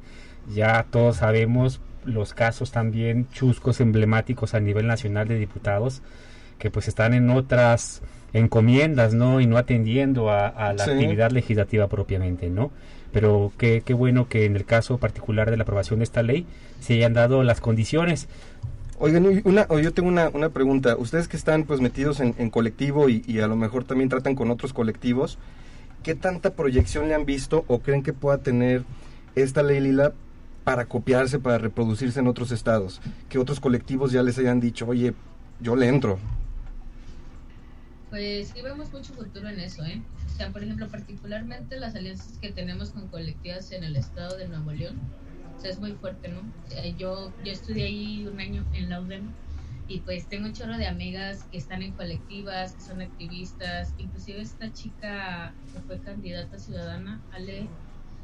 ya 0.54 0.84
todos 0.90 1.16
sabemos 1.16 1.80
los 2.04 2.34
casos 2.34 2.70
también 2.70 3.28
chuscos 3.30 3.80
emblemáticos 3.80 4.52
a 4.52 4.60
nivel 4.60 4.86
nacional 4.86 5.26
de 5.26 5.38
diputados 5.38 6.02
que 6.58 6.70
pues 6.70 6.86
están 6.86 7.14
en 7.14 7.30
otras 7.30 8.02
encomiendas, 8.32 9.14
¿no? 9.14 9.40
Y 9.40 9.46
no 9.46 9.56
atendiendo 9.56 10.30
a, 10.30 10.72
la 10.74 10.84
actividad 10.84 11.30
legislativa 11.30 11.88
propiamente, 11.88 12.48
¿no? 12.50 12.70
Pero 13.12 13.52
qué, 13.58 13.82
qué 13.84 13.94
bueno 13.94 14.28
que 14.28 14.44
en 14.44 14.56
el 14.56 14.64
caso 14.64 14.98
particular 14.98 15.50
de 15.50 15.56
la 15.56 15.64
aprobación 15.64 15.98
de 15.98 16.04
esta 16.04 16.22
ley 16.22 16.46
se 16.80 16.94
hayan 16.94 17.12
dado 17.12 17.42
las 17.42 17.60
condiciones. 17.60 18.28
Oigan, 19.02 19.42
una, 19.44 19.66
yo 19.80 19.94
tengo 19.94 20.10
una, 20.10 20.28
una, 20.28 20.50
pregunta. 20.50 20.94
Ustedes 20.98 21.26
que 21.26 21.38
están 21.38 21.64
pues 21.64 21.80
metidos 21.80 22.20
en, 22.20 22.50
colectivo 22.50 23.08
y, 23.08 23.40
a 23.40 23.46
lo 23.46 23.56
mejor 23.56 23.84
también 23.84 24.10
tratan 24.10 24.34
con 24.34 24.50
otros 24.50 24.74
colectivos, 24.74 25.38
¿qué 26.02 26.14
tanta 26.14 26.50
proyección 26.50 27.08
le 27.08 27.14
han 27.14 27.24
visto 27.24 27.64
o 27.66 27.78
creen 27.78 28.02
que 28.02 28.12
pueda 28.12 28.36
tener 28.36 28.84
esta 29.36 29.62
ley 29.62 29.80
Lila 29.80 30.12
para 30.64 30.84
copiarse, 30.84 31.38
para 31.38 31.56
reproducirse 31.56 32.20
en 32.20 32.26
otros 32.26 32.52
estados? 32.52 33.00
Que 33.30 33.38
otros 33.38 33.58
colectivos 33.58 34.12
ya 34.12 34.22
les 34.22 34.36
hayan 34.36 34.60
dicho, 34.60 34.86
oye, 34.86 35.14
yo 35.62 35.76
le 35.76 35.88
entro. 35.88 36.18
Pues 38.10 38.48
sí 38.48 38.60
vemos 38.60 38.92
mucho 38.92 39.14
futuro 39.14 39.48
en 39.48 39.60
eso, 39.60 39.84
¿eh? 39.84 40.02
O 40.26 40.28
sea, 40.36 40.50
por 40.50 40.64
ejemplo, 40.64 40.88
particularmente 40.88 41.78
las 41.78 41.94
alianzas 41.94 42.38
que 42.38 42.50
tenemos 42.50 42.90
con 42.90 43.08
colectivas 43.08 43.70
en 43.70 43.84
el 43.84 43.94
estado 43.94 44.36
de 44.36 44.48
Nuevo 44.48 44.72
León, 44.72 44.98
o 45.56 45.60
sea, 45.60 45.70
es 45.70 45.78
muy 45.78 45.92
fuerte, 45.92 46.28
¿no? 46.28 46.42
Yo, 46.98 47.32
yo 47.44 47.52
estudié 47.52 47.84
ahí 47.84 48.26
un 48.26 48.40
año 48.40 48.64
en 48.74 48.88
la 48.90 49.00
UDEM 49.00 49.32
y 49.86 50.00
pues 50.00 50.26
tengo 50.26 50.46
un 50.46 50.54
chorro 50.54 50.76
de 50.76 50.86
amigas 50.88 51.44
que 51.52 51.58
están 51.58 51.82
en 51.82 51.92
colectivas, 51.92 52.72
que 52.72 52.80
son 52.80 53.00
activistas, 53.00 53.94
inclusive 53.98 54.40
esta 54.40 54.72
chica 54.72 55.54
que 55.72 55.80
fue 55.80 56.00
candidata 56.00 56.58
ciudadana, 56.58 57.20
Ale, 57.32 57.68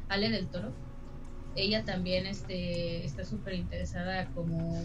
Ale 0.09 0.29
del 0.29 0.47
Toro, 0.47 0.73
ella 1.55 1.85
también 1.85 2.25
este, 2.25 3.05
está 3.05 3.23
súper 3.23 3.53
interesada 3.53 4.25
como 4.33 4.83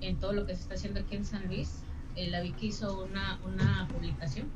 en 0.00 0.16
todo 0.16 0.32
lo 0.32 0.46
que 0.46 0.54
se 0.54 0.62
está 0.62 0.74
haciendo 0.74 1.00
aquí 1.00 1.16
en 1.16 1.24
San 1.24 1.46
Luis 1.48 1.85
la 2.16 2.40
Vicky 2.40 2.68
hizo 2.68 3.04
una, 3.04 3.38
una 3.44 3.88
publicación. 3.92 4.46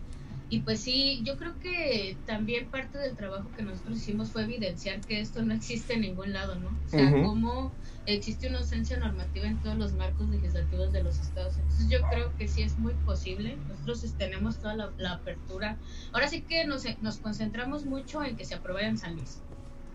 Y 0.49 0.61
pues 0.61 0.81
sí, 0.81 1.21
yo 1.23 1.37
creo 1.37 1.57
que 1.61 2.17
también 2.27 2.67
parte 2.67 2.99
del 2.99 3.17
trabajo 3.17 3.49
que 3.57 3.63
nosotros 3.63 3.99
hicimos 3.99 4.31
fue 4.31 4.43
evidenciar 4.43 5.01
que 5.01 5.21
esto 5.21 5.43
no 5.43 5.55
existe 5.55 5.95
en 5.95 6.01
ningún 6.01 6.33
lado, 6.33 6.57
¿no? 6.57 6.69
O 6.87 6.89
sea, 6.89 7.09
cómo 7.23 7.71
existe 8.07 8.49
una 8.49 8.59
ausencia 8.59 8.97
normativa 8.97 9.47
en 9.47 9.59
todos 9.59 9.79
los 9.79 9.93
marcos 9.93 10.29
legislativos 10.29 10.93
de 10.93 11.05
los 11.05 11.21
estados. 11.21 11.57
Entonces 11.57 11.89
yo 11.89 12.01
creo 12.11 12.37
que 12.37 12.49
sí 12.49 12.63
es 12.63 12.77
muy 12.79 12.95
posible. 12.95 13.57
Nosotros 13.69 14.13
tenemos 14.19 14.59
toda 14.59 14.75
la, 14.75 15.13
apertura. 15.13 15.77
Ahora 16.13 16.27
sí 16.27 16.43
que 16.43 16.65
nos, 16.65 16.83
nos 17.01 17.19
concentramos 17.19 17.85
mucho 17.85 18.25
en 18.25 18.37
que 18.37 18.45
se 18.45 18.57
apruebe 18.57 18.87
en 18.87 18.99
San 18.99 19.15
Luis 19.15 19.41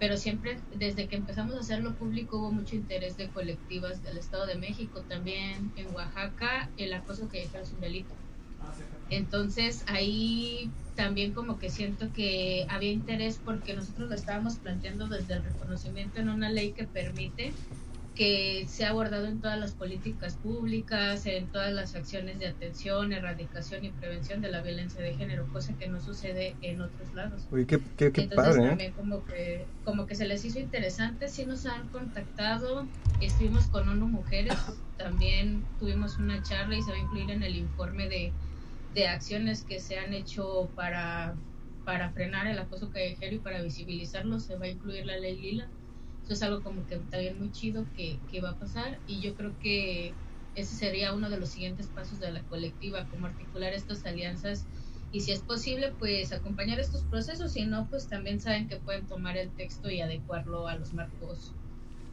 pero 0.05 0.17
siempre 0.17 0.61
desde 0.69 1.07
que 1.07 1.15
empezamos 1.15 1.55
a 1.55 1.61
hacerlo 1.61 1.95
público 1.95 2.37
hubo 2.37 2.51
mucho 2.51 2.75
interés 2.75 3.17
de 3.17 3.31
colectivas 3.31 4.03
del 4.03 4.19
Estado 4.19 4.45
de 4.45 4.53
México, 4.53 5.01
también 5.01 5.71
en 5.75 5.87
Oaxaca 5.95 6.71
el 6.77 6.93
acoso 6.93 7.27
que 7.27 7.41
es 7.41 7.71
un 7.73 7.81
delito. 7.81 8.13
Entonces 9.09 9.83
ahí 9.87 10.69
también 10.93 11.33
como 11.33 11.57
que 11.57 11.71
siento 11.71 12.13
que 12.13 12.67
había 12.69 12.91
interés 12.91 13.39
porque 13.43 13.73
nosotros 13.73 14.07
lo 14.07 14.13
estábamos 14.13 14.57
planteando 14.57 15.07
desde 15.07 15.33
el 15.33 15.43
reconocimiento 15.43 16.19
en 16.19 16.29
una 16.29 16.51
ley 16.51 16.73
que 16.73 16.85
permite 16.85 17.55
que 18.15 18.65
se 18.67 18.85
ha 18.85 18.89
abordado 18.89 19.27
en 19.27 19.41
todas 19.41 19.59
las 19.59 19.73
políticas 19.73 20.35
públicas, 20.35 21.25
en 21.25 21.47
todas 21.47 21.73
las 21.73 21.95
acciones 21.95 22.39
de 22.39 22.47
atención, 22.47 23.11
erradicación 23.11 23.83
y 23.83 23.89
prevención 23.91 24.41
de 24.41 24.49
la 24.49 24.61
violencia 24.61 25.01
de 25.01 25.13
género, 25.15 25.45
cosa 25.51 25.77
que 25.77 25.87
no 25.87 25.99
sucede 25.99 26.55
en 26.61 26.81
otros 26.81 27.13
lados. 27.13 27.45
Uy, 27.51 27.65
qué, 27.65 27.79
qué, 27.97 28.13
qué 28.13 28.21
Entonces 28.21 28.55
padre, 28.55 28.65
¿eh? 28.65 28.69
también 28.69 28.93
como 28.93 29.25
que, 29.25 29.65
como 29.83 30.07
que 30.07 30.15
se 30.15 30.25
les 30.25 30.45
hizo 30.45 30.59
interesante, 30.59 31.27
sí 31.27 31.45
nos 31.45 31.65
han 31.65 31.89
contactado, 31.89 32.87
estuvimos 33.19 33.67
con 33.67 33.89
ONU 33.89 34.07
Mujeres, 34.07 34.55
también 34.97 35.65
tuvimos 35.77 36.17
una 36.17 36.41
charla 36.41 36.77
y 36.77 36.81
se 36.81 36.91
va 36.91 36.97
a 36.97 37.01
incluir 37.01 37.31
en 37.31 37.43
el 37.43 37.57
informe 37.57 38.07
de, 38.07 38.31
de 38.93 39.07
acciones 39.07 39.63
que 39.63 39.81
se 39.81 39.99
han 39.99 40.13
hecho 40.13 40.69
para, 40.73 41.35
para 41.83 42.11
frenar 42.11 42.47
el 42.47 42.59
acoso 42.59 42.89
callejero 42.91 43.35
y 43.35 43.39
para 43.39 43.61
visibilizarlo, 43.61 44.39
se 44.39 44.55
va 44.55 44.65
a 44.65 44.69
incluir 44.69 45.05
la 45.05 45.17
ley 45.17 45.35
Lila 45.35 45.67
eso 46.25 46.33
es 46.33 46.41
algo 46.41 46.61
como 46.63 46.85
que 46.87 46.97
también 46.97 47.39
muy 47.39 47.51
chido 47.51 47.85
que, 47.95 48.19
que 48.31 48.41
va 48.41 48.51
a 48.51 48.59
pasar 48.59 48.99
y 49.07 49.21
yo 49.21 49.35
creo 49.35 49.57
que 49.59 50.13
ese 50.55 50.75
sería 50.75 51.13
uno 51.13 51.29
de 51.29 51.37
los 51.37 51.49
siguientes 51.49 51.87
pasos 51.87 52.19
de 52.19 52.31
la 52.31 52.41
colectiva, 52.43 53.05
como 53.05 53.27
articular 53.27 53.73
estas 53.73 54.05
alianzas 54.05 54.65
y 55.11 55.21
si 55.21 55.31
es 55.31 55.39
posible, 55.39 55.93
pues 55.97 56.33
acompañar 56.33 56.79
estos 56.79 57.03
procesos, 57.03 57.53
si 57.53 57.65
no, 57.65 57.87
pues 57.89 58.07
también 58.07 58.41
saben 58.41 58.67
que 58.67 58.77
pueden 58.77 59.05
tomar 59.05 59.37
el 59.37 59.49
texto 59.51 59.89
y 59.89 60.01
adecuarlo 60.01 60.67
a 60.67 60.75
los 60.75 60.93
marcos 60.93 61.53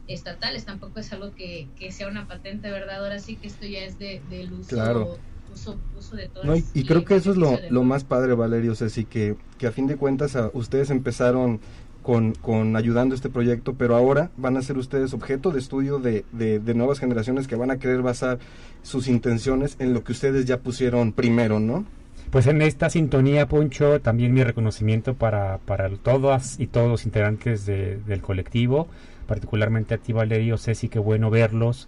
estatales, 0.07 0.65
tampoco 0.65 0.99
es 0.99 1.11
algo 1.11 1.33
que, 1.33 1.67
que 1.77 1.91
sea 1.91 2.07
una 2.07 2.27
patente, 2.27 2.69
¿verdad? 2.69 3.03
Ahora 3.03 3.19
sí 3.19 3.35
que 3.35 3.47
esto 3.47 3.65
ya 3.65 3.79
es 3.79 3.97
de, 3.99 4.21
del 4.29 4.53
uso, 4.53 4.69
claro. 4.69 5.17
uso, 5.53 5.77
uso 5.97 6.15
de 6.15 6.27
todas 6.27 6.45
no, 6.45 6.55
y, 6.55 6.63
y 6.73 6.85
creo 6.85 7.03
que 7.03 7.15
eso 7.15 7.31
es 7.31 7.37
lo, 7.37 7.59
lo 7.69 7.83
más 7.83 8.03
padre, 8.03 8.35
Valerio, 8.35 8.75
Ceci, 8.75 9.05
que, 9.05 9.37
que 9.57 9.67
a 9.67 9.71
fin 9.71 9.87
de 9.87 9.97
cuentas 9.97 10.35
a, 10.35 10.49
ustedes 10.53 10.89
empezaron 10.89 11.59
con, 12.03 12.33
con, 12.33 12.75
ayudando 12.75 13.15
este 13.15 13.29
proyecto, 13.29 13.73
pero 13.73 13.95
ahora 13.95 14.29
van 14.37 14.57
a 14.57 14.61
ser 14.61 14.77
ustedes 14.77 15.13
objeto 15.13 15.51
de 15.51 15.59
estudio 15.59 15.99
de, 15.99 16.25
de, 16.31 16.73
nuevas 16.73 16.99
generaciones 16.99 17.47
que 17.47 17.55
van 17.55 17.71
a 17.71 17.79
querer 17.79 18.01
basar 18.01 18.37
sus 18.83 19.07
intenciones 19.07 19.75
en 19.79 19.93
lo 19.93 20.03
que 20.03 20.11
ustedes 20.11 20.45
ya 20.45 20.59
pusieron 20.59 21.13
primero, 21.13 21.59
¿no? 21.59 21.85
Pues 22.29 22.47
en 22.47 22.61
esta 22.61 22.89
sintonía, 22.89 23.47
Poncho, 23.47 24.01
también 24.01 24.33
mi 24.33 24.43
reconocimiento 24.43 25.13
para, 25.13 25.59
para 25.59 25.89
todas 25.89 26.59
y 26.59 26.67
todos 26.67 26.89
los 26.89 27.05
integrantes 27.05 27.65
del 27.65 28.21
colectivo, 28.21 28.87
particularmente 29.27 29.93
a 29.93 29.97
ti, 29.97 30.13
Valerio, 30.13 30.57
Ceci, 30.57 30.89
qué 30.89 30.99
bueno 30.99 31.29
verlos 31.29 31.87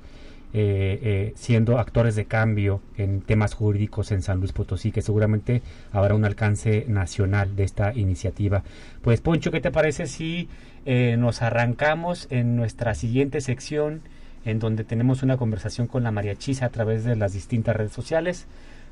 eh, 0.57 0.99
eh, 1.03 1.33
siendo 1.35 1.79
actores 1.79 2.15
de 2.15 2.27
cambio 2.27 2.81
en 2.95 3.19
temas 3.19 3.53
jurídicos 3.53 4.13
en 4.13 4.21
San 4.21 4.39
Luis 4.39 4.53
Potosí, 4.53 4.93
que 4.93 5.01
seguramente 5.01 5.61
habrá 5.91 6.15
un 6.15 6.23
alcance 6.23 6.85
nacional 6.87 7.57
de 7.57 7.65
esta 7.65 7.93
iniciativa. 7.93 8.63
Pues 9.01 9.19
Poncho, 9.19 9.51
¿qué 9.51 9.59
te 9.59 9.69
parece 9.69 10.07
si 10.07 10.47
eh, 10.85 11.17
nos 11.19 11.41
arrancamos 11.41 12.27
en 12.29 12.55
nuestra 12.55 12.95
siguiente 12.95 13.41
sección, 13.41 14.03
en 14.45 14.59
donde 14.59 14.85
tenemos 14.85 15.23
una 15.23 15.35
conversación 15.35 15.87
con 15.87 16.03
la 16.03 16.11
María 16.11 16.37
Chisa 16.37 16.67
a 16.67 16.69
través 16.69 17.03
de 17.03 17.17
las 17.17 17.33
distintas 17.33 17.75
redes 17.75 17.91
sociales? 17.91 18.47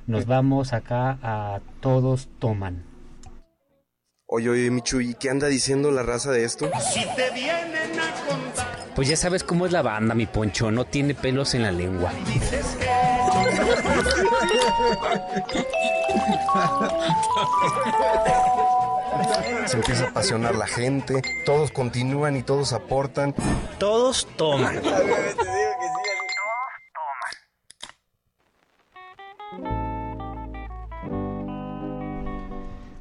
Nos 0.06 0.26
vamos 0.26 0.74
acá 0.74 1.18
a 1.24 1.62
Todos 1.80 2.28
Toman. 2.40 2.84
Oye, 4.26 4.50
oye, 4.50 4.70
Michu, 4.70 5.00
¿y 5.00 5.14
qué 5.14 5.30
anda 5.30 5.48
diciendo 5.48 5.92
la 5.92 6.04
raza 6.04 6.30
de 6.32 6.44
esto? 6.44 6.70
Si 6.94 7.06
te 7.16 7.32
vienen 7.32 7.98
a 7.98 8.28
contar 8.28 8.53
pues 8.96 9.08
ya 9.08 9.16
sabes 9.16 9.44
cómo 9.44 9.66
es 9.66 9.72
la 9.72 9.82
banda, 9.82 10.14
mi 10.16 10.26
poncho, 10.26 10.72
no 10.72 10.86
tiene 10.86 11.16
pelos 11.16 11.54
en 11.56 11.64
la 11.64 11.72
lengua. 11.72 12.12
Se 19.66 19.78
empieza 19.78 20.06
a 20.06 20.10
apasionar 20.10 20.56
la 20.56 20.68
gente, 20.68 21.22
todos 21.46 21.72
continúan 21.72 22.36
y 22.36 22.44
todos 22.44 22.74
aportan. 22.74 23.34
Todos 23.80 24.28
toman. 24.38 24.82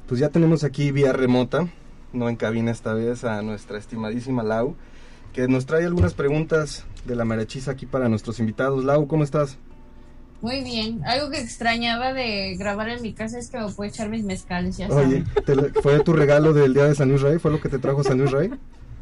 Pues 0.07 0.19
ya 0.19 0.29
tenemos 0.29 0.63
aquí 0.63 0.91
vía 0.91 1.13
remota, 1.13 1.67
no 2.11 2.29
en 2.29 2.35
cabina 2.35 2.71
esta 2.71 2.93
vez, 2.93 3.23
a 3.23 3.41
nuestra 3.41 3.77
estimadísima 3.77 4.43
Lau 4.43 4.75
que 5.33 5.47
nos 5.47 5.65
trae 5.65 5.85
algunas 5.85 6.13
preguntas 6.13 6.85
de 7.05 7.15
la 7.15 7.25
marachiza 7.25 7.71
aquí 7.71 7.85
para 7.85 8.07
nuestros 8.07 8.39
invitados. 8.39 8.85
Lau, 8.85 9.07
¿cómo 9.07 9.23
estás? 9.23 9.57
Muy 10.41 10.63
bien. 10.63 11.01
Algo 11.05 11.29
que 11.31 11.39
extrañaba 11.39 12.13
de 12.13 12.55
grabar 12.57 12.89
en 12.89 13.01
mi 13.01 13.13
casa 13.13 13.39
es 13.39 13.49
que 13.49 13.57
me 13.57 13.71
puedo 13.71 13.89
echar 13.89 14.09
mis 14.09 14.23
mezcales, 14.23 14.77
ya 14.77 14.87
Oye, 14.89 15.23
¿fue 15.81 15.99
tu 16.01 16.13
regalo 16.13 16.53
del 16.53 16.73
día 16.73 16.83
de 16.83 16.95
San 16.95 17.09
Luis 17.09 17.21
Rey? 17.21 17.39
¿Fue 17.39 17.49
lo 17.49 17.59
que 17.59 17.69
te 17.69 17.79
trajo 17.79 18.03
San 18.03 18.17
Luis 18.19 18.31
Rey? 18.31 18.51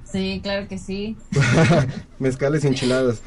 Sí, 0.06 0.40
claro 0.44 0.68
que 0.68 0.78
sí. 0.78 1.18
Mezcales 2.20 2.64
enchiladas. 2.64 3.22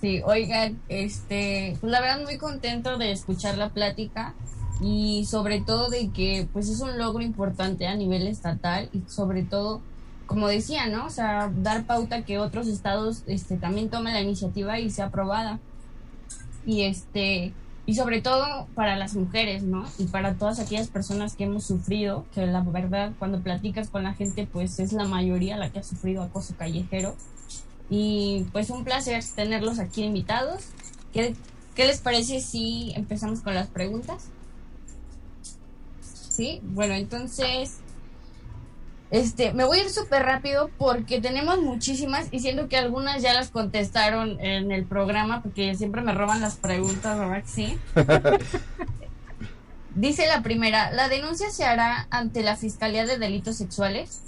Sí, 0.00 0.22
oigan, 0.24 0.78
este, 0.88 1.76
pues 1.80 1.92
la 1.92 2.00
verdad 2.00 2.24
muy 2.24 2.38
contento 2.38 2.96
de 2.96 3.12
escuchar 3.12 3.58
la 3.58 3.68
plática 3.68 4.34
y 4.80 5.26
sobre 5.26 5.60
todo 5.60 5.90
de 5.90 6.08
que 6.08 6.48
pues 6.54 6.70
es 6.70 6.80
un 6.80 6.96
logro 6.96 7.22
importante 7.22 7.86
a 7.86 7.94
nivel 7.94 8.26
estatal 8.26 8.88
y 8.94 9.02
sobre 9.10 9.42
todo 9.42 9.82
como 10.30 10.46
decía, 10.46 10.86
¿no? 10.86 11.06
O 11.06 11.10
sea, 11.10 11.50
dar 11.52 11.86
pauta 11.86 12.22
que 12.22 12.38
otros 12.38 12.68
estados 12.68 13.24
este 13.26 13.56
también 13.56 13.90
tomen 13.90 14.14
la 14.14 14.20
iniciativa 14.20 14.78
y 14.78 14.88
sea 14.88 15.06
aprobada. 15.06 15.58
Y 16.64 16.82
este 16.82 17.52
y 17.84 17.96
sobre 17.96 18.22
todo 18.22 18.68
para 18.76 18.96
las 18.96 19.16
mujeres, 19.16 19.64
¿no? 19.64 19.84
Y 19.98 20.04
para 20.04 20.34
todas 20.34 20.60
aquellas 20.60 20.86
personas 20.86 21.34
que 21.34 21.42
hemos 21.42 21.64
sufrido, 21.64 22.26
que 22.32 22.46
la 22.46 22.60
verdad 22.60 23.10
cuando 23.18 23.40
platicas 23.40 23.90
con 23.90 24.04
la 24.04 24.14
gente 24.14 24.46
pues 24.46 24.78
es 24.78 24.92
la 24.92 25.04
mayoría 25.04 25.56
la 25.56 25.70
que 25.70 25.80
ha 25.80 25.82
sufrido 25.82 26.22
acoso 26.22 26.54
callejero. 26.56 27.16
Y 27.88 28.46
pues 28.52 28.70
un 28.70 28.84
placer 28.84 29.24
tenerlos 29.34 29.80
aquí 29.80 30.04
invitados. 30.04 30.62
¿Qué, 31.12 31.34
qué 31.74 31.86
les 31.86 32.00
parece 32.00 32.38
si 32.38 32.92
empezamos 32.94 33.40
con 33.40 33.56
las 33.56 33.66
preguntas? 33.66 34.28
Sí, 36.28 36.60
bueno, 36.62 36.94
entonces 36.94 37.80
este, 39.10 39.52
me 39.52 39.64
voy 39.64 39.78
a 39.78 39.82
ir 39.84 39.90
súper 39.90 40.22
rápido 40.22 40.70
porque 40.78 41.20
tenemos 41.20 41.60
muchísimas 41.60 42.28
y 42.30 42.40
siento 42.40 42.68
que 42.68 42.76
algunas 42.76 43.22
ya 43.22 43.34
las 43.34 43.50
contestaron 43.50 44.38
en 44.40 44.70
el 44.70 44.84
programa 44.84 45.42
porque 45.42 45.74
siempre 45.74 46.02
me 46.02 46.14
roban 46.14 46.40
las 46.40 46.56
preguntas, 46.56 47.18
¿verdad? 47.18 47.42
Sí. 47.44 47.76
Dice 49.96 50.28
la 50.28 50.42
primera, 50.42 50.92
¿la 50.92 51.08
denuncia 51.08 51.50
se 51.50 51.64
hará 51.64 52.06
ante 52.10 52.44
la 52.44 52.56
Fiscalía 52.56 53.04
de 53.04 53.18
Delitos 53.18 53.56
Sexuales? 53.56 54.22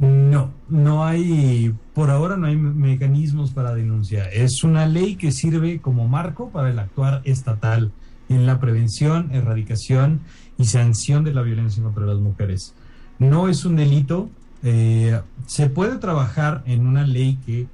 No, 0.00 0.50
no 0.68 1.04
hay, 1.04 1.72
por 1.94 2.10
ahora 2.10 2.36
no 2.36 2.48
hay 2.48 2.56
mecanismos 2.56 3.52
para 3.52 3.74
denuncia. 3.74 4.24
Es 4.24 4.64
una 4.64 4.86
ley 4.86 5.14
que 5.14 5.30
sirve 5.30 5.80
como 5.80 6.08
marco 6.08 6.50
para 6.50 6.70
el 6.70 6.78
actuar 6.80 7.22
estatal 7.24 7.92
en 8.28 8.46
la 8.46 8.58
prevención, 8.58 9.30
erradicación 9.32 10.20
y 10.58 10.64
sanción 10.64 11.22
de 11.22 11.32
la 11.32 11.42
violencia 11.42 11.82
contra 11.82 12.04
las 12.04 12.18
mujeres. 12.18 12.74
No 13.18 13.48
es 13.48 13.64
un 13.64 13.76
delito, 13.76 14.30
eh, 14.62 15.20
se 15.46 15.68
puede 15.68 15.98
trabajar 15.98 16.62
en 16.66 16.86
una 16.86 17.06
ley 17.06 17.38
que, 17.44 17.60
eh, 17.62 17.68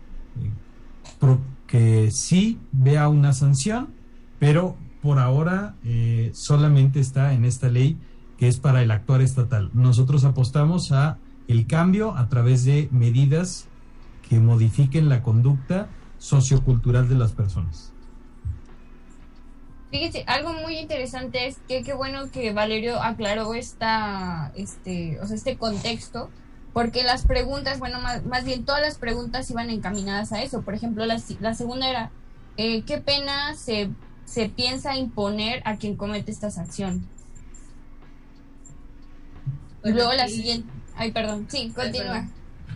que 1.67 2.11
sí 2.11 2.59
vea 2.73 3.09
una 3.09 3.33
sanción, 3.33 3.89
pero 4.39 4.77
por 5.03 5.19
ahora 5.19 5.77
eh, 5.85 6.31
solamente 6.35 7.01
está 7.01 7.33
en 7.33 7.45
esta 7.45 7.69
ley 7.69 7.97
que 8.39 8.49
es 8.49 8.59
para 8.59 8.83
el 8.83 8.91
actuar 8.91 9.23
estatal. 9.23 9.71
Nosotros 9.75 10.25
apostamos 10.25 10.93
a 10.93 11.19
el 11.49 11.67
cambio 11.67 12.17
a 12.17 12.29
través 12.29 12.65
de 12.65 12.89
medidas 12.91 13.67
que 14.29 14.41
modifiquen 14.41 15.09
la 15.09 15.23
conducta 15.23 15.89
sociocultural 16.19 17.09
de 17.09 17.17
las 17.17 17.33
personas. 17.33 17.93
Fíjese, 19.91 20.25
algo 20.29 20.53
muy 20.53 20.79
interesante 20.79 21.49
es 21.49 21.59
que 21.67 21.83
qué 21.83 21.93
bueno 21.95 22.31
que 22.31 22.53
Valerio 22.53 23.03
aclaró 23.03 23.55
esta, 23.55 24.53
este, 24.55 25.19
o 25.21 25.27
sea, 25.27 25.35
este 25.35 25.57
contexto, 25.57 26.31
porque 26.73 27.03
las 27.03 27.27
preguntas, 27.27 27.81
bueno, 27.81 28.01
más, 28.01 28.25
más 28.25 28.45
bien 28.45 28.65
todas 28.65 28.81
las 28.81 28.99
preguntas 28.99 29.51
iban 29.51 29.69
encaminadas 29.69 30.33
a 30.33 30.43
eso. 30.43 30.63
Por 30.63 30.75
ejemplo, 30.75 31.05
la, 31.07 31.21
la 31.41 31.55
segunda 31.55 31.89
era, 31.89 32.11
eh, 32.57 32.83
¿qué 32.83 32.99
pena 32.99 33.55
se, 33.57 33.91
se 34.25 34.49
piensa 34.49 34.97
imponer 34.97 35.61
a 35.65 35.77
quien 35.77 35.97
comete 35.97 36.31
estas 36.31 36.59
acciones? 36.59 37.03
y 39.83 39.91
luego 39.93 40.13
la 40.13 40.29
siguiente, 40.29 40.71
ay, 40.95 41.11
perdón, 41.11 41.47
sí, 41.49 41.73
continúa. 41.75 42.29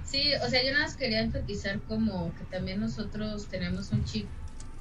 Sí, 0.04 0.32
o 0.44 0.48
sea, 0.48 0.64
yo 0.64 0.72
nada 0.72 0.86
más 0.86 0.96
quería 0.96 1.20
enfatizar 1.20 1.80
como 1.82 2.32
que 2.34 2.44
también 2.44 2.80
nosotros 2.80 3.46
tenemos 3.46 3.92
un 3.92 4.04
chip, 4.04 4.26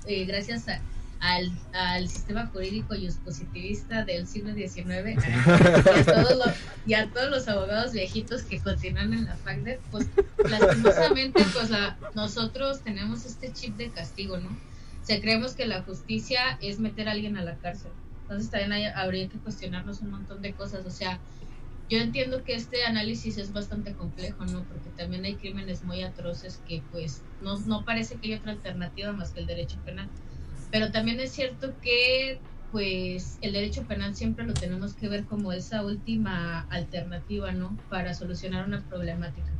eh, 0.05 0.25
gracias 0.25 0.67
a, 0.69 0.79
al, 1.23 1.49
al, 1.71 2.09
sistema 2.09 2.47
jurídico 2.47 2.95
y 2.95 3.09
positivista 3.23 4.03
del 4.03 4.27
siglo 4.27 4.53
XIX 4.53 5.23
y 5.25 5.99
a, 5.99 6.05
todos 6.05 6.35
los, 6.35 6.55
y 6.85 6.93
a 6.95 7.09
todos 7.09 7.31
los 7.31 7.47
abogados 7.47 7.93
viejitos 7.93 8.43
que 8.43 8.59
continúan 8.59 9.13
en 9.13 9.25
la 9.25 9.37
FACDET, 9.37 9.79
pues 9.89 10.09
lastimosamente 10.49 11.45
pues 11.53 11.69
nosotros 12.13 12.81
tenemos 12.81 13.25
este 13.25 13.53
chip 13.53 13.77
de 13.77 13.89
castigo, 13.89 14.37
¿no? 14.37 14.49
O 14.49 15.05
sea, 15.05 15.21
creemos 15.21 15.53
que 15.53 15.65
la 15.65 15.81
justicia 15.83 16.57
es 16.61 16.79
meter 16.79 17.07
a 17.07 17.13
alguien 17.13 17.37
a 17.37 17.43
la 17.43 17.55
cárcel. 17.55 17.91
Entonces 18.23 18.51
también 18.51 18.73
hay, 18.73 18.85
habría 18.85 19.29
que 19.29 19.37
cuestionarnos 19.37 20.01
un 20.01 20.11
montón 20.11 20.41
de 20.41 20.51
cosas, 20.51 20.85
o 20.85 20.91
sea, 20.91 21.19
yo 21.89 21.99
entiendo 21.99 22.43
que 22.43 22.53
este 22.53 22.83
análisis 22.83 23.37
es 23.37 23.53
bastante 23.53 23.93
complejo, 23.93 24.45
¿no? 24.45 24.63
Porque 24.63 24.89
también 24.97 25.23
hay 25.23 25.35
crímenes 25.35 25.83
muy 25.83 26.03
atroces 26.03 26.59
que 26.67 26.81
pues 26.91 27.21
no, 27.41 27.57
no 27.59 27.85
parece 27.85 28.15
que 28.15 28.27
hay 28.27 28.33
otra 28.33 28.51
alternativa 28.51 29.13
más 29.13 29.31
que 29.31 29.39
el 29.39 29.47
derecho 29.47 29.77
penal. 29.85 30.09
Pero 30.73 30.91
también 30.91 31.19
es 31.19 31.33
cierto 31.33 31.75
que 31.81 32.41
pues 32.71 33.37
el 33.41 33.53
derecho 33.53 33.85
penal 33.85 34.15
siempre 34.15 34.43
lo 34.43 34.55
tenemos 34.55 34.95
que 34.95 35.07
ver 35.07 35.23
como 35.27 35.51
esa 35.53 35.85
última 35.85 36.61
alternativa, 36.61 37.51
¿no? 37.51 37.79
Para 37.89 38.15
solucionar 38.15 38.65
una 38.65 38.83
problemática. 38.83 39.51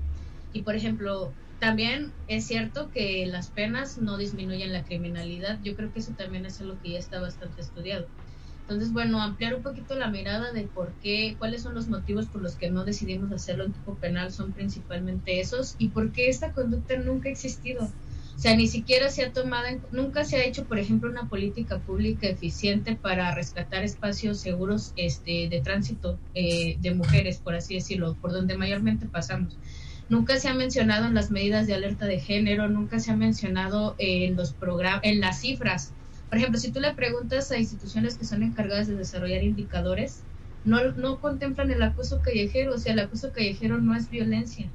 Y 0.52 0.64
por 0.64 0.76
ejemplo, 0.76 1.36
también 1.60 2.16
es 2.26 2.48
cierto 2.48 2.90
que 2.90 3.28
las 3.28 3.52
penas 3.52 4.00
no 4.00 4.18
disminuyen 4.18 4.74
la 4.74 4.86
criminalidad. 4.86 5.60
Yo 5.62 5.76
creo 5.76 5.92
que 5.94 6.00
eso 6.00 6.16
también 6.16 6.48
es 6.48 6.60
algo 6.62 6.80
que 6.82 6.94
ya 6.94 6.98
está 6.98 7.22
bastante 7.22 7.62
estudiado. 7.62 8.10
Entonces, 8.62 8.92
bueno, 8.92 9.22
ampliar 9.22 9.54
un 9.54 9.62
poquito 9.62 9.94
la 9.96 10.10
mirada 10.10 10.52
de 10.52 10.68
por 10.68 10.96
qué, 10.96 11.36
cuáles 11.38 11.62
son 11.62 11.76
los 11.76 11.90
motivos 11.90 12.26
por 12.28 12.42
los 12.42 12.56
que 12.56 12.72
no 12.72 12.86
decidimos 12.86 13.32
hacerlo 13.32 13.66
en 13.66 13.74
tipo 13.74 14.00
penal 14.00 14.32
son 14.34 14.52
principalmente 14.54 15.40
esos 15.40 15.76
y 15.78 15.90
por 15.90 16.12
qué 16.12 16.30
esta 16.30 16.54
conducta 16.54 16.98
nunca 16.98 17.30
ha 17.30 17.34
existido. 17.34 17.94
O 18.36 18.40
sea, 18.40 18.56
ni 18.56 18.68
siquiera 18.68 19.10
se 19.10 19.24
ha 19.24 19.32
tomado, 19.32 19.68
en, 19.68 19.82
nunca 19.92 20.26
se 20.26 20.38
ha 20.38 20.46
hecho, 20.46 20.66
por 20.66 20.80
ejemplo, 20.80 21.10
una 21.10 21.30
política 21.30 21.80
pública 21.80 22.28
eficiente 22.28 22.96
para 22.96 23.34
rescatar 23.34 23.84
espacios 23.84 24.40
seguros 24.40 24.92
este, 24.96 25.48
de 25.50 25.62
tránsito 25.62 26.20
eh, 26.34 26.78
de 26.82 26.94
mujeres, 26.94 27.38
por 27.38 27.56
así 27.56 27.76
decirlo, 27.76 28.18
por 28.20 28.32
donde 28.32 28.58
mayormente 28.58 29.06
pasamos. 29.06 29.58
Nunca 30.10 30.38
se 30.40 30.50
ha 30.50 30.54
mencionado 30.54 31.06
en 31.06 31.14
las 31.14 31.32
medidas 31.32 31.68
de 31.68 31.76
alerta 31.76 32.06
de 32.06 32.20
género, 32.20 32.68
nunca 32.68 33.00
se 33.00 33.12
ha 33.12 33.16
mencionado 33.16 33.96
en 33.98 34.36
los 34.36 34.52
programas, 34.52 35.02
en 35.04 35.22
las 35.22 35.40
cifras 35.40 35.94
por 36.34 36.40
ejemplo, 36.40 36.60
si 36.60 36.72
tú 36.72 36.80
le 36.80 36.92
preguntas 36.96 37.52
a 37.52 37.60
instituciones 37.60 38.18
que 38.18 38.26
son 38.26 38.42
encargadas 38.42 38.88
de 38.88 38.96
desarrollar 38.96 39.44
indicadores, 39.44 40.24
no, 40.66 40.92
no 40.94 41.20
contemplan 41.20 41.70
el 41.70 41.84
acoso 41.84 42.24
callejero, 42.24 42.74
o 42.74 42.80
sea, 42.80 42.94
el 42.94 43.00
acoso 43.02 43.32
callejero 43.32 43.78
no 43.78 43.96
es 43.96 44.10
violencia. 44.10 44.68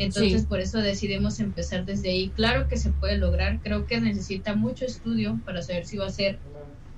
Entonces, 0.00 0.46
por 0.46 0.60
eso 0.60 0.78
decidimos 0.78 1.40
empezar 1.40 1.84
desde 1.84 2.08
ahí. 2.08 2.30
Claro 2.30 2.68
que 2.68 2.78
se 2.78 2.90
puede 2.90 3.18
lograr, 3.18 3.60
creo 3.62 3.86
que 3.86 4.00
necesita 4.00 4.54
mucho 4.54 4.86
estudio 4.86 5.38
para 5.44 5.60
saber 5.60 5.84
si 5.84 5.98
va 5.98 6.06
a 6.06 6.10
ser 6.10 6.38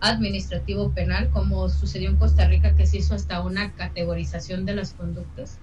administrativo 0.01 0.93
penal, 0.93 1.31
como 1.31 1.69
sucedió 1.69 2.11
en 2.11 2.17
Costa 2.17 2.47
Rica, 2.47 2.77
que 2.77 2.87
se 2.87 2.99
hizo 2.99 3.15
hasta 3.15 3.41
una 3.41 3.73
categorización 3.73 4.65
de 4.67 4.75
las 4.75 4.93
conductas. 4.93 5.59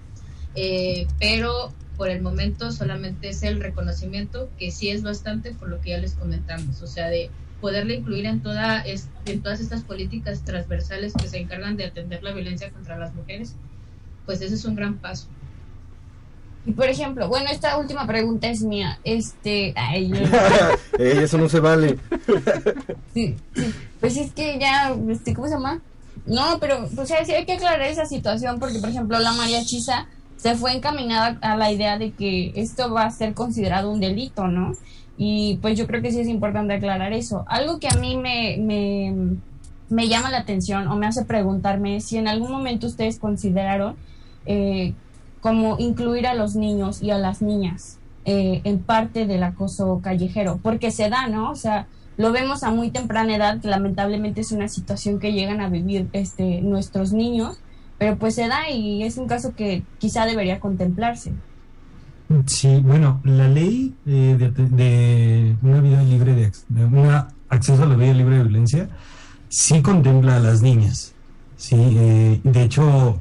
Eh, 0.54 1.06
pero 1.18 1.72
por 1.96 2.10
el 2.10 2.20
momento 2.20 2.72
solamente 2.72 3.30
es 3.30 3.42
el 3.42 3.60
reconocimiento, 3.60 4.50
que 4.58 4.70
sí 4.70 4.90
es 4.90 5.02
bastante 5.02 5.52
por 5.52 5.68
lo 5.68 5.80
que 5.80 5.90
ya 5.90 5.98
les 5.98 6.14
comentamos, 6.14 6.82
o 6.82 6.86
sea, 6.86 7.08
de 7.08 7.30
poderla 7.60 7.94
incluir 7.94 8.26
en, 8.26 8.42
toda, 8.42 8.84
en 9.26 9.42
todas 9.42 9.60
estas 9.60 9.82
políticas 9.82 10.42
transversales 10.44 11.12
que 11.14 11.28
se 11.28 11.38
encargan 11.38 11.76
de 11.76 11.84
atender 11.84 12.22
la 12.22 12.32
violencia 12.32 12.70
contra 12.70 12.98
las 12.98 13.14
mujeres, 13.14 13.54
pues 14.26 14.40
ese 14.40 14.54
es 14.54 14.64
un 14.64 14.76
gran 14.76 14.98
paso. 14.98 15.28
Y 16.66 16.72
por 16.72 16.86
ejemplo, 16.86 17.28
bueno, 17.28 17.48
esta 17.50 17.78
última 17.78 18.06
pregunta 18.06 18.48
es 18.48 18.62
mía. 18.62 18.98
Este, 19.04 19.72
ay, 19.76 20.12
eso 20.98 21.38
no 21.38 21.48
se 21.48 21.60
vale. 21.60 21.98
sí, 23.14 23.36
sí, 23.54 23.74
pues 24.00 24.16
es 24.16 24.32
que 24.32 24.58
ya, 24.58 24.94
este, 25.08 25.34
¿cómo 25.34 25.48
se 25.48 25.54
llama? 25.54 25.80
No, 26.26 26.58
pero, 26.60 26.88
o 26.96 27.06
sea, 27.06 27.24
sí 27.24 27.32
hay 27.32 27.46
que 27.46 27.54
aclarar 27.54 27.82
esa 27.82 28.04
situación 28.04 28.60
porque, 28.60 28.78
por 28.78 28.90
ejemplo, 28.90 29.18
la 29.18 29.32
María 29.32 29.64
Chisa 29.64 30.06
se 30.36 30.54
fue 30.54 30.72
encaminada 30.72 31.38
a 31.40 31.56
la 31.56 31.72
idea 31.72 31.98
de 31.98 32.12
que 32.12 32.52
esto 32.54 32.92
va 32.92 33.04
a 33.04 33.10
ser 33.10 33.34
considerado 33.34 33.90
un 33.90 34.00
delito, 34.00 34.46
¿no? 34.48 34.72
Y 35.16 35.58
pues 35.60 35.78
yo 35.78 35.86
creo 35.86 36.00
que 36.00 36.12
sí 36.12 36.20
es 36.20 36.28
importante 36.28 36.74
aclarar 36.74 37.12
eso. 37.12 37.44
Algo 37.46 37.78
que 37.78 37.88
a 37.88 37.96
mí 37.96 38.16
me, 38.16 38.56
me, 38.58 39.36
me 39.90 40.08
llama 40.08 40.30
la 40.30 40.38
atención 40.38 40.88
o 40.88 40.96
me 40.96 41.06
hace 41.06 41.24
preguntarme 41.24 42.00
si 42.00 42.16
en 42.16 42.26
algún 42.26 42.50
momento 42.50 42.86
ustedes 42.86 43.18
consideraron 43.18 43.96
eh, 44.46 44.94
como 45.40 45.78
incluir 45.78 46.26
a 46.26 46.34
los 46.34 46.54
niños 46.54 47.02
y 47.02 47.10
a 47.10 47.18
las 47.18 47.42
niñas 47.42 47.98
eh, 48.24 48.60
en 48.64 48.80
parte 48.80 49.26
del 49.26 49.42
acoso 49.42 50.00
callejero, 50.02 50.58
porque 50.62 50.90
se 50.90 51.08
da, 51.08 51.28
¿no? 51.28 51.50
O 51.50 51.56
sea, 51.56 51.86
lo 52.16 52.32
vemos 52.32 52.62
a 52.62 52.70
muy 52.70 52.90
temprana 52.90 53.34
edad, 53.34 53.58
lamentablemente 53.62 54.42
es 54.42 54.52
una 54.52 54.68
situación 54.68 55.18
que 55.18 55.32
llegan 55.32 55.60
a 55.60 55.68
vivir 55.68 56.08
este, 56.12 56.60
nuestros 56.60 57.12
niños, 57.12 57.60
pero 57.98 58.16
pues 58.16 58.34
se 58.34 58.48
da 58.48 58.70
y 58.70 59.02
es 59.02 59.16
un 59.16 59.26
caso 59.26 59.54
que 59.54 59.82
quizá 59.98 60.26
debería 60.26 60.60
contemplarse. 60.60 61.32
Sí, 62.46 62.80
bueno, 62.84 63.20
la 63.24 63.48
ley 63.48 63.94
eh, 64.06 64.36
de, 64.38 65.56
una 65.62 65.80
vida 65.80 66.02
libre 66.02 66.34
de, 66.34 66.52
de 66.68 67.24
acceso 67.48 67.82
a 67.82 67.86
la 67.86 67.96
vida 67.96 68.14
libre 68.14 68.36
de 68.36 68.42
violencia 68.44 68.88
sí 69.48 69.82
contempla 69.82 70.36
a 70.36 70.40
las 70.40 70.62
niñas. 70.62 71.14
Sí, 71.56 71.76
eh, 71.76 72.40
de 72.42 72.62
hecho, 72.62 73.20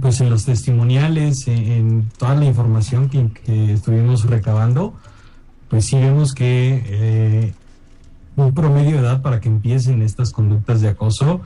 pues 0.00 0.20
en 0.20 0.30
los 0.30 0.44
testimoniales, 0.44 1.46
en, 1.48 2.08
toda 2.18 2.34
la 2.34 2.44
información 2.44 3.08
que, 3.08 3.72
estuvimos 3.72 4.24
recabando, 4.24 4.94
pues 5.68 5.86
sí 5.86 5.96
vemos 5.96 6.34
que 6.34 6.82
eh, 6.86 7.54
un 8.36 8.52
promedio 8.54 8.92
de 8.92 8.98
edad 9.02 9.22
para 9.22 9.40
que 9.40 9.48
empiecen 9.48 10.02
estas 10.02 10.32
conductas 10.32 10.80
de 10.80 10.88
acoso, 10.88 11.40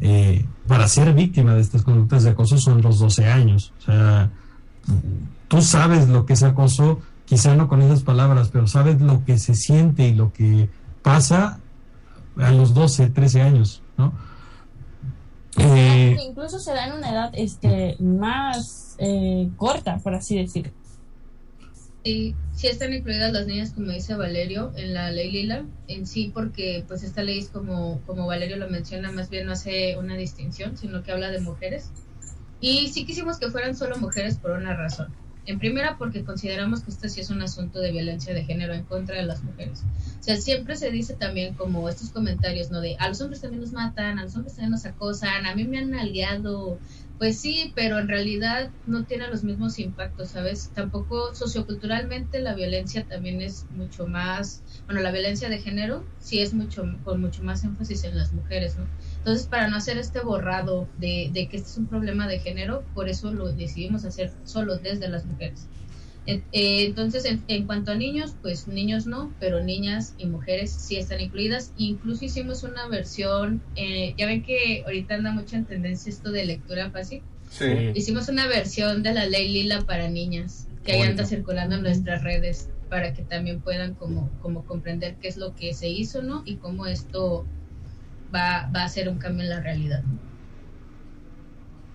eh, 0.00 0.44
para 0.66 0.88
ser 0.88 1.14
víctima 1.14 1.54
de 1.54 1.60
estas 1.60 1.82
conductas 1.82 2.24
de 2.24 2.30
acoso 2.30 2.58
son 2.58 2.82
los 2.82 2.98
12 2.98 3.26
años. 3.26 3.72
O 3.78 3.82
sea, 3.82 4.30
tú 5.48 5.62
sabes 5.62 6.08
lo 6.08 6.26
que 6.26 6.34
es 6.34 6.42
acoso, 6.42 7.00
quizá 7.24 7.54
no 7.54 7.68
con 7.68 7.82
esas 7.82 8.02
palabras, 8.02 8.50
pero 8.52 8.66
sabes 8.66 9.00
lo 9.00 9.24
que 9.24 9.38
se 9.38 9.54
siente 9.54 10.08
y 10.08 10.14
lo 10.14 10.32
que 10.32 10.68
pasa 11.02 11.60
a 12.38 12.50
los 12.50 12.74
12, 12.74 13.10
13 13.10 13.42
años, 13.42 13.82
¿no? 13.96 14.12
Eh, 15.58 16.16
incluso 16.22 16.58
se 16.58 16.72
da 16.72 16.86
en 16.86 16.92
una 16.92 17.10
edad 17.10 17.30
este, 17.34 17.96
más 17.98 18.96
eh, 18.98 19.48
corta, 19.56 19.98
por 19.98 20.14
así 20.14 20.36
decirlo. 20.36 20.72
Sí, 22.04 22.36
sí 22.54 22.68
están 22.68 22.92
incluidas 22.92 23.32
las 23.32 23.46
niñas, 23.46 23.72
como 23.72 23.90
dice 23.90 24.14
Valerio, 24.14 24.72
en 24.76 24.94
la 24.94 25.10
ley 25.10 25.30
Lila, 25.32 25.64
en 25.88 26.06
sí, 26.06 26.30
porque 26.32 26.84
pues 26.86 27.02
esta 27.02 27.22
ley 27.22 27.38
es 27.40 27.48
como, 27.48 28.00
como 28.06 28.26
Valerio 28.26 28.58
lo 28.58 28.68
menciona, 28.68 29.10
más 29.10 29.28
bien 29.28 29.46
no 29.46 29.52
hace 29.52 29.96
una 29.98 30.16
distinción, 30.16 30.76
sino 30.76 31.02
que 31.02 31.10
habla 31.10 31.30
de 31.30 31.40
mujeres. 31.40 31.90
Y 32.60 32.88
sí 32.88 33.04
quisimos 33.04 33.38
que 33.38 33.50
fueran 33.50 33.76
solo 33.76 33.96
mujeres 33.96 34.36
por 34.38 34.52
una 34.52 34.74
razón. 34.74 35.12
En 35.46 35.60
primera, 35.60 35.96
porque 35.96 36.24
consideramos 36.24 36.82
que 36.82 36.90
este 36.90 37.08
sí 37.08 37.20
es 37.20 37.30
un 37.30 37.40
asunto 37.40 37.78
de 37.78 37.92
violencia 37.92 38.34
de 38.34 38.44
género 38.44 38.74
en 38.74 38.84
contra 38.84 39.16
de 39.16 39.22
las 39.22 39.44
mujeres. 39.44 39.84
O 40.18 40.22
sea, 40.22 40.36
siempre 40.36 40.74
se 40.74 40.90
dice 40.90 41.14
también 41.14 41.54
como 41.54 41.88
estos 41.88 42.10
comentarios, 42.10 42.72
¿no? 42.72 42.80
De 42.80 42.96
a 42.98 43.08
los 43.08 43.20
hombres 43.20 43.42
también 43.42 43.60
nos 43.62 43.72
matan, 43.72 44.18
a 44.18 44.24
los 44.24 44.34
hombres 44.34 44.56
también 44.56 44.72
nos 44.72 44.84
acosan, 44.86 45.46
a 45.46 45.54
mí 45.54 45.64
me 45.64 45.78
han 45.78 45.94
aliado. 45.94 46.80
Pues 47.18 47.38
sí, 47.40 47.72
pero 47.74 47.98
en 47.98 48.08
realidad 48.08 48.70
no 48.86 49.04
tiene 49.04 49.28
los 49.28 49.42
mismos 49.42 49.78
impactos, 49.78 50.30
¿sabes? 50.30 50.70
Tampoco 50.74 51.34
socioculturalmente 51.34 52.40
la 52.40 52.54
violencia 52.54 53.06
también 53.06 53.40
es 53.40 53.66
mucho 53.70 54.06
más, 54.06 54.62
bueno, 54.84 55.00
la 55.00 55.12
violencia 55.12 55.48
de 55.48 55.58
género 55.58 56.04
sí 56.18 56.40
es 56.40 56.52
mucho 56.52 56.84
con 57.04 57.20
mucho 57.20 57.42
más 57.42 57.64
énfasis 57.64 58.04
en 58.04 58.18
las 58.18 58.32
mujeres, 58.34 58.76
¿no? 58.76 58.86
Entonces, 59.26 59.48
para 59.48 59.66
no 59.66 59.76
hacer 59.76 59.98
este 59.98 60.20
borrado 60.20 60.86
de, 60.98 61.32
que 61.34 61.56
este 61.56 61.68
es 61.68 61.76
un 61.78 61.88
problema 61.88 62.28
de 62.28 62.38
género, 62.38 62.84
por 62.94 63.08
eso 63.08 63.32
lo 63.32 63.52
decidimos 63.52 64.04
hacer 64.04 64.30
solo 64.44 64.78
desde 64.78 65.08
las 65.08 65.24
mujeres. 65.24 65.66
Eh, 66.28 66.44
entonces, 66.52 67.26
en, 67.48 67.66
cuanto 67.66 67.90
a 67.90 67.96
niños, 67.96 68.36
pues 68.40 68.68
niños 68.68 69.04
no, 69.08 69.34
pero 69.40 69.64
niñas 69.64 70.14
y 70.16 70.26
mujeres 70.26 70.70
sí 70.70 70.94
están 70.94 71.20
incluidas. 71.20 71.72
Incluso 71.76 72.24
hicimos 72.24 72.62
una 72.62 72.86
versión, 72.86 73.60
eh, 73.74 74.14
ya 74.16 74.26
ven 74.26 74.44
que 74.44 74.84
ahorita 74.84 75.16
anda 75.16 75.32
mucho 75.32 75.56
en 75.56 75.64
tendencia 75.64 76.08
esto 76.08 76.30
de 76.30 76.46
lectura 76.46 76.92
fácil. 76.92 77.22
Sí. 77.50 77.64
Hicimos 77.96 78.28
una 78.28 78.46
versión 78.46 79.02
de 79.02 79.12
la 79.12 79.26
ley 79.26 79.52
lila 79.52 79.80
para 79.80 80.08
niñas 80.08 80.68
que 80.84 80.92
ahí 80.92 81.02
anda 81.02 81.24
circulando 81.24 81.74
en 81.74 81.82
nuestras 81.82 82.22
redes 82.22 82.68
para 82.88 83.12
que 83.12 83.22
también 83.22 83.60
puedan 83.60 83.94
como, 83.94 84.30
como 84.40 84.64
comprender 84.64 85.16
qué 85.16 85.26
es 85.26 85.36
lo 85.36 85.56
que 85.56 85.74
se 85.74 85.88
hizo, 85.88 86.22
¿no? 86.22 86.44
Y 86.44 86.58
cómo 86.58 86.86
esto 86.86 87.44
va, 88.34 88.70
va 88.74 88.84
a 88.84 88.88
ser 88.88 89.08
un 89.08 89.18
cambio 89.18 89.44
en 89.44 89.50
la 89.50 89.60
realidad. 89.60 90.02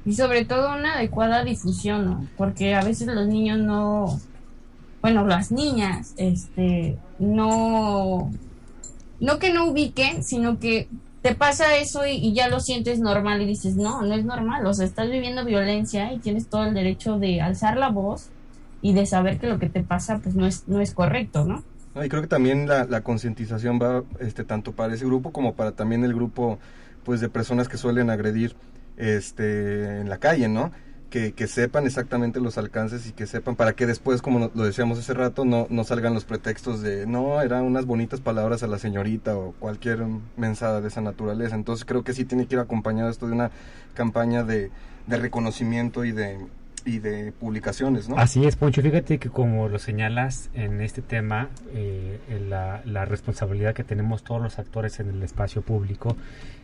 Y 0.06 0.14
sobre 0.14 0.46
todo 0.46 0.76
una 0.76 0.96
adecuada 0.96 1.44
difusión, 1.44 2.06
¿no? 2.06 2.28
Porque 2.38 2.74
a 2.74 2.84
veces 2.84 3.08
los 3.08 3.28
niños 3.28 3.60
no, 3.60 4.20
bueno, 5.02 5.26
las 5.26 5.52
niñas, 5.52 6.14
este, 6.18 6.98
no, 7.20 8.32
no 9.20 9.40
que 9.40 9.54
no 9.54 9.66
ubiquen, 9.66 10.24
sino 10.24 10.60
que 10.60 10.88
te 11.22 11.36
pasa 11.36 11.76
eso 11.78 12.06
y, 12.08 12.34
ya 12.34 12.48
lo 12.50 12.60
sientes 12.60 13.00
normal 13.00 13.42
y 13.42 13.46
dices, 13.46 13.76
no, 13.76 14.02
no 14.02 14.16
es 14.16 14.26
normal, 14.26 14.66
o 14.66 14.74
sea, 14.74 14.86
estás 14.86 15.10
viviendo 15.10 15.46
violencia 15.46 16.12
y 16.14 16.20
tienes 16.20 16.48
todo 16.48 16.66
el 16.66 16.74
derecho 16.74 17.20
de 17.20 17.42
alzar 17.42 17.78
la 17.78 17.90
voz 17.90 18.30
y 18.82 18.94
de 18.94 19.06
saber 19.06 19.40
que 19.40 19.48
lo 19.48 19.60
que 19.60 19.70
te 19.70 19.84
pasa 19.84 20.20
pues 20.20 20.34
no 20.36 20.48
es, 20.48 20.68
no 20.68 20.82
es 20.82 20.94
correcto, 20.94 21.46
¿no? 21.46 21.64
Y 21.96 22.10
creo 22.10 22.22
que 22.22 22.28
también 22.28 22.68
la, 22.68 22.86
la 22.86 23.02
concientización 23.02 23.80
va 23.82 24.04
este, 24.20 24.44
tanto 24.44 24.72
para 24.72 24.94
ese 24.94 25.06
grupo 25.06 25.32
como 25.32 25.56
para 25.56 25.74
también 25.74 26.04
el 26.04 26.14
grupo 26.14 26.60
pues 27.04 27.20
de 27.20 27.30
personas 27.30 27.68
que 27.68 27.78
suelen 27.78 28.10
agredir 28.10 28.56
este, 28.98 30.00
en 30.00 30.10
la 30.10 30.18
calle, 30.18 30.48
¿no? 30.48 30.72
Que, 31.10 31.34
que, 31.34 31.48
sepan 31.48 31.86
exactamente 31.86 32.40
los 32.40 32.58
alcances 32.58 33.06
y 33.06 33.12
que 33.12 33.28
sepan 33.28 33.58
para 33.58 33.74
que 33.74 33.86
después, 33.86 34.22
como 34.22 34.50
lo 34.54 34.64
decíamos 34.64 34.98
hace 34.98 35.14
rato, 35.14 35.44
no, 35.44 35.68
no 35.70 35.84
salgan 35.84 36.14
los 36.14 36.24
pretextos 36.24 36.82
de 36.82 37.06
no, 37.06 37.42
eran 37.42 37.66
unas 37.66 37.86
bonitas 37.86 38.22
palabras 38.22 38.64
a 38.64 38.68
la 38.68 38.80
señorita 38.80 39.36
o 39.36 39.52
cualquier 39.60 40.06
mensada 40.38 40.80
de 40.80 40.88
esa 40.88 41.02
naturaleza. 41.02 41.56
Entonces 41.56 41.84
creo 41.84 42.06
que 42.06 42.14
sí 42.14 42.24
tiene 42.24 42.46
que 42.46 42.56
ir 42.56 42.62
acompañado 42.62 43.10
esto 43.10 43.28
de 43.28 43.34
una 43.34 43.52
campaña 43.94 44.46
de, 44.46 44.72
de 45.08 45.18
reconocimiento 45.18 46.06
y 46.06 46.14
de, 46.14 46.38
y 46.86 47.00
de 47.00 47.32
publicaciones, 47.32 48.10
¿no? 48.10 48.18
Así 48.18 48.46
es, 48.46 48.56
Poncho. 48.56 48.82
Fíjate 48.82 49.18
que 49.18 49.30
como 49.30 49.70
lo 49.70 49.80
señalas 49.80 50.50
en 50.54 50.82
este 50.82 51.02
tema, 51.02 51.50
eh, 51.74 52.20
la, 52.50 52.82
la, 52.86 53.06
responsabilidad 53.06 53.74
que 53.74 53.84
tenemos 53.84 54.24
todos 54.24 54.42
los 54.42 54.60
actores 54.60 55.00
en 55.00 55.10
el 55.10 55.24
espacio 55.24 55.62
público. 55.62 56.16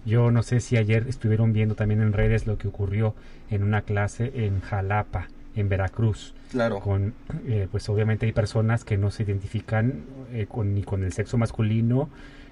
Yo 0.05 0.31
no 0.31 0.43
sé 0.43 0.59
si 0.59 0.77
ayer 0.77 1.05
estuvieron 1.07 1.53
viendo 1.53 1.75
también 1.75 2.01
en 2.01 2.13
redes 2.13 2.47
lo 2.47 2.57
que 2.57 2.67
ocurrió 2.67 3.13
en 3.49 3.63
una 3.63 3.81
clase 3.81 4.31
en 4.35 4.61
Jalapa, 4.61 5.27
en 5.55 5.69
Veracruz. 5.69 6.33
Claro. 6.51 6.79
Con, 6.79 7.13
eh, 7.45 7.67
pues 7.69 7.87
obviamente 7.89 8.25
hay 8.25 8.31
personas 8.31 8.83
que 8.83 8.97
no 8.97 9.11
se 9.11 9.23
identifican 9.23 10.03
eh, 10.31 10.45
con, 10.47 10.73
ni 10.73 10.83
con 10.83 11.03
el 11.03 11.11
sexo 11.11 11.37
masculino 11.37 12.09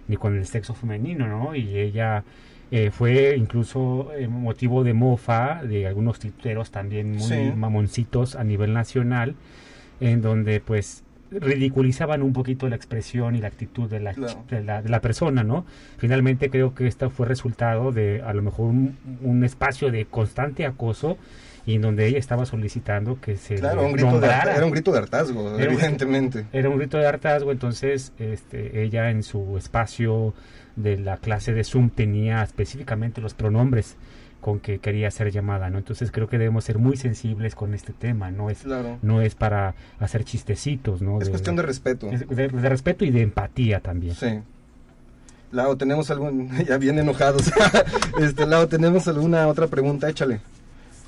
ni 0.07 0.17
con 0.17 0.35
el 0.35 0.45
sexo 0.45 0.73
femenino, 0.73 1.27
¿no? 1.27 1.55
Y 1.55 1.77
ella 1.77 2.23
eh, 2.71 2.91
fue 2.91 3.35
incluso 3.37 4.11
eh, 4.17 4.27
motivo 4.27 4.83
de 4.83 4.93
mofa 4.93 5.61
de 5.63 5.87
algunos 5.87 6.19
titeros 6.19 6.71
también 6.71 7.15
muy 7.15 7.51
mamoncitos 7.55 8.35
a 8.35 8.43
nivel 8.43 8.73
nacional, 8.73 9.35
en 9.99 10.21
donde 10.21 10.59
pues 10.59 11.03
ridiculizaban 11.31 12.21
un 12.21 12.33
poquito 12.33 12.67
la 12.69 12.75
expresión 12.75 13.35
y 13.35 13.39
la 13.39 13.47
actitud 13.47 13.89
de 13.89 13.99
la, 13.99 14.13
de, 14.13 14.63
la, 14.63 14.81
de 14.81 14.89
la, 14.89 15.01
persona, 15.01 15.43
¿no? 15.43 15.65
Finalmente 15.97 16.49
creo 16.49 16.73
que 16.75 16.87
esto 16.87 17.09
fue 17.09 17.27
resultado 17.27 17.91
de 17.91 18.21
a 18.21 18.33
lo 18.33 18.41
mejor 18.41 18.73
un, 19.21 19.43
espacio 19.43 19.91
de 19.91 20.05
constante 20.05 20.65
acoso 20.65 21.17
y 21.65 21.75
en 21.75 21.81
donde 21.81 22.07
ella 22.07 22.19
estaba 22.19 22.45
solicitando 22.45 23.19
que 23.19 23.37
se 23.37 23.55
claro, 23.55 23.85
un 23.85 23.93
grito 23.93 24.19
de, 24.19 24.27
era 24.27 24.65
un 24.65 24.71
grito 24.71 24.91
de 24.91 24.99
hartazgo, 24.99 25.59
evidentemente. 25.59 26.45
era 26.53 26.69
un 26.69 26.77
grito 26.77 26.97
de 26.97 27.07
hartazgo, 27.07 27.51
entonces 27.51 28.13
este, 28.19 28.83
ella 28.83 29.09
en 29.09 29.23
su 29.23 29.57
espacio 29.57 30.33
de 30.75 30.97
la 30.97 31.17
clase 31.17 31.53
de 31.53 31.63
Zoom 31.63 31.89
tenía 31.89 32.43
específicamente 32.43 33.21
los 33.21 33.33
pronombres 33.33 33.95
con 34.41 34.59
que 34.59 34.77
quería 34.77 35.09
ser 35.09 35.31
llamada, 35.31 35.71
¿no? 35.71 35.79
Entonces 35.79 36.11
creo 36.11 36.27
que 36.27 36.37
debemos 36.37 36.65
ser 36.65 36.77
muy 36.77 36.97
sensibles 36.97 37.55
con 37.55 37.73
este 37.73 37.93
tema, 37.93 38.29
no 38.29 38.51
es 38.51 38.63
no 39.01 39.21
es 39.21 39.33
para 39.33 39.73
hacer 39.99 40.23
chistecitos, 40.23 41.01
¿no? 41.01 41.19
Es 41.19 41.29
cuestión 41.29 41.55
de 41.55 41.63
respeto. 41.63 42.07
De, 42.07 42.47
respeto 42.49 43.05
y 43.05 43.09
de 43.09 43.21
empatía 43.21 43.79
también. 43.79 44.13
Sí. 44.13 44.39
Lau, 45.51 45.75
tenemos 45.77 46.11
algún 46.11 46.51
ya 46.67 46.77
bien 46.77 46.99
enojados. 46.99 47.51
este 48.21 48.45
Lau, 48.45 48.67
tenemos 48.67 49.07
alguna 49.07 49.47
otra 49.47 49.65
pregunta, 49.65 50.09
échale. 50.09 50.41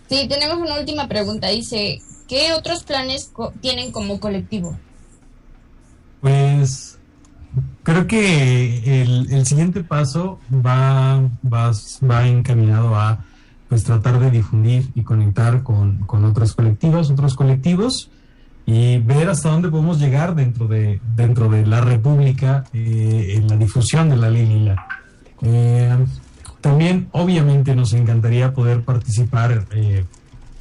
Sí, 0.09 0.28
tenemos 0.28 0.57
una 0.57 0.80
última 0.80 1.07
pregunta. 1.07 1.49
Dice, 1.49 1.99
¿qué 2.28 2.53
otros 2.53 2.84
planes 2.84 3.32
tienen 3.61 3.91
como 3.91 4.20
colectivo? 4.20 4.76
Pues 6.22 6.97
creo 7.88 8.05
que 8.05 9.01
el, 9.01 9.45
siguiente 9.45 9.81
paso 9.81 10.41
va, 10.53 11.21
va, 11.41 11.71
va, 12.03 12.27
encaminado 12.27 12.97
a 12.97 13.23
pues 13.69 13.85
tratar 13.85 14.19
de 14.19 14.29
difundir 14.29 14.89
y 14.93 15.03
conectar 15.03 15.63
con, 15.63 15.99
con 15.99 16.25
otros 16.25 16.53
colectivos, 16.53 17.09
otros 17.09 17.33
colectivos 17.35 18.11
y 18.65 18.97
ver 18.97 19.29
hasta 19.29 19.51
dónde 19.51 19.69
podemos 19.69 20.01
llegar 20.01 20.35
dentro 20.35 20.67
de, 20.67 20.99
dentro 21.15 21.47
de 21.47 21.65
la 21.65 21.79
República 21.79 22.65
eh, 22.73 23.35
en 23.38 23.47
la 23.47 23.55
difusión 23.55 24.09
de 24.09 24.17
la 24.17 24.29
ley 24.29 24.45
Lila. 24.45 24.85
Eh, 25.43 25.95
también, 26.59 27.07
obviamente, 27.13 27.73
nos 27.73 27.93
encantaría 27.93 28.53
poder 28.53 28.81
participar 28.81 29.65
eh, 29.71 30.03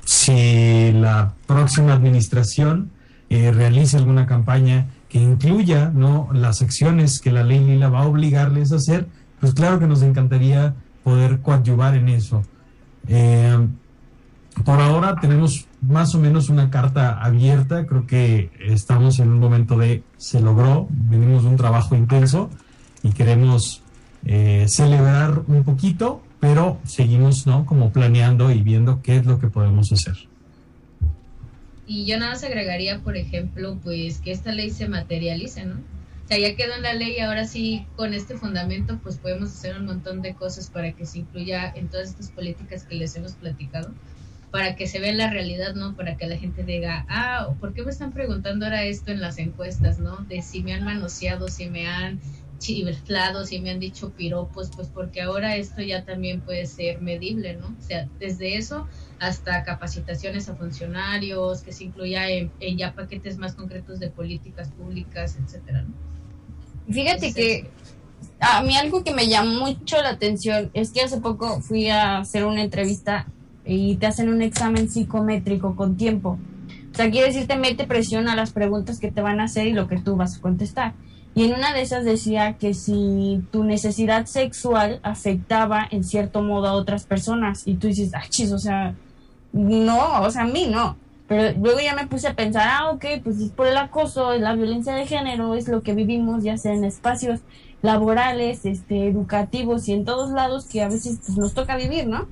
si 0.05 0.93
la 0.93 1.33
próxima 1.49 1.93
administración 1.95 2.93
realiza 3.29 3.99
alguna 3.99 4.25
campaña 4.25 4.87
incluya 5.21 5.91
¿no? 5.95 6.29
las 6.33 6.63
acciones 6.63 7.21
que 7.21 7.33
la 7.33 7.45
ley 7.45 7.61
Lila 7.61 7.89
va 7.89 8.01
a 8.01 8.07
obligarles 8.07 8.73
a 8.73 8.77
hacer, 8.77 9.07
pues 9.41 9.55
claro 9.55 9.79
que 9.79 9.87
nos 9.87 10.03
encantaría 10.03 10.75
poder 11.05 11.41
coadyuvar 11.41 11.95
en 11.95 12.09
eso. 12.09 12.43
Eh, 13.09 13.69
por 14.65 14.81
ahora 14.81 15.17
tenemos 15.21 15.67
más 15.83 16.15
o 16.15 16.19
menos 16.19 16.49
una 16.49 16.71
carta 16.71 17.21
abierta, 17.23 17.87
creo 17.87 18.07
que 18.07 18.51
estamos 18.61 19.19
en 19.21 19.29
un 19.29 19.39
momento 19.39 19.77
de 19.77 20.03
se 20.17 20.41
logró, 20.41 20.89
venimos 20.91 21.43
de 21.43 21.51
un 21.51 21.57
trabajo 21.57 21.95
intenso 21.95 22.51
y 23.03 23.11
queremos 23.11 23.83
eh, 24.25 24.67
celebrar 24.69 25.43
un 25.47 25.63
poquito, 25.63 26.23
pero 26.41 26.79
seguimos 26.85 27.47
¿no? 27.47 27.67
como 27.67 27.91
planeando 27.91 28.51
y 28.51 28.63
viendo 28.63 29.03
qué 29.03 29.19
es 29.19 29.27
lo 29.27 29.39
que 29.39 29.49
podemos 29.49 29.93
hacer. 29.93 30.17
Y 31.87 32.05
yo 32.05 32.19
nada 32.19 32.33
más 32.33 32.43
agregaría, 32.45 33.01
por 33.01 33.17
ejemplo, 33.17 33.79
pues 33.83 34.21
que 34.21 34.33
esta 34.33 34.53
ley 34.53 34.71
se 34.71 34.89
materialice, 34.89 35.65
¿no? 35.65 35.77
O 36.25 36.29
sea, 36.29 36.39
ya 36.39 36.57
quedó 36.57 36.75
en 36.75 36.83
la 36.83 36.95
ley 36.95 37.21
ahora 37.21 37.47
sí, 37.47 37.87
con 37.95 38.13
este 38.13 38.37
fundamento, 38.37 38.99
pues 39.01 39.17
podemos 39.19 39.51
hacer 39.51 39.77
un 39.79 39.87
montón 39.87 40.23
de 40.23 40.35
cosas 40.35 40.69
para 40.69 40.93
que 40.93 41.07
se 41.07 41.21
incluya 41.21 41.73
en 41.77 41.89
todas 41.89 42.09
estas 42.11 42.31
políticas 42.33 42.85
que 42.85 42.97
les 42.97 43.15
hemos 43.17 43.35
platicado. 43.35 43.95
para 44.51 44.75
que 44.77 44.87
se 44.87 45.01
vea 45.01 45.13
la 45.13 45.29
realidad, 45.31 45.75
¿no? 45.75 45.95
Para 45.97 46.17
que 46.17 46.27
la 46.27 46.39
gente 46.39 46.63
diga, 46.65 47.05
ah, 47.11 47.49
¿por 47.61 47.75
qué 47.75 47.83
me 47.83 47.91
están 47.91 48.13
preguntando 48.13 48.65
ahora 48.65 48.85
esto 48.85 49.11
en 49.11 49.21
las 49.21 49.39
encuestas, 49.39 49.99
¿no? 49.99 50.19
De 50.29 50.41
si 50.41 50.63
me 50.63 50.73
han 50.73 50.85
manoseado, 50.85 51.49
si 51.49 51.69
me 51.69 51.87
han 51.87 52.21
chiflado, 52.59 53.45
si 53.45 53.61
me 53.61 53.71
han 53.71 53.81
dicho 53.81 54.13
piropos, 54.13 54.71
pues 54.75 54.89
porque 54.89 55.21
ahora 55.21 55.57
esto 55.57 55.83
ya 55.83 56.05
también 56.05 56.41
puede 56.41 56.67
ser 56.67 57.03
medible, 57.03 57.55
¿no? 57.57 57.67
O 57.67 57.83
sea, 57.83 58.09
desde 58.19 58.57
eso 58.57 58.89
hasta 59.19 59.63
capacitaciones 59.65 60.49
a 60.49 60.57
funcionarios, 60.57 61.63
que 61.63 61.73
se 61.73 61.85
incluya 61.85 62.29
en, 62.29 62.51
ya 62.77 62.95
paquetes 62.95 63.39
más 63.39 63.55
concretos 63.55 63.99
de 63.99 64.11
políticas 64.11 64.71
públicas, 64.71 65.37
etcétera, 65.43 65.83
¿no? 65.83 65.95
Fíjate 66.93 67.33
que 67.33 67.69
a 68.41 68.63
mí 68.63 68.77
algo 68.77 69.03
que 69.03 69.13
me 69.13 69.29
llamó 69.29 69.67
mucho 69.67 70.01
la 70.03 70.11
atención 70.11 70.71
es 70.75 70.91
que 70.91 71.01
hace 71.01 71.21
poco 71.21 71.61
fui 71.61 71.89
a 71.89 72.19
hacer 72.19 72.45
una 72.45 72.63
entrevista 72.63 73.27
y 73.65 73.97
te 73.97 74.07
hacen 74.07 74.29
un 74.29 74.43
examen 74.43 74.89
psicométrico 74.89 75.75
con 75.75 75.97
tiempo. 75.97 76.39
O 76.93 76.95
sea, 76.95 77.11
quiere 77.11 77.27
decir, 77.29 77.47
te 77.47 77.57
mete 77.57 77.85
presión 77.85 78.29
a 78.29 78.37
las 78.37 78.53
preguntas 78.53 79.01
que 79.01 79.11
te 79.11 79.21
van 79.21 79.41
a 79.41 79.45
hacer 79.45 79.67
y 79.67 79.73
lo 79.73 79.89
que 79.89 79.99
tú 79.99 80.17
vas 80.17 80.37
a 80.37 80.41
contestar. 80.41 80.95
Y 81.35 81.45
en 81.45 81.53
una 81.53 81.75
de 81.75 81.83
esas 81.83 82.07
decía 82.07 82.55
que 82.55 82.73
si 82.73 83.43
tu 83.51 83.65
necesidad 83.65 84.25
sexual 84.25 85.01
afectaba 85.03 85.87
en 85.91 86.05
cierto 86.05 86.41
modo 86.41 86.69
a 86.69 86.73
otras 86.73 87.05
personas 87.05 87.67
y 87.67 87.75
tú 87.75 87.89
dices, 87.89 88.13
ah, 88.15 88.25
chis, 88.31 88.53
o 88.53 88.59
sea, 88.59 88.95
no, 89.57 90.23
o 90.23 90.31
sea, 90.31 90.43
a 90.43 90.47
mí 90.47 90.67
no. 90.71 90.97
Pero 91.29 91.59
luego 91.59 91.81
ya 91.81 91.95
me 91.95 92.07
puse 92.07 92.29
a 92.29 92.35
pensar, 92.35 92.69
ah, 92.71 92.91
ok, 92.93 93.05
pues 93.25 93.41
es 93.41 93.51
por 93.51 93.67
el 93.67 93.77
acoso, 93.77 94.33
es 94.33 94.41
la 94.41 94.55
violencia 94.55 94.95
de 94.95 95.07
género, 95.07 95.55
es 95.55 95.67
lo 95.67 95.83
que 95.83 95.95
vivimos, 95.95 96.45
ya 96.45 96.57
sea 96.57 96.73
en 96.73 96.85
espacios 96.85 97.41
laborales, 97.83 98.65
este, 98.65 99.09
educativos 99.09 99.89
y 99.89 99.93
en 99.93 100.05
todos 100.05 100.31
lados 100.31 100.67
que 100.67 100.83
a 100.83 100.89
veces 100.89 101.19
pues, 101.25 101.37
nos 101.37 101.55
toca 101.55 101.77
vivir, 101.77 102.07
¿no? 102.07 102.29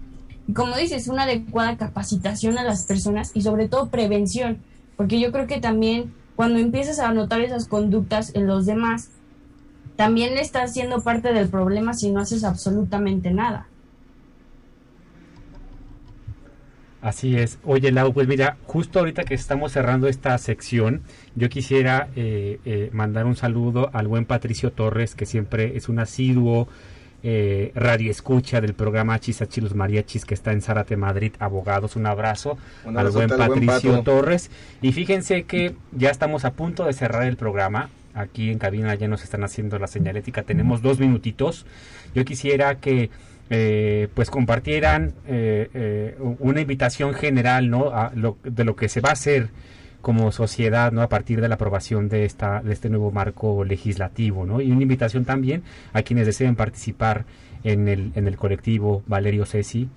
Y 0.46 0.52
como 0.52 0.76
dices, 0.76 1.08
una 1.08 1.24
adecuada 1.24 1.76
capacitación 1.76 2.56
a 2.58 2.64
las 2.64 2.84
personas 2.84 3.32
y 3.34 3.42
sobre 3.42 3.68
todo 3.68 3.88
prevención, 3.88 4.58
porque 4.96 5.18
yo 5.18 5.32
creo 5.32 5.46
que 5.46 5.60
también 5.60 6.14
cuando 6.36 6.58
empiezas 6.58 6.98
a 7.00 7.12
notar 7.12 7.40
esas 7.40 7.66
conductas 7.66 8.34
en 8.34 8.46
los 8.46 8.66
demás, 8.66 9.10
también 9.96 10.34
le 10.34 10.40
estás 10.40 10.72
siendo 10.72 11.02
parte 11.02 11.32
del 11.32 11.48
problema 11.48 11.94
si 11.94 12.10
no 12.10 12.20
haces 12.20 12.44
absolutamente 12.44 13.30
nada. 13.30 13.68
Así 17.04 17.36
es. 17.36 17.58
Oye, 17.64 17.92
Lau, 17.92 18.14
pues 18.14 18.26
mira, 18.26 18.56
justo 18.64 18.98
ahorita 18.98 19.24
que 19.24 19.34
estamos 19.34 19.72
cerrando 19.72 20.08
esta 20.08 20.38
sección, 20.38 21.02
yo 21.34 21.50
quisiera 21.50 22.08
eh, 22.16 22.60
eh, 22.64 22.88
mandar 22.94 23.26
un 23.26 23.36
saludo 23.36 23.90
al 23.92 24.08
buen 24.08 24.24
Patricio 24.24 24.72
Torres, 24.72 25.14
que 25.14 25.26
siempre 25.26 25.76
es 25.76 25.90
un 25.90 25.98
asiduo 25.98 26.66
eh, 27.22 27.72
radio 27.74 28.10
escucha 28.10 28.62
del 28.62 28.72
programa 28.72 29.18
Chisachi 29.20 29.60
los 29.60 29.74
Mariachis 29.74 30.24
que 30.24 30.32
está 30.32 30.52
en 30.52 30.62
Zárate, 30.62 30.96
Madrid, 30.96 31.32
abogados. 31.40 31.94
Un 31.96 32.06
abrazo 32.06 32.56
al 32.86 33.10
buen 33.10 33.28
Patricio 33.28 34.00
Torres. 34.00 34.50
Y 34.80 34.92
fíjense 34.92 35.42
que 35.42 35.74
ya 35.92 36.08
estamos 36.08 36.46
a 36.46 36.54
punto 36.54 36.86
de 36.86 36.94
cerrar 36.94 37.24
el 37.24 37.36
programa. 37.36 37.90
Aquí 38.14 38.50
en 38.50 38.58
cabina 38.58 38.94
ya 38.94 39.08
nos 39.08 39.24
están 39.24 39.44
haciendo 39.44 39.78
la 39.78 39.88
señalética. 39.88 40.42
Tenemos 40.42 40.80
dos 40.80 41.00
minutitos. 41.00 41.66
Yo 42.14 42.24
quisiera 42.24 42.76
que 42.76 43.10
eh, 43.50 44.08
pues 44.14 44.30
compartieran 44.30 45.12
eh, 45.26 45.68
eh, 45.74 46.16
una 46.38 46.62
invitación 46.62 47.12
general 47.12 47.68
¿no? 47.68 47.90
A 47.90 48.10
de 48.42 48.64
lo 48.64 48.74
que 48.74 48.88
se 48.88 49.02
va 49.02 49.10
a 49.10 49.12
hacer 49.12 49.50
como 50.00 50.32
sociedad 50.32 50.92
¿no? 50.92 51.02
a 51.02 51.10
partir 51.10 51.42
de 51.42 51.48
la 51.48 51.56
aprobación 51.56 52.08
de, 52.08 52.24
esta, 52.24 52.62
de 52.62 52.72
este 52.72 52.88
nuevo 52.88 53.10
marco 53.10 53.62
legislativo 53.64 54.46
¿no? 54.46 54.62
y 54.62 54.70
una 54.70 54.82
invitación 54.82 55.26
también 55.26 55.62
a 55.92 56.02
quienes 56.02 56.24
deseen 56.24 56.56
participar 56.56 57.26
en 57.64 57.88
el, 57.88 58.12
en 58.14 58.28
el 58.28 58.36
colectivo 58.38 59.02
Valerio 59.06 59.44
Ceci. 59.44 59.90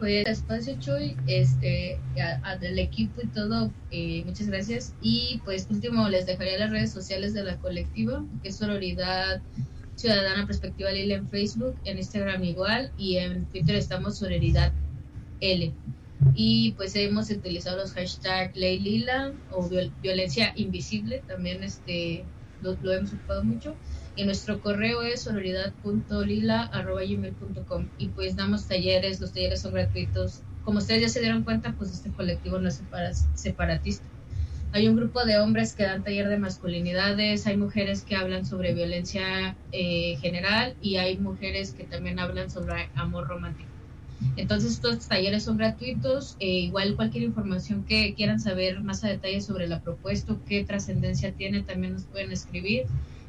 Pues 0.00 0.26
espacio 0.26 0.74
Chuy, 0.80 1.16
este, 1.28 2.00
del 2.60 2.78
equipo 2.80 3.20
y 3.22 3.28
todo, 3.28 3.70
muchas 4.26 4.48
gracias. 4.48 4.94
Y 5.00 5.40
pues 5.44 5.68
último 5.70 6.08
les 6.08 6.26
dejaría 6.26 6.58
las 6.58 6.70
redes 6.70 6.90
sociales 6.90 7.34
de 7.34 7.44
la 7.44 7.56
colectiva, 7.58 8.24
que 8.42 8.48
es 8.48 8.56
Sororidad 8.56 9.40
Ciudadana 10.02 10.46
Perspectiva 10.48 10.90
Lila 10.90 11.14
en 11.14 11.28
Facebook, 11.28 11.76
en 11.84 11.98
Instagram 11.98 12.42
igual 12.42 12.90
y 12.98 13.18
en 13.18 13.46
Twitter 13.46 13.76
estamos 13.76 14.18
Sororidad 14.18 14.72
L. 15.40 15.72
Y 16.34 16.72
pues 16.72 16.96
hemos 16.96 17.30
utilizado 17.30 17.76
los 17.76 17.92
hashtags 17.92 18.56
Ley 18.56 18.80
Lila 18.80 19.32
o 19.52 19.70
Violencia 20.02 20.52
Invisible, 20.56 21.22
también 21.28 21.62
este, 21.62 22.24
lo, 22.62 22.72
hemos 22.92 23.12
ocupado 23.12 23.44
mucho. 23.44 23.76
Y 24.16 24.24
nuestro 24.24 24.60
correo 24.60 25.02
es 25.02 25.20
sororidad.lila.gmail.com 25.20 27.88
y 27.96 28.08
pues 28.08 28.34
damos 28.34 28.66
talleres, 28.66 29.20
los 29.20 29.32
talleres 29.32 29.60
son 29.60 29.74
gratuitos. 29.74 30.42
Como 30.64 30.78
ustedes 30.78 31.02
ya 31.02 31.10
se 31.10 31.20
dieron 31.20 31.44
cuenta, 31.44 31.76
pues 31.78 31.92
este 31.92 32.10
colectivo 32.10 32.58
no 32.58 32.68
es 32.68 32.82
separatista 33.34 34.04
hay 34.72 34.88
un 34.88 34.96
grupo 34.96 35.24
de 35.24 35.38
hombres 35.38 35.74
que 35.74 35.84
dan 35.84 36.02
taller 36.02 36.28
de 36.28 36.38
masculinidades, 36.38 37.46
hay 37.46 37.56
mujeres 37.56 38.02
que 38.02 38.16
hablan 38.16 38.46
sobre 38.46 38.72
violencia 38.72 39.54
eh, 39.70 40.16
general 40.20 40.74
y 40.80 40.96
hay 40.96 41.18
mujeres 41.18 41.72
que 41.72 41.84
también 41.84 42.18
hablan 42.18 42.50
sobre 42.50 42.88
amor 42.94 43.28
romántico. 43.28 43.68
Entonces 44.36 44.72
estos 44.72 45.06
talleres 45.08 45.42
son 45.42 45.58
gratuitos, 45.58 46.36
e 46.38 46.48
igual 46.48 46.96
cualquier 46.96 47.24
información 47.24 47.84
que 47.84 48.14
quieran 48.14 48.40
saber 48.40 48.80
más 48.80 49.04
a 49.04 49.08
detalle 49.08 49.40
sobre 49.40 49.66
la 49.66 49.80
propuesta, 49.80 50.36
qué 50.46 50.64
trascendencia 50.64 51.32
tiene, 51.32 51.62
también 51.62 51.94
nos 51.94 52.04
pueden 52.04 52.32
escribir 52.32 52.84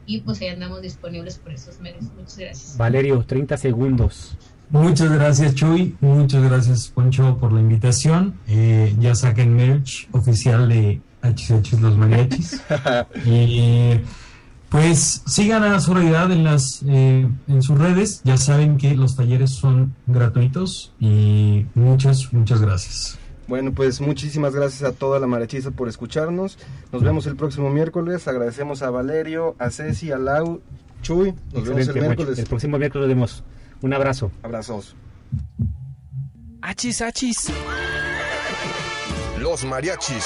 y 0.05 0.21
pues 0.21 0.39
ahí 0.41 0.47
andamos 0.47 0.81
disponibles 0.81 1.39
por 1.39 1.51
esos 1.51 1.79
medios. 1.79 2.05
Muchas 2.15 2.37
gracias. 2.37 2.77
Valerio, 2.77 3.23
30 3.25 3.57
segundos. 3.57 4.37
Muchas 4.69 5.11
gracias 5.11 5.55
Chuy, 5.55 5.95
muchas 5.99 6.41
gracias 6.41 6.87
Poncho 6.87 7.37
por 7.37 7.51
la 7.51 7.59
invitación. 7.59 8.39
Eh, 8.47 8.95
ya 8.99 9.13
saquen 9.13 9.55
merch 9.55 10.07
oficial 10.13 10.69
de 10.69 11.01
HH 11.24 11.80
los 11.80 11.97
mariachis. 11.97 12.61
y 13.26 13.99
pues 14.69 15.24
sigan 15.26 15.63
a 15.63 15.80
Sororidad 15.80 16.32
en 16.32 16.43
las 16.43 16.84
eh, 16.88 17.28
en 17.47 17.61
sus 17.61 17.78
redes. 17.80 18.21
Ya 18.24 18.38
saben 18.38 18.78
que 18.78 18.95
los 18.95 19.15
talleres 19.15 19.51
son 19.51 19.95
gratuitos 20.07 20.93
y 20.99 21.65
muchas, 21.74 22.34
muchas 22.34 22.61
gracias. 22.61 23.17
Bueno, 23.47 23.74
pues 23.74 23.99
muchísimas 23.99 24.55
gracias 24.55 24.84
a 24.89 24.93
toda 24.93 25.19
la 25.19 25.28
mariachisa 25.28 25.71
por 25.71 25.89
escucharnos. 25.89 26.57
Nos 26.91 27.03
vemos 27.03 27.28
el 27.28 27.36
próximo 27.36 27.69
miércoles. 27.69 28.28
Agradecemos 28.28 28.82
a 28.82 28.89
Valerio, 28.89 29.55
a 29.59 29.69
Ceci, 29.69 30.11
a 30.11 30.17
Lau, 30.17 30.61
Chuy. 31.01 31.34
Nos 31.53 31.67
vemos 31.67 31.88
el 31.88 31.93
miércoles. 31.95 32.39
El 32.39 32.45
próximo 32.45 32.78
miércoles 32.78 33.07
vemos. 33.07 33.43
Un 33.82 33.93
abrazo. 33.93 34.32
Abrazos. 34.43 34.95
Achis, 36.61 37.01
achis. 37.01 37.51
Los 39.38 39.65
mariachis 39.65 40.26